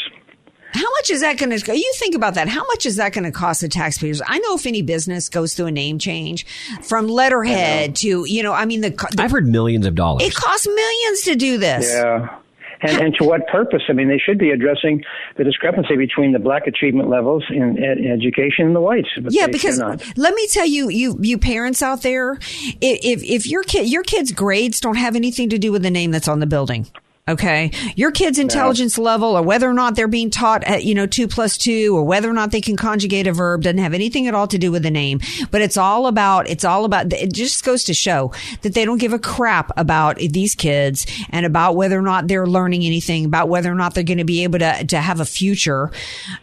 How 0.73 0.89
much 0.97 1.11
is 1.11 1.21
that 1.21 1.37
going 1.37 1.57
to? 1.57 1.77
You 1.77 1.93
think 1.97 2.15
about 2.15 2.33
that. 2.33 2.47
How 2.47 2.65
much 2.65 2.87
is 2.87 2.95
that 2.95 3.13
going 3.13 3.25
to 3.25 3.31
cost 3.31 3.61
the 3.61 3.69
taxpayers? 3.69 4.23
I 4.25 4.39
know 4.39 4.55
if 4.55 4.65
any 4.65 4.81
business 4.81 5.29
goes 5.29 5.53
through 5.53 5.67
a 5.67 5.71
name 5.71 5.99
change, 5.99 6.47
from 6.81 7.07
letterhead 7.07 7.95
to 7.97 8.25
you 8.27 8.41
know, 8.41 8.53
I 8.53 8.65
mean, 8.65 8.81
the, 8.81 8.89
the 8.89 9.21
I've 9.21 9.29
heard 9.29 9.47
millions 9.47 9.85
of 9.85 9.93
dollars. 9.93 10.23
it 10.23 10.33
costs 10.33 10.67
millions 10.67 11.21
to 11.23 11.35
do 11.35 11.59
this. 11.59 11.93
Yeah. 11.93 12.37
And, 12.83 13.01
and 13.01 13.15
to 13.15 13.23
what 13.23 13.47
purpose? 13.47 13.81
I 13.89 13.93
mean, 13.93 14.09
they 14.09 14.17
should 14.17 14.37
be 14.37 14.51
addressing 14.51 15.03
the 15.37 15.43
discrepancy 15.43 15.95
between 15.95 16.33
the 16.33 16.39
black 16.39 16.67
achievement 16.67 17.09
levels 17.09 17.43
in, 17.49 17.81
in 17.81 18.11
education 18.11 18.67
and 18.67 18.75
the 18.75 18.81
whites. 18.81 19.07
Yeah, 19.29 19.47
because 19.47 19.79
let 19.79 20.33
me 20.33 20.47
tell 20.47 20.65
you, 20.65 20.89
you 20.89 21.17
you 21.21 21.37
parents 21.37 21.81
out 21.81 22.01
there, 22.01 22.33
if 22.81 23.23
if 23.23 23.47
your 23.47 23.63
kid 23.63 23.89
your 23.89 24.03
kid's 24.03 24.31
grades 24.31 24.79
don't 24.79 24.97
have 24.97 25.15
anything 25.15 25.49
to 25.49 25.57
do 25.57 25.71
with 25.71 25.81
the 25.81 25.91
name 25.91 26.11
that's 26.11 26.27
on 26.27 26.39
the 26.39 26.45
building. 26.45 26.87
Okay. 27.25 27.71
Your 27.95 28.11
kid's 28.11 28.37
intelligence 28.37 28.97
level 28.97 29.37
or 29.37 29.41
whether 29.41 29.69
or 29.69 29.73
not 29.73 29.95
they're 29.95 30.09
being 30.09 30.29
taught 30.29 30.61
at, 30.65 30.83
you 30.83 30.93
know, 30.93 31.05
two 31.05 31.29
plus 31.29 31.57
two 31.57 31.95
or 31.95 32.03
whether 32.03 32.29
or 32.29 32.33
not 32.33 32.51
they 32.51 32.59
can 32.59 32.75
conjugate 32.75 33.27
a 33.27 33.31
verb 33.31 33.61
doesn't 33.61 33.77
have 33.77 33.93
anything 33.93 34.27
at 34.27 34.35
all 34.35 34.45
to 34.47 34.57
do 34.57 34.73
with 34.73 34.83
the 34.83 34.91
name. 34.91 35.21
But 35.49 35.61
it's 35.61 35.77
all 35.77 36.07
about, 36.07 36.49
it's 36.49 36.65
all 36.65 36.83
about, 36.83 37.13
it 37.13 37.31
just 37.31 37.63
goes 37.63 37.85
to 37.85 37.93
show 37.93 38.33
that 38.61 38.73
they 38.73 38.83
don't 38.83 38.97
give 38.97 39.13
a 39.13 39.19
crap 39.19 39.71
about 39.77 40.17
these 40.17 40.53
kids 40.53 41.07
and 41.29 41.45
about 41.45 41.77
whether 41.77 41.97
or 41.97 42.01
not 42.01 42.27
they're 42.27 42.45
learning 42.45 42.83
anything, 42.83 43.23
about 43.23 43.47
whether 43.47 43.71
or 43.71 43.75
not 43.75 43.93
they're 43.93 44.03
going 44.03 44.17
to 44.17 44.25
be 44.25 44.43
able 44.43 44.59
to, 44.59 44.85
to 44.87 44.99
have 44.99 45.21
a 45.21 45.25
future. 45.25 45.91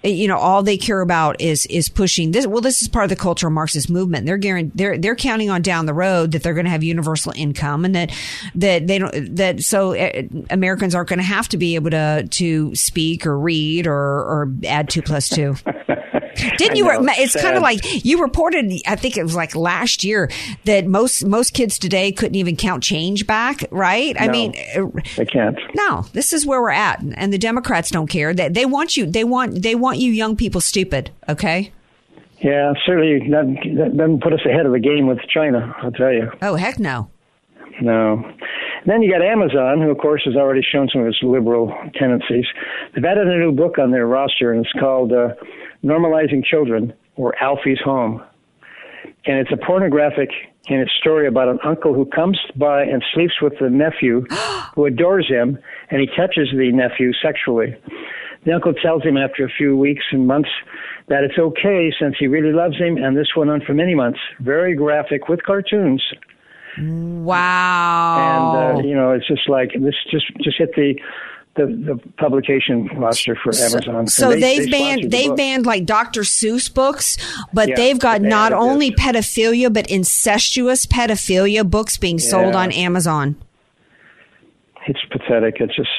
You 0.02 0.28
know, 0.28 0.38
all 0.38 0.62
they 0.62 0.78
care 0.78 1.02
about 1.02 1.42
is, 1.42 1.66
is 1.66 1.90
pushing 1.90 2.30
this. 2.30 2.46
Well, 2.46 2.62
this 2.62 2.80
is 2.80 2.88
part 2.88 3.04
of 3.04 3.10
the 3.10 3.16
cultural 3.16 3.52
Marxist 3.52 3.90
movement. 3.90 4.24
They're 4.24 4.38
guaranteed, 4.38 4.78
they're, 4.78 4.96
they're 4.96 5.14
counting 5.14 5.50
on 5.50 5.60
down 5.60 5.84
the 5.84 5.92
road 5.92 6.32
that 6.32 6.42
they're 6.42 6.54
going 6.54 6.64
to 6.64 6.70
have 6.70 6.82
universal 6.82 7.34
income 7.36 7.84
and 7.84 7.94
that, 7.94 8.12
that 8.54 8.86
they 8.86 8.98
don't, 8.98 9.36
that 9.36 9.60
so 9.62 9.94
uh, 9.94 10.22
Americans 10.70 10.94
aren't 10.94 11.08
going 11.08 11.18
to 11.18 11.24
have 11.24 11.48
to 11.48 11.56
be 11.58 11.74
able 11.74 11.90
to, 11.90 12.28
to 12.30 12.72
speak 12.76 13.26
or 13.26 13.36
read 13.36 13.88
or, 13.88 13.92
or 13.92 14.52
add 14.64 14.88
two 14.88 15.02
plus 15.02 15.28
two. 15.28 15.56
Didn't 16.58 16.76
you? 16.76 16.84
Know. 16.84 17.00
It's 17.18 17.34
kind 17.40 17.56
of 17.56 17.62
like 17.62 18.04
you 18.04 18.22
reported. 18.22 18.72
I 18.86 18.94
think 18.94 19.16
it 19.16 19.24
was 19.24 19.34
like 19.34 19.56
last 19.56 20.04
year 20.04 20.30
that 20.64 20.86
most 20.86 21.24
most 21.26 21.54
kids 21.54 21.76
today 21.78 22.12
couldn't 22.12 22.36
even 22.36 22.54
count 22.56 22.82
change 22.84 23.26
back. 23.26 23.64
Right? 23.72 24.14
I 24.18 24.26
No. 24.26 24.32
mean, 24.32 24.54
uh, 24.76 24.86
They 25.16 25.26
can't. 25.26 25.58
no. 25.74 26.06
This 26.12 26.32
is 26.32 26.46
where 26.46 26.62
we're 26.62 26.70
at, 26.70 27.02
and 27.16 27.32
the 27.32 27.36
Democrats 27.38 27.90
don't 27.90 28.06
care. 28.06 28.32
They, 28.32 28.48
they 28.48 28.64
want 28.64 28.96
you. 28.96 29.06
They 29.06 29.24
want 29.24 29.60
they 29.62 29.74
want 29.74 29.98
you 29.98 30.12
young 30.12 30.36
people 30.36 30.60
stupid. 30.60 31.10
Okay. 31.28 31.72
Yeah, 32.42 32.72
certainly 32.86 33.28
that, 33.30 33.76
that 33.76 33.96
doesn't 33.98 34.22
put 34.22 34.32
us 34.32 34.40
ahead 34.46 34.64
of 34.64 34.72
the 34.72 34.78
game 34.80 35.06
with 35.08 35.18
China, 35.28 35.74
I'll 35.82 35.90
tell 35.92 36.12
you. 36.12 36.30
Oh 36.40 36.54
heck 36.54 36.78
no. 36.78 37.10
No. 37.82 38.22
Then 38.86 39.02
you 39.02 39.10
got 39.12 39.22
Amazon, 39.22 39.80
who 39.80 39.90
of 39.90 39.98
course 39.98 40.22
has 40.24 40.36
already 40.36 40.62
shown 40.62 40.88
some 40.92 41.02
of 41.02 41.08
its 41.08 41.18
liberal 41.22 41.74
tendencies. 41.94 42.46
They've 42.94 43.04
added 43.04 43.28
a 43.28 43.38
new 43.38 43.52
book 43.52 43.78
on 43.78 43.90
their 43.90 44.06
roster, 44.06 44.52
and 44.52 44.64
it's 44.64 44.72
called 44.80 45.12
uh, 45.12 45.34
"Normalizing 45.84 46.44
Children" 46.44 46.94
or 47.16 47.34
"Alfie's 47.42 47.80
Home," 47.84 48.22
and 49.26 49.38
it's 49.38 49.52
a 49.52 49.66
pornographic 49.66 50.30
and 50.68 50.80
its 50.80 50.92
story 51.00 51.26
about 51.26 51.48
an 51.48 51.58
uncle 51.64 51.94
who 51.94 52.06
comes 52.06 52.38
by 52.56 52.82
and 52.82 53.02
sleeps 53.12 53.34
with 53.42 53.54
the 53.60 53.68
nephew, 53.68 54.24
who 54.74 54.86
adores 54.86 55.28
him, 55.28 55.58
and 55.90 56.00
he 56.00 56.06
touches 56.16 56.48
the 56.56 56.70
nephew 56.72 57.12
sexually. 57.22 57.76
The 58.44 58.52
uncle 58.52 58.72
tells 58.72 59.02
him 59.02 59.18
after 59.18 59.44
a 59.44 59.50
few 59.50 59.76
weeks 59.76 60.04
and 60.12 60.26
months 60.26 60.48
that 61.08 61.24
it's 61.24 61.38
okay 61.38 61.92
since 62.00 62.14
he 62.18 62.26
really 62.26 62.52
loves 62.52 62.78
him, 62.78 62.96
and 62.96 63.14
this 63.14 63.36
went 63.36 63.50
on 63.50 63.60
for 63.60 63.74
many 63.74 63.94
months. 63.94 64.20
Very 64.40 64.74
graphic 64.74 65.28
with 65.28 65.42
cartoons 65.42 66.02
Wow. 66.78 68.70
and 68.76 68.78
uh, 68.78 68.88
you 68.88 68.94
know 68.94 69.12
it's 69.12 69.26
just 69.26 69.48
like 69.48 69.70
this 69.78 69.94
just 70.10 70.26
just 70.42 70.58
hit 70.58 70.74
the 70.74 70.94
the, 71.56 71.66
the 71.66 72.00
publication 72.16 72.86
roster 72.96 73.34
for 73.34 73.52
Amazon. 73.52 74.06
So 74.06 74.30
And 74.30 74.40
they- 74.40 74.58
they've 74.60 74.70
they 74.70 74.78
banned 74.78 75.02
the 75.04 75.08
they've 75.08 75.36
banned 75.36 75.66
like 75.66 75.84
Dr. 75.84 76.20
Seuss 76.22 76.72
books, 76.72 77.18
but 77.52 77.68
Yeah, 77.70 77.74
they've 77.74 77.98
got 77.98 78.22
not 78.22 78.52
only 78.52 78.92
pedophilia 78.92 79.72
but 79.72 79.90
incestuous 79.90 80.86
pedophilia 80.86 81.68
books 81.68 81.96
being 81.98 82.20
sold 82.20 82.54
Yeah. 82.54 82.60
on 82.60 82.72
Amazon. 82.72 83.34
It's 84.86 85.00
pathetic. 85.10 85.56
It's 85.60 85.74
just 85.74 85.90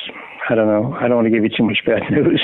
I 0.49 0.55
don't 0.55 0.67
know. 0.67 0.93
I 0.93 1.07
don't 1.07 1.17
want 1.17 1.27
to 1.27 1.29
give 1.29 1.43
you 1.43 1.49
too 1.49 1.63
much 1.63 1.79
bad 1.85 2.01
news. 2.11 2.41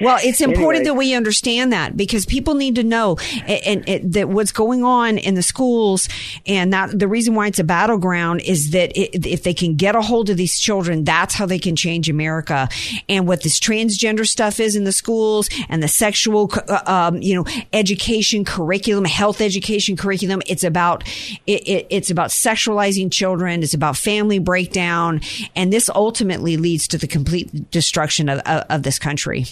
Well, 0.00 0.18
it's 0.22 0.40
important 0.40 0.80
Anyway. 0.80 0.84
that 0.84 0.94
we 0.94 1.14
understand 1.14 1.72
that 1.72 1.96
because 1.96 2.26
people 2.26 2.54
need 2.54 2.74
to 2.74 2.82
know 2.82 3.16
and, 3.46 3.88
and, 3.88 4.12
that 4.14 4.28
what's 4.28 4.50
going 4.50 4.82
on 4.82 5.18
in 5.18 5.34
the 5.34 5.42
schools 5.42 6.08
and 6.46 6.72
that 6.72 6.98
the 6.98 7.06
reason 7.06 7.34
why 7.34 7.46
it's 7.46 7.60
a 7.60 7.64
battleground 7.64 8.40
is 8.42 8.72
that 8.72 8.96
it, 8.98 9.24
if 9.24 9.44
they 9.44 9.54
can 9.54 9.76
get 9.76 9.94
a 9.94 10.02
hold 10.02 10.30
of 10.30 10.36
these 10.36 10.58
children, 10.58 11.04
that's 11.04 11.34
how 11.34 11.46
they 11.46 11.58
can 11.58 11.76
change 11.76 12.10
America. 12.10 12.68
And 13.08 13.28
what 13.28 13.42
this 13.42 13.60
transgender 13.60 14.26
stuff 14.26 14.58
is 14.58 14.74
in 14.74 14.84
the 14.84 14.92
schools 14.92 15.48
and 15.68 15.82
the 15.82 15.88
sexual, 15.88 16.50
uh, 16.68 16.82
um, 16.86 17.22
you 17.22 17.34
know, 17.34 17.44
education 17.72 18.44
curriculum, 18.44 19.04
health 19.04 19.40
education 19.40 19.96
curriculum, 19.96 20.42
it's 20.46 20.64
about 20.64 21.04
it, 21.46 21.68
it, 21.68 21.86
it's 21.90 22.10
about 22.10 22.30
sexualizing 22.30 23.12
children. 23.12 23.62
It's 23.62 23.74
about 23.74 23.96
family 23.96 24.40
breakdown, 24.40 25.20
and 25.54 25.72
this 25.72 25.88
ultimately 25.88 26.56
leads 26.56 26.88
to 26.88 26.98
the 26.98 27.11
complete 27.12 27.70
destruction 27.70 28.28
of, 28.28 28.40
of, 28.40 28.64
of 28.68 28.82
this 28.82 28.98
country. 28.98 29.44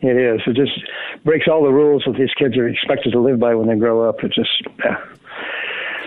It 0.00 0.16
is. 0.16 0.40
It 0.46 0.56
just 0.56 0.72
breaks 1.24 1.46
all 1.46 1.62
the 1.62 1.70
rules 1.72 2.02
that 2.06 2.16
these 2.16 2.32
kids 2.38 2.56
are 2.56 2.68
expected 2.68 3.12
to 3.12 3.20
live 3.20 3.38
by 3.38 3.54
when 3.54 3.68
they 3.68 3.76
grow 3.76 4.08
up. 4.08 4.22
It 4.24 4.32
just. 4.32 4.50
Yeah. 4.84 4.96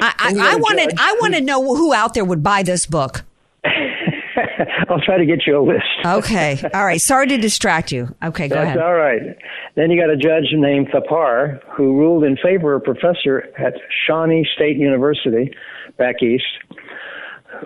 I, 0.02 0.14
I, 0.20 0.28
I 0.28 0.34
gotta 0.34 0.58
want 0.58 0.80
to. 0.80 0.86
judge. 0.86 0.96
I 0.98 1.18
want 1.22 1.34
to 1.36 1.42
know 1.42 1.76
who 1.76 1.94
out 1.94 2.14
there 2.14 2.26
would 2.26 2.44
buy 2.44 2.64
this 2.64 2.86
book. 2.86 3.24
I'll 4.90 5.02
try 5.02 5.18
to 5.18 5.26
get 5.26 5.48
you 5.48 5.58
a 5.58 5.64
list. 5.64 5.86
Okay. 6.06 6.62
All 6.74 6.86
right. 6.86 7.02
Sorry 7.02 7.28
to 7.28 7.38
distract 7.38 7.92
you. 7.92 8.14
Okay. 8.24 8.48
Go 8.48 8.56
That's 8.56 8.68
ahead. 8.68 8.80
all 8.80 8.94
right. 8.94 9.22
Then 9.76 9.90
you 9.90 10.00
got 10.00 10.10
a 10.10 10.18
judge 10.18 10.54
named 10.54 10.90
Thapar 10.90 11.60
who 11.76 11.98
ruled 11.98 12.24
in 12.24 12.38
favor 12.38 12.76
of 12.76 12.82
a 12.82 12.86
professor 12.86 13.50
at 13.58 13.74
Shawnee 14.06 14.48
State 14.56 14.78
University 14.78 15.54
back 15.98 16.22
east. 16.22 16.44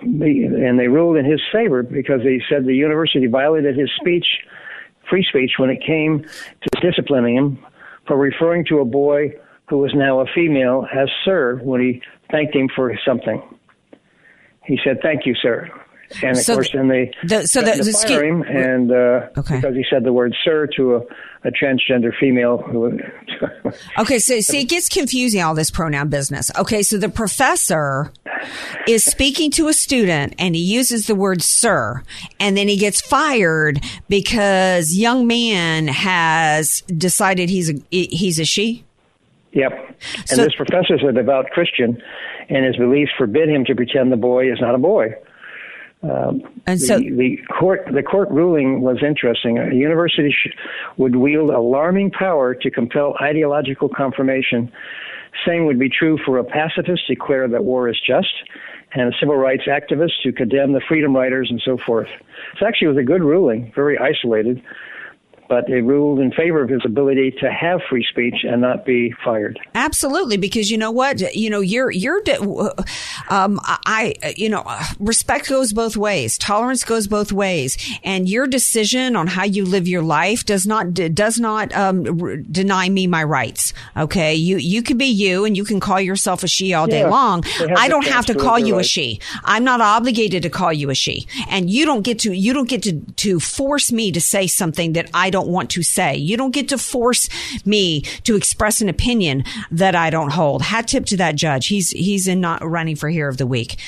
And 0.02 0.78
they 0.78 0.88
ruled 0.88 1.16
in 1.16 1.24
his 1.24 1.40
favor 1.52 1.82
because 1.82 2.22
they 2.22 2.42
said 2.48 2.64
the 2.64 2.74
university 2.74 3.26
violated 3.26 3.76
his 3.76 3.90
speech, 4.00 4.26
free 5.08 5.24
speech, 5.28 5.52
when 5.58 5.70
it 5.70 5.82
came 5.84 6.22
to 6.22 6.80
disciplining 6.80 7.36
him 7.36 7.58
for 8.06 8.16
referring 8.16 8.64
to 8.66 8.78
a 8.78 8.84
boy 8.84 9.32
who 9.68 9.78
was 9.78 9.92
now 9.94 10.20
a 10.20 10.26
female 10.34 10.86
as 10.92 11.08
sir 11.24 11.60
when 11.62 11.80
he 11.80 12.02
thanked 12.30 12.54
him 12.54 12.68
for 12.74 12.96
something. 13.04 13.42
He 14.64 14.78
said, 14.84 15.00
"Thank 15.02 15.26
you, 15.26 15.34
sir." 15.34 15.70
And 16.22 16.32
of 16.36 16.42
So 16.42 16.54
course, 16.54 16.70
the- 16.72 16.78
then 16.78 16.88
they 16.88 17.12
the- 17.24 17.46
so 17.46 17.60
the- 17.62 17.82
the 17.82 17.92
fire 17.92 18.24
him, 18.24 18.42
and 18.42 18.90
uh, 18.90 19.28
okay. 19.38 19.56
because 19.56 19.76
he 19.76 19.84
said 19.88 20.02
the 20.04 20.12
word 20.12 20.34
"sir" 20.44 20.66
to 20.76 20.96
a, 20.96 21.00
a 21.44 21.50
transgender 21.52 22.12
female. 22.18 22.58
Who, 22.58 22.98
Okay, 23.98 24.18
so 24.18 24.40
see, 24.40 24.60
it 24.62 24.68
gets 24.68 24.88
confusing 24.88 25.42
all 25.42 25.54
this 25.54 25.70
pronoun 25.70 26.08
business. 26.08 26.50
Okay, 26.58 26.82
so 26.82 26.98
the 26.98 27.08
professor 27.08 28.10
is 28.88 29.04
speaking 29.04 29.50
to 29.52 29.68
a 29.68 29.72
student 29.72 30.34
and 30.38 30.54
he 30.56 30.62
uses 30.62 31.06
the 31.06 31.14
word 31.14 31.42
sir, 31.42 32.02
and 32.40 32.56
then 32.56 32.66
he 32.68 32.76
gets 32.76 33.00
fired 33.00 33.80
because 34.08 34.94
young 34.96 35.26
man 35.26 35.86
has 35.88 36.80
decided 36.82 37.48
he's 37.50 37.70
a 37.70 37.74
he's 37.90 38.38
a 38.40 38.44
she. 38.44 38.84
Yep. 39.52 39.72
And 40.18 40.28
So- 40.28 40.44
this 40.44 40.54
professor 40.54 40.94
is 40.96 41.02
a 41.08 41.12
devout 41.12 41.50
Christian, 41.50 42.00
and 42.48 42.64
his 42.64 42.76
beliefs 42.76 43.12
forbid 43.16 43.48
him 43.48 43.64
to 43.66 43.74
pretend 43.74 44.10
the 44.12 44.16
boy 44.16 44.50
is 44.50 44.60
not 44.60 44.74
a 44.74 44.78
boy. 44.78 45.14
Um, 46.02 46.42
And 46.66 46.80
the, 46.80 46.86
so- 46.86 46.98
the 46.98 47.38
court 47.58 47.88
the 47.92 48.02
court 48.02 48.30
ruling 48.30 48.80
was 48.80 49.02
interesting. 49.02 49.58
A 49.58 49.74
university 49.74 50.32
sh- 50.32 50.54
would 50.96 51.16
wield 51.16 51.50
alarming 51.50 52.10
power 52.10 52.54
to 52.54 52.70
compel 52.70 53.14
ideological 53.20 53.88
confirmation. 53.88 54.72
Same 55.46 55.66
would 55.66 55.78
be 55.78 55.88
true 55.88 56.18
for 56.24 56.38
a 56.38 56.44
pacifist 56.44 57.06
to 57.06 57.14
declare 57.14 57.46
that 57.48 57.64
war 57.64 57.88
is 57.88 57.98
just, 58.04 58.34
and 58.94 59.12
a 59.14 59.16
civil 59.18 59.36
rights 59.36 59.64
activist 59.68 60.22
to 60.22 60.32
condemn 60.32 60.72
the 60.72 60.80
freedom 60.88 61.14
riders 61.14 61.48
and 61.50 61.62
so 61.64 61.76
forth. 61.86 62.08
So 62.58 62.66
actually, 62.66 62.86
it 62.86 62.94
was 62.94 62.98
a 62.98 63.04
good 63.04 63.22
ruling, 63.22 63.70
very 63.74 63.96
isolated, 63.98 64.60
but 65.50 65.68
it 65.68 65.82
ruled 65.82 66.20
in 66.20 66.30
favor 66.30 66.62
of 66.62 66.70
his 66.70 66.80
ability 66.84 67.32
to 67.40 67.50
have 67.50 67.80
free 67.90 68.06
speech 68.08 68.44
and 68.44 68.62
not 68.62 68.86
be 68.86 69.12
fired. 69.24 69.58
Absolutely, 69.74 70.36
because 70.36 70.70
you 70.70 70.78
know 70.78 70.92
what, 70.92 71.34
you 71.34 71.50
know, 71.50 71.58
you're 71.58 71.90
you're, 71.90 72.22
um, 73.28 73.58
I, 73.64 74.14
you 74.36 74.48
know, 74.48 74.64
respect 75.00 75.48
goes 75.48 75.72
both 75.72 75.96
ways, 75.96 76.38
tolerance 76.38 76.84
goes 76.84 77.08
both 77.08 77.32
ways, 77.32 77.76
and 78.04 78.28
your 78.28 78.46
decision 78.46 79.16
on 79.16 79.26
how 79.26 79.42
you 79.42 79.64
live 79.64 79.88
your 79.88 80.02
life 80.02 80.46
does 80.46 80.68
not 80.68 80.94
does 80.94 81.40
not 81.40 81.74
um, 81.74 82.20
r- 82.22 82.36
deny 82.36 82.88
me 82.88 83.08
my 83.08 83.24
rights. 83.24 83.74
Okay, 83.96 84.36
you 84.36 84.56
you 84.56 84.82
can 84.84 84.98
be 84.98 85.06
you, 85.06 85.44
and 85.44 85.56
you 85.56 85.64
can 85.64 85.80
call 85.80 86.00
yourself 86.00 86.44
a 86.44 86.48
she 86.48 86.72
all 86.74 86.86
day 86.86 87.00
Yeah, 87.00 87.08
long. 87.08 87.42
I 87.76 87.88
don't 87.88 88.06
have 88.06 88.26
to 88.26 88.34
call 88.36 88.58
you 88.58 88.78
a 88.78 88.84
she. 88.84 89.18
I'm 89.42 89.64
not 89.64 89.80
obligated 89.80 90.44
to 90.44 90.50
call 90.50 90.72
you 90.72 90.90
a 90.90 90.94
she, 90.94 91.26
and 91.48 91.68
you 91.68 91.86
don't 91.86 92.02
get 92.02 92.20
to 92.20 92.32
you 92.32 92.52
don't 92.52 92.68
get 92.68 92.84
to 92.84 93.00
to 93.16 93.40
force 93.40 93.90
me 93.90 94.12
to 94.12 94.20
say 94.20 94.46
something 94.46 94.92
that 94.92 95.10
I 95.12 95.30
don't 95.30 95.39
want 95.48 95.70
to 95.70 95.82
say. 95.82 96.16
You 96.16 96.36
don't 96.36 96.52
get 96.52 96.68
to 96.68 96.78
force 96.78 97.28
me 97.64 98.02
to 98.24 98.36
express 98.36 98.80
an 98.80 98.88
opinion 98.88 99.44
that 99.70 99.94
I 99.94 100.10
don't 100.10 100.32
hold. 100.32 100.62
Hat 100.62 100.88
tip 100.88 101.06
to 101.06 101.16
that 101.18 101.36
judge. 101.36 101.66
He's 101.68 101.90
he's 101.90 102.26
in 102.28 102.40
not 102.40 102.64
running 102.64 102.96
for 102.96 103.08
here 103.08 103.28
of 103.28 103.36
the 103.36 103.46
week. 103.46 103.78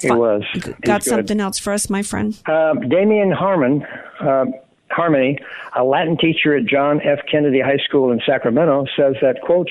He 0.00 0.10
was. 0.10 0.42
Got 0.52 0.64
He's 0.74 0.74
good. 0.82 1.02
something 1.04 1.40
else 1.40 1.58
for 1.58 1.72
us, 1.72 1.88
my 1.88 2.02
friend? 2.02 2.38
Um, 2.46 2.88
Damien 2.88 3.30
Harmon, 3.30 3.82
uh, 4.20 4.44
Harmony, 4.90 5.38
a 5.74 5.84
Latin 5.84 6.16
teacher 6.18 6.54
at 6.54 6.66
John 6.66 7.00
F. 7.02 7.20
Kennedy 7.30 7.60
High 7.60 7.78
School 7.88 8.12
in 8.12 8.20
Sacramento, 8.26 8.84
says 8.96 9.14
that, 9.22 9.40
quote, 9.42 9.70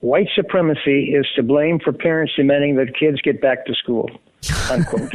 white 0.00 0.28
supremacy 0.34 1.14
is 1.14 1.26
to 1.34 1.42
blame 1.42 1.80
for 1.80 1.92
parents 1.92 2.32
demanding 2.36 2.76
that 2.76 2.96
kids 2.96 3.20
get 3.20 3.40
back 3.40 3.66
to 3.66 3.74
school, 3.74 4.10
unquote. 4.70 5.10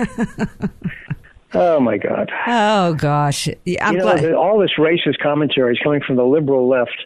Oh, 1.53 1.79
my 1.79 1.97
God. 1.97 2.31
Oh 2.47 2.93
gosh, 2.93 3.47
Yeah, 3.65 3.91
you 3.91 3.97
know, 3.97 4.03
glad. 4.13 4.33
all 4.33 4.59
this 4.59 4.71
racist 4.77 5.19
commentary 5.21 5.73
is 5.73 5.79
coming 5.83 6.01
from 6.05 6.15
the 6.15 6.25
liberal 6.25 6.67
left, 6.67 7.03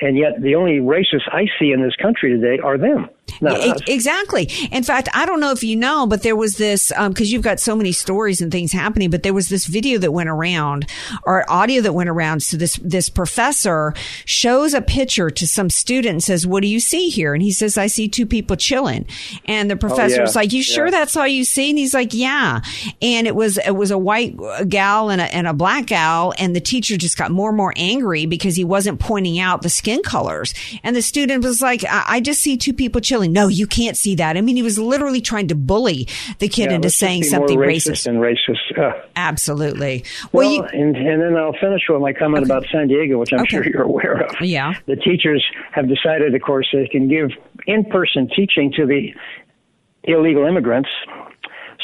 and 0.00 0.16
yet 0.16 0.40
the 0.40 0.54
only 0.54 0.78
racists 0.78 1.28
I 1.32 1.46
see 1.58 1.72
in 1.72 1.82
this 1.82 1.96
country 1.96 2.30
today 2.30 2.60
are 2.62 2.78
them. 2.78 3.08
Exactly. 3.86 4.44
In 4.70 4.82
fact, 4.82 5.08
I 5.14 5.26
don't 5.26 5.40
know 5.40 5.50
if 5.50 5.62
you 5.62 5.76
know, 5.76 6.06
but 6.06 6.22
there 6.22 6.36
was 6.36 6.56
this 6.56 6.92
um, 6.96 7.12
because 7.12 7.32
you've 7.32 7.42
got 7.42 7.60
so 7.60 7.74
many 7.74 7.92
stories 7.92 8.40
and 8.40 8.52
things 8.52 8.72
happening. 8.72 9.10
But 9.10 9.22
there 9.22 9.34
was 9.34 9.48
this 9.48 9.66
video 9.66 9.98
that 9.98 10.12
went 10.12 10.28
around, 10.28 10.86
or 11.24 11.50
audio 11.50 11.80
that 11.82 11.92
went 11.92 12.08
around. 12.08 12.42
So 12.42 12.56
this 12.56 12.76
this 12.82 13.08
professor 13.08 13.94
shows 14.24 14.74
a 14.74 14.82
picture 14.82 15.30
to 15.30 15.46
some 15.46 15.70
student 15.70 16.12
and 16.12 16.22
says, 16.22 16.46
"What 16.46 16.62
do 16.62 16.68
you 16.68 16.80
see 16.80 17.08
here?" 17.08 17.34
And 17.34 17.42
he 17.42 17.52
says, 17.52 17.78
"I 17.78 17.86
see 17.86 18.08
two 18.08 18.26
people 18.26 18.56
chilling." 18.56 19.06
And 19.46 19.70
the 19.70 19.74
oh, 19.74 19.78
professor 19.78 20.16
yeah. 20.16 20.22
was 20.22 20.36
like, 20.36 20.52
"You 20.52 20.62
sure 20.62 20.86
Yeah. 20.86 20.90
that's 20.90 21.16
all 21.16 21.26
you 21.26 21.44
see?" 21.44 21.70
And 21.70 21.78
he's 21.78 21.94
like, 21.94 22.12
"Yeah." 22.12 22.60
And 23.00 23.26
it 23.26 23.34
was 23.34 23.58
it 23.58 23.74
was 23.76 23.90
a 23.90 23.98
white 23.98 24.36
uh, 24.38 24.64
gal 24.64 25.10
and 25.10 25.20
a, 25.20 25.34
and 25.34 25.46
a 25.46 25.52
black 25.52 25.86
gal, 25.86 26.34
and 26.38 26.54
the 26.54 26.60
teacher 26.60 26.96
just 26.96 27.16
got 27.16 27.30
more 27.30 27.50
and 27.50 27.56
more 27.56 27.72
angry 27.76 28.26
because 28.26 28.56
he 28.56 28.64
wasn't 28.64 29.00
pointing 29.00 29.38
out 29.38 29.62
the 29.62 29.70
skin 29.70 30.02
colors. 30.02 30.54
And 30.82 30.94
the 30.94 31.02
student 31.02 31.44
was 31.44 31.62
like, 31.62 31.84
"I, 31.84 32.04
I 32.06 32.20
just 32.20 32.40
see 32.40 32.56
two 32.56 32.72
people 32.72 33.00
chilling." 33.00 33.29
No, 33.32 33.48
you 33.48 33.66
can't 33.66 33.96
see 33.96 34.14
that. 34.16 34.36
I 34.36 34.40
mean, 34.40 34.56
he 34.56 34.62
was 34.62 34.78
literally 34.78 35.20
trying 35.20 35.48
to 35.48 35.54
bully 35.54 36.08
the 36.38 36.48
kid 36.48 36.70
Yeah, 36.70 36.76
into 36.76 36.90
saying 36.90 37.24
something 37.24 37.58
racist. 37.58 37.90
racist 37.90 38.06
and 38.06 38.18
racist. 38.18 38.78
Uh, 38.78 38.92
Absolutely. 39.16 40.04
Well, 40.32 40.50
you- 40.50 40.62
and, 40.64 40.96
and 40.96 41.20
then 41.22 41.36
I'll 41.36 41.52
finish 41.60 41.82
with 41.88 42.00
my 42.00 42.12
comment 42.12 42.44
about 42.44 42.64
San 42.72 42.88
Diego, 42.88 43.18
which 43.18 43.32
I'm 43.32 43.40
Okay. 43.40 43.48
sure 43.56 43.64
you're 43.66 43.82
aware 43.82 44.22
of. 44.24 44.40
Yeah. 44.40 44.74
The 44.86 44.96
teachers 44.96 45.44
have 45.72 45.88
decided, 45.88 46.34
of 46.34 46.42
course, 46.42 46.68
they 46.72 46.86
can 46.88 47.08
give 47.08 47.30
in 47.66 47.84
person 47.84 48.28
teaching 48.34 48.72
to 48.76 48.86
the 48.86 49.12
illegal 50.04 50.46
immigrants 50.46 50.88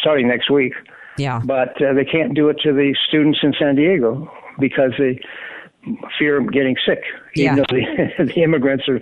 starting 0.00 0.28
next 0.28 0.50
week. 0.50 0.72
Yeah. 1.18 1.40
But 1.44 1.80
uh, 1.82 1.94
they 1.94 2.04
can't 2.04 2.34
do 2.34 2.48
it 2.48 2.58
to 2.62 2.72
the 2.72 2.94
students 3.08 3.38
in 3.42 3.54
San 3.58 3.74
Diego 3.76 4.30
because 4.58 4.92
they 4.98 5.18
fear 6.18 6.36
of 6.38 6.52
getting 6.52 6.76
sick. 6.86 7.02
Yeah. 7.34 7.52
Even 7.52 7.56
though 7.56 7.76
the, 8.18 8.24
the 8.34 8.42
immigrants 8.42 8.84
are, 8.88 9.00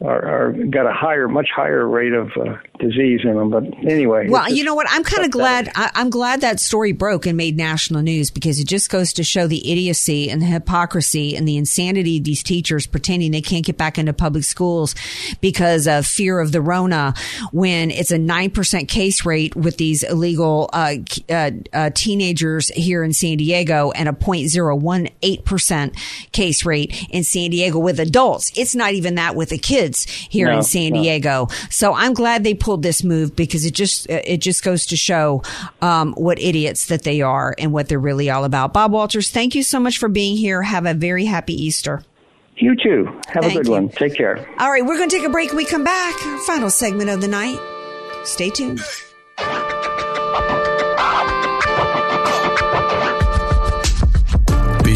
are, 0.00 0.48
are 0.48 0.52
got 0.52 0.86
a 0.86 0.92
higher, 0.92 1.28
much 1.28 1.48
higher 1.54 1.86
rate 1.86 2.12
of 2.12 2.30
uh, 2.36 2.56
disease 2.78 3.20
in 3.24 3.36
them. 3.36 3.50
But 3.50 3.64
anyway. 3.88 4.28
Well, 4.28 4.50
you 4.50 4.64
know 4.64 4.74
what? 4.74 4.86
I'm 4.90 5.04
kind 5.04 5.24
of 5.24 5.30
glad. 5.30 5.70
I, 5.74 5.90
I'm 5.94 6.10
glad 6.10 6.40
that 6.40 6.60
story 6.60 6.92
broke 6.92 7.26
and 7.26 7.36
made 7.36 7.56
national 7.56 8.02
news 8.02 8.30
because 8.30 8.58
it 8.58 8.66
just 8.66 8.90
goes 8.90 9.12
to 9.14 9.22
show 9.22 9.46
the 9.46 9.70
idiocy 9.70 10.30
and 10.30 10.42
the 10.42 10.46
hypocrisy 10.46 11.36
and 11.36 11.46
the 11.46 11.56
insanity 11.56 12.18
of 12.18 12.24
these 12.24 12.42
teachers 12.42 12.86
pretending 12.86 13.30
they 13.30 13.40
can't 13.40 13.64
get 13.64 13.76
back 13.76 13.98
into 13.98 14.12
public 14.12 14.44
schools 14.44 14.94
because 15.40 15.86
of 15.86 16.06
fear 16.06 16.40
of 16.40 16.52
the 16.52 16.60
Rona 16.60 17.14
when 17.52 17.90
it's 17.90 18.10
a 18.10 18.18
9% 18.18 18.88
case 18.88 19.24
rate 19.24 19.54
with 19.54 19.76
these 19.76 20.02
illegal 20.02 20.68
uh, 20.72 20.94
uh, 21.30 21.50
uh, 21.72 21.90
teenagers 21.94 22.68
here 22.68 23.04
in 23.04 23.12
San 23.12 23.36
Diego 23.36 23.92
and 23.92 24.08
a 24.08 24.12
0.018% 24.12 26.32
case 26.32 26.64
rate 26.64 27.06
in 27.10 27.22
San 27.22 27.50
Diego 27.50 27.78
with 27.78 28.00
adults. 28.00 28.50
It's 28.56 28.74
not 28.74 28.94
even 28.94 29.14
that 29.14 29.36
with 29.36 29.50
the 29.50 29.58
kids 29.58 29.91
here 30.04 30.48
No, 30.48 30.58
in 30.58 30.62
San 30.62 30.92
no. 30.92 31.02
Diego. 31.02 31.48
So 31.70 31.94
I'm 31.94 32.14
glad 32.14 32.44
they 32.44 32.54
pulled 32.54 32.82
this 32.82 33.02
move 33.04 33.34
because 33.36 33.64
it 33.64 33.74
just 33.74 34.08
it 34.10 34.38
just 34.38 34.62
goes 34.62 34.86
to 34.86 34.96
show 34.96 35.42
um, 35.80 36.12
what 36.14 36.38
idiots 36.38 36.86
that 36.86 37.02
they 37.02 37.20
are 37.20 37.54
and 37.58 37.72
what 37.72 37.88
they're 37.88 37.98
really 37.98 38.30
all 38.30 38.44
about. 38.44 38.72
Bob 38.72 38.92
Walters, 38.92 39.30
thank 39.30 39.54
you 39.54 39.62
so 39.62 39.78
much 39.80 39.98
for 39.98 40.08
being 40.08 40.36
here. 40.36 40.62
Have 40.62 40.86
a 40.86 40.94
very 40.94 41.24
happy 41.24 41.54
Easter. 41.54 42.02
You 42.56 42.76
too. 42.76 43.06
Have 43.28 43.42
Thank 43.44 43.54
a 43.54 43.56
good 43.58 43.66
you. 43.66 43.72
one. 43.72 43.88
Take 43.88 44.14
care. 44.14 44.46
All 44.58 44.70
right, 44.70 44.84
we're 44.84 44.96
going 44.96 45.08
to 45.08 45.16
take 45.16 45.26
a 45.26 45.30
break. 45.30 45.48
When 45.48 45.56
we 45.56 45.64
come 45.64 45.84
back, 45.84 46.14
final 46.46 46.70
segment 46.70 47.10
of 47.10 47.20
the 47.20 47.28
night. 47.28 47.58
Stay 48.24 48.50
tuned. 48.50 48.80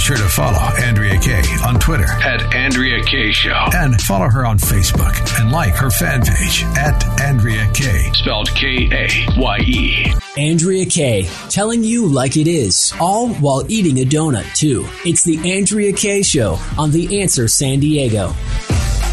sure 0.06 0.16
to 0.16 0.28
follow 0.28 0.58
Andrea 0.78 1.18
Kaye 1.18 1.42
on 1.66 1.80
Twitter 1.80 2.04
At 2.04 2.54
Andrea 2.54 3.02
Kaye 3.02 3.32
Show. 3.32 3.66
and 3.74 4.00
follow 4.02 4.28
her 4.28 4.46
on 4.46 4.56
Facebook 4.56 5.16
and 5.40 5.50
like 5.50 5.74
her 5.74 5.90
fan 5.90 6.20
page 6.22 6.62
at 6.78 7.04
Andrea 7.20 7.68
Kaye. 7.74 8.10
Spelled 8.12 8.48
K 8.54 8.88
A 8.92 9.08
Y 9.40 9.58
E. 9.66 10.14
Andrea 10.36 10.86
Kaye, 10.86 11.28
telling 11.48 11.82
you 11.82 12.06
like 12.06 12.36
it 12.36 12.46
is, 12.46 12.92
all 13.00 13.30
while 13.34 13.64
eating 13.68 13.98
a 13.98 14.04
donut 14.04 14.46
too. 14.54 14.86
It's 15.04 15.24
the 15.24 15.52
Andrea 15.56 15.92
Kaye 15.92 16.22
Show 16.22 16.56
on 16.78 16.92
The 16.92 17.22
Answer 17.22 17.48
San 17.48 17.80
Diego. 17.80 18.32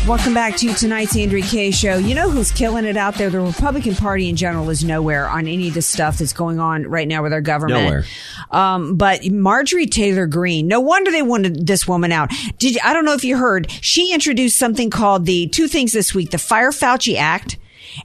Welcome 0.05 0.33
back 0.33 0.57
to 0.57 0.73
tonight's 0.73 1.15
Andrea 1.15 1.43
Kaye 1.43 1.71
show. 1.71 1.95
You 1.95 2.13
know 2.13 2.29
who's 2.29 2.51
killing 2.51 2.83
it 2.83 2.97
out 2.97 3.15
there? 3.15 3.29
The 3.29 3.39
Republican 3.39 3.95
Party 3.95 4.27
in 4.27 4.35
general 4.35 4.69
is 4.69 4.83
nowhere 4.83 5.29
on 5.29 5.47
any 5.47 5.69
of 5.69 5.75
the 5.75 5.81
stuff 5.81 6.17
that's 6.17 6.33
going 6.33 6.59
on 6.59 6.85
right 6.87 7.07
now 7.07 7.23
with 7.23 7.31
our 7.31 7.39
government. 7.39 7.83
Nowhere. 7.85 8.05
Um, 8.51 8.97
but 8.97 9.25
Marjorie 9.31 9.85
Taylor 9.85 10.27
Greene, 10.27 10.67
no 10.67 10.81
wonder 10.81 11.09
they 11.09 11.21
wanted 11.21 11.65
this 11.65 11.87
woman 11.87 12.11
out. 12.11 12.31
Did 12.59 12.77
I 12.83 12.91
don't 12.91 13.05
know 13.05 13.13
if 13.13 13.23
you 13.23 13.37
heard? 13.37 13.71
She 13.71 14.13
introduced 14.13 14.57
something 14.57 14.89
called 14.89 15.25
the 15.25 15.47
two 15.47 15.69
things 15.69 15.93
this 15.93 16.13
week: 16.13 16.31
the 16.31 16.37
Fire 16.37 16.71
Fauci 16.71 17.15
Act 17.15 17.57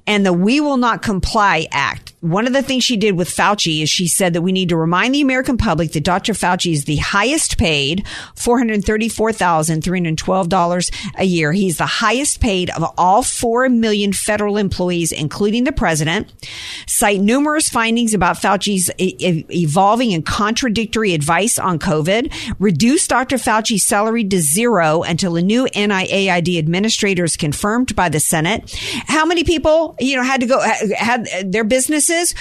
and 0.07 0.25
the 0.25 0.33
We 0.33 0.61
Will 0.61 0.77
Not 0.77 1.03
Comply 1.03 1.67
Act. 1.73 2.15
One 2.21 2.49
of 2.49 2.53
the 2.53 2.63
things 2.63 2.83
she 2.83 2.97
did 2.97 3.17
with 3.17 3.29
Fauci 3.29 3.81
is 3.83 3.89
she 3.89 4.09
said 4.09 4.33
that 4.33 4.43
we 4.43 4.51
need 4.51 4.71
to 4.71 4.77
remind 4.77 5.15
the 5.15 5.21
American 5.21 5.57
public 5.57 5.93
that 5.93 6.03
Dr. 6.03 6.33
Fauci 6.33 6.73
is 6.73 6.85
the 6.85 6.97
highest 6.97 7.59
paid, 7.59 8.05
$434,312 8.35 11.13
a 11.17 11.25
year. 11.25 11.53
He's 11.53 11.79
the 11.79 11.87
highest 11.87 12.41
paid 12.41 12.71
of 12.71 12.93
all 12.99 13.23
4 13.23 13.69
million 13.69 14.13
federal 14.13 14.57
employees, 14.57 15.13
including 15.13 15.63
the 15.63 15.71
president. 15.71 16.33
Cite 16.87 17.21
numerous 17.21 17.69
findings 17.69 18.15
about 18.15 18.37
Fauci's 18.37 18.91
e- 18.99 19.45
evolving 19.51 20.13
and 20.13 20.27
contradictory 20.27 21.15
advice 21.15 21.57
on 21.57 21.79
COVID. 21.79 22.35
Reduce 22.59 23.07
Dr. 23.07 23.37
Fauci's 23.37 23.85
salary 23.85 24.25
to 24.25 24.41
zero 24.41 25.05
until 25.05 25.37
a 25.37 25.43
new 25.43 25.67
NIAID 25.67 26.59
administrator 26.59 27.23
is 27.23 27.37
confirmed 27.37 27.95
by 27.95 28.09
the 28.09 28.19
Senate. 28.19 28.75
How 29.07 29.25
many 29.25 29.45
people, 29.45 29.95
you 30.01 30.17
know, 30.17 30.25
had 30.25 30.41
to 30.41 30.47
go, 30.47 30.61
had 30.97 31.29
their 31.53 31.63
businesses 32.09 32.35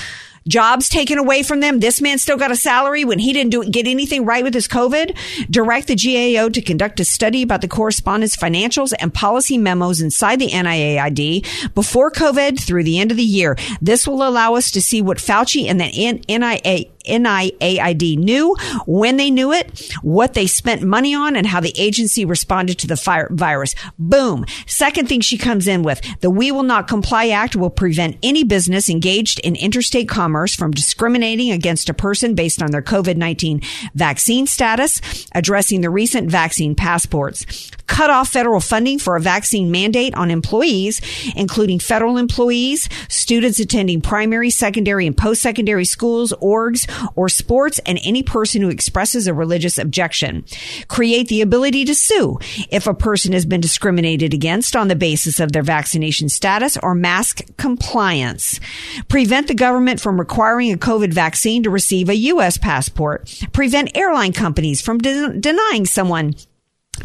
jobs 0.48 0.88
taken 0.88 1.18
away 1.18 1.44
from 1.44 1.60
them. 1.60 1.82
This 1.82 2.00
man 2.00 2.18
still 2.18 2.38
got 2.38 2.52
a 2.52 2.56
salary 2.56 3.04
when 3.04 3.20
he 3.20 3.34
didn't 3.34 3.52
do 3.52 3.66
get 3.66 3.86
anything 3.86 4.24
right 4.24 4.46
with 4.46 4.54
his 4.54 4.66
COVID. 4.66 5.18
Direct 5.52 5.88
the 5.88 5.96
GAO 5.96 6.48
to 6.48 6.62
conduct 6.62 7.02
a 7.02 7.04
study 7.04 7.42
about 7.42 7.60
the 7.60 7.68
correspondence 7.68 8.38
financials 8.38 8.94
and 8.98 9.14
policy 9.14 9.58
memos 9.58 10.00
inside 10.00 10.40
the 10.40 10.48
NIAID 10.48 11.74
before 11.76 12.10
COVID 12.12 12.62
through 12.62 12.86
the 12.86 12.98
end 12.98 13.12
of 13.12 13.18
the 13.18 13.24
year. 13.24 13.58
This 13.82 14.08
will 14.08 14.26
allow 14.26 14.56
us 14.56 14.72
to 14.72 14.82
see 14.82 15.02
what 15.02 15.18
Fauci 15.18 15.66
and 15.66 15.82
the 15.82 15.86
N- 15.86 16.22
NIA 16.30 16.86
NIAID 17.08 18.18
knew, 18.18 18.56
when 18.86 19.18
they 19.18 19.32
knew 19.32 19.52
it, 19.52 19.92
what 20.02 20.34
they 20.34 20.48
spent 20.48 20.82
money 20.82 21.14
on, 21.16 21.36
and 21.36 21.48
how 21.48 21.60
the 21.60 21.74
agency 21.78 22.26
responded 22.26 22.78
to 22.80 22.88
the 22.88 22.98
fire- 22.98 23.30
virus. 23.32 23.76
Boom. 23.98 24.46
Second 24.66 25.08
thing 25.08 25.22
she 25.22 25.38
comes 25.38 25.68
in 25.68 25.84
with 25.84 26.02
the 26.22 26.30
We 26.30 26.52
Will 26.52 26.64
Not 26.64 26.88
Comply 26.88 27.30
Act 27.30 27.56
will 27.56 27.70
prevent 27.70 28.18
any 28.24 28.44
business 28.44 28.90
engaged 28.90 29.40
in 29.40 29.56
interstate 29.56 30.10
commerce 30.10 30.56
from 30.56 30.72
discriminating 30.72 31.52
against 31.52 31.90
a 31.90 31.94
person 31.94 32.36
based 32.36 32.62
on 32.62 32.72
their 32.72 32.82
COVID 32.82 33.18
19 33.18 33.62
vaccine 33.96 34.48
status, 34.48 35.28
addressing 35.34 35.82
the 35.82 35.90
recent 35.90 36.30
vaccine 36.30 36.76
passports. 36.76 37.46
Cut 37.88 38.10
off 38.10 38.30
federal 38.30 38.60
funding 38.60 39.00
for 39.00 39.16
a 39.16 39.22
vaccine 39.22 39.72
mandate 39.72 40.14
on 40.14 40.30
employees, 40.30 41.02
including 41.36 41.80
federal 41.80 42.18
employees, 42.18 42.90
students 43.10 43.60
attending 43.60 44.02
primary, 44.02 44.50
secondary, 44.50 45.08
and 45.08 45.18
post 45.18 45.42
secondary 45.42 45.86
schools, 45.86 46.34
orgs, 46.42 46.88
or 47.16 47.30
sports, 47.30 47.80
and 47.86 48.00
any 48.04 48.24
person 48.24 48.62
who 48.62 48.70
expresses 48.70 49.26
a 49.26 49.34
religious 49.34 49.78
objection. 49.78 50.46
Create 50.88 51.28
the 51.28 51.42
ability 51.42 51.86
to 51.86 51.96
sue 51.96 52.38
if 52.70 52.88
a 52.88 52.94
person 52.94 53.34
has 53.34 53.46
been 53.46 53.62
discriminated 53.62 54.34
against 54.34 54.76
on 54.76 54.90
the 54.90 54.96
basis 54.96 55.40
of 55.40 55.52
their 55.52 55.64
vaccination 55.64 56.30
status 56.30 56.78
or 56.84 56.94
mask 56.94 57.42
compliance. 57.58 58.60
Prevent 59.08 59.48
the 59.48 59.56
government 59.56 60.00
from 60.00 60.20
requiring 60.20 60.72
a 60.72 60.78
COVID 60.78 61.14
vaccine 61.14 61.64
to 61.64 61.70
receive 61.70 62.10
a 62.10 62.16
U.S. 62.16 62.58
passport. 62.58 63.34
Prevent 63.54 63.96
airline 63.96 64.34
companies 64.34 64.82
from 64.82 64.98
de- 65.00 65.40
denying 65.40 65.86
someone 65.86 66.36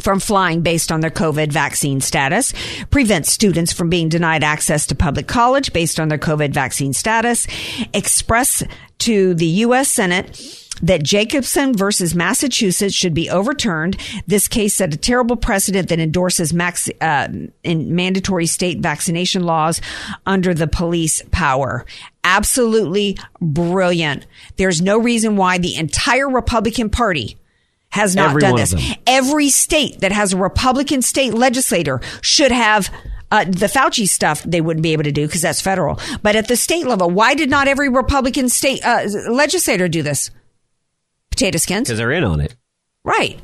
from 0.00 0.20
flying 0.20 0.62
based 0.62 0.90
on 0.90 1.00
their 1.00 1.10
COVID 1.10 1.52
vaccine 1.52 2.00
status, 2.00 2.52
prevent 2.90 3.26
students 3.26 3.72
from 3.72 3.90
being 3.90 4.08
denied 4.08 4.44
access 4.44 4.86
to 4.86 4.94
public 4.94 5.26
college 5.26 5.72
based 5.72 6.00
on 6.00 6.08
their 6.08 6.18
COVID 6.18 6.52
vaccine 6.52 6.92
status, 6.92 7.46
express 7.92 8.62
to 8.98 9.34
the 9.34 9.46
U.S. 9.46 9.88
Senate 9.88 10.58
that 10.82 11.02
Jacobson 11.02 11.74
versus 11.74 12.14
Massachusetts 12.14 12.94
should 12.94 13.14
be 13.14 13.30
overturned. 13.30 13.96
This 14.26 14.48
case 14.48 14.74
set 14.74 14.92
a 14.92 14.96
terrible 14.96 15.36
precedent 15.36 15.88
that 15.88 16.00
endorses 16.00 16.52
max, 16.52 16.90
uh, 17.00 17.28
in 17.62 17.94
mandatory 17.94 18.46
state 18.46 18.80
vaccination 18.80 19.44
laws 19.44 19.80
under 20.26 20.54
the 20.54 20.66
police 20.66 21.22
power. 21.30 21.86
Absolutely 22.24 23.18
brilliant. 23.40 24.26
There's 24.56 24.80
no 24.80 24.98
reason 24.98 25.36
why 25.36 25.58
the 25.58 25.76
entire 25.76 26.28
Republican 26.28 26.90
Party 26.90 27.36
has 27.92 28.16
not 28.16 28.30
Every 28.30 28.40
done 28.40 28.56
this. 28.56 28.74
Every 29.06 29.50
state 29.50 30.00
that 30.00 30.12
has 30.12 30.32
a 30.32 30.36
Republican 30.38 31.02
state 31.02 31.34
legislator 31.34 32.00
should 32.22 32.50
have 32.50 32.90
uh, 33.30 33.44
the 33.44 33.66
Fauci 33.66 34.08
stuff. 34.08 34.42
They 34.44 34.60
wouldn't 34.62 34.82
be 34.82 34.94
able 34.94 35.04
to 35.04 35.12
do 35.12 35.26
because 35.26 35.42
that's 35.42 35.60
federal. 35.60 36.00
But 36.22 36.34
at 36.34 36.48
the 36.48 36.56
state 36.56 36.86
level, 36.86 37.10
why 37.10 37.34
did 37.34 37.50
not 37.50 37.68
every 37.68 37.90
Republican 37.90 38.48
state 38.48 38.84
uh, 38.84 39.06
legislator 39.30 39.88
do 39.88 40.02
this? 40.02 40.30
Potato 41.30 41.58
skins, 41.58 41.88
Because 41.88 41.98
they're 41.98 42.12
in 42.12 42.24
on 42.24 42.40
it. 42.40 42.56
right? 43.04 43.40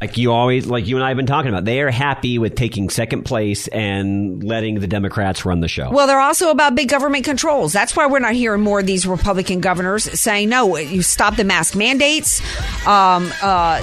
Like 0.00 0.16
you 0.16 0.30
always, 0.30 0.66
like 0.66 0.86
you 0.86 0.94
and 0.94 1.04
I 1.04 1.08
have 1.08 1.16
been 1.16 1.26
talking 1.26 1.48
about, 1.48 1.64
they 1.64 1.80
are 1.80 1.90
happy 1.90 2.38
with 2.38 2.54
taking 2.54 2.88
second 2.88 3.24
place 3.24 3.66
and 3.66 4.44
letting 4.44 4.78
the 4.78 4.86
Democrats 4.86 5.44
run 5.44 5.58
the 5.58 5.66
show. 5.66 5.90
Well, 5.90 6.06
they're 6.06 6.20
also 6.20 6.50
about 6.50 6.76
big 6.76 6.88
government 6.88 7.24
controls. 7.24 7.72
That's 7.72 7.96
why 7.96 8.06
we're 8.06 8.20
not 8.20 8.34
hearing 8.34 8.60
more 8.60 8.78
of 8.78 8.86
these 8.86 9.08
Republican 9.08 9.60
governors 9.60 10.04
saying, 10.20 10.50
no, 10.50 10.76
you 10.76 11.02
stop 11.02 11.34
the 11.34 11.42
mask 11.42 11.74
mandates, 11.74 12.40
um, 12.86 13.32
uh, 13.42 13.82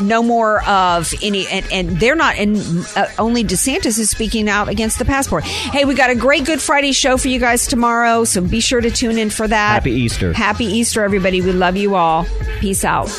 no 0.00 0.22
more 0.22 0.62
of 0.68 1.12
any, 1.20 1.48
and, 1.48 1.66
and 1.72 1.98
they're 1.98 2.14
not, 2.14 2.36
and 2.36 2.58
uh, 2.94 3.08
only 3.18 3.42
DeSantis 3.42 3.98
is 3.98 4.08
speaking 4.08 4.48
out 4.48 4.68
against 4.68 5.00
the 5.00 5.04
passport. 5.04 5.42
Hey, 5.42 5.84
we 5.84 5.96
got 5.96 6.10
a 6.10 6.14
great 6.14 6.44
Good 6.44 6.62
Friday 6.62 6.92
show 6.92 7.16
for 7.16 7.26
you 7.26 7.40
guys 7.40 7.66
tomorrow, 7.66 8.22
so 8.22 8.40
be 8.40 8.60
sure 8.60 8.80
to 8.80 8.90
tune 8.92 9.18
in 9.18 9.30
for 9.30 9.48
that. 9.48 9.72
Happy 9.72 9.90
Easter. 9.90 10.32
Happy 10.32 10.66
Easter, 10.66 11.02
everybody. 11.02 11.40
We 11.40 11.50
love 11.50 11.76
you 11.76 11.96
all. 11.96 12.24
Peace 12.60 12.84
out. 12.84 13.10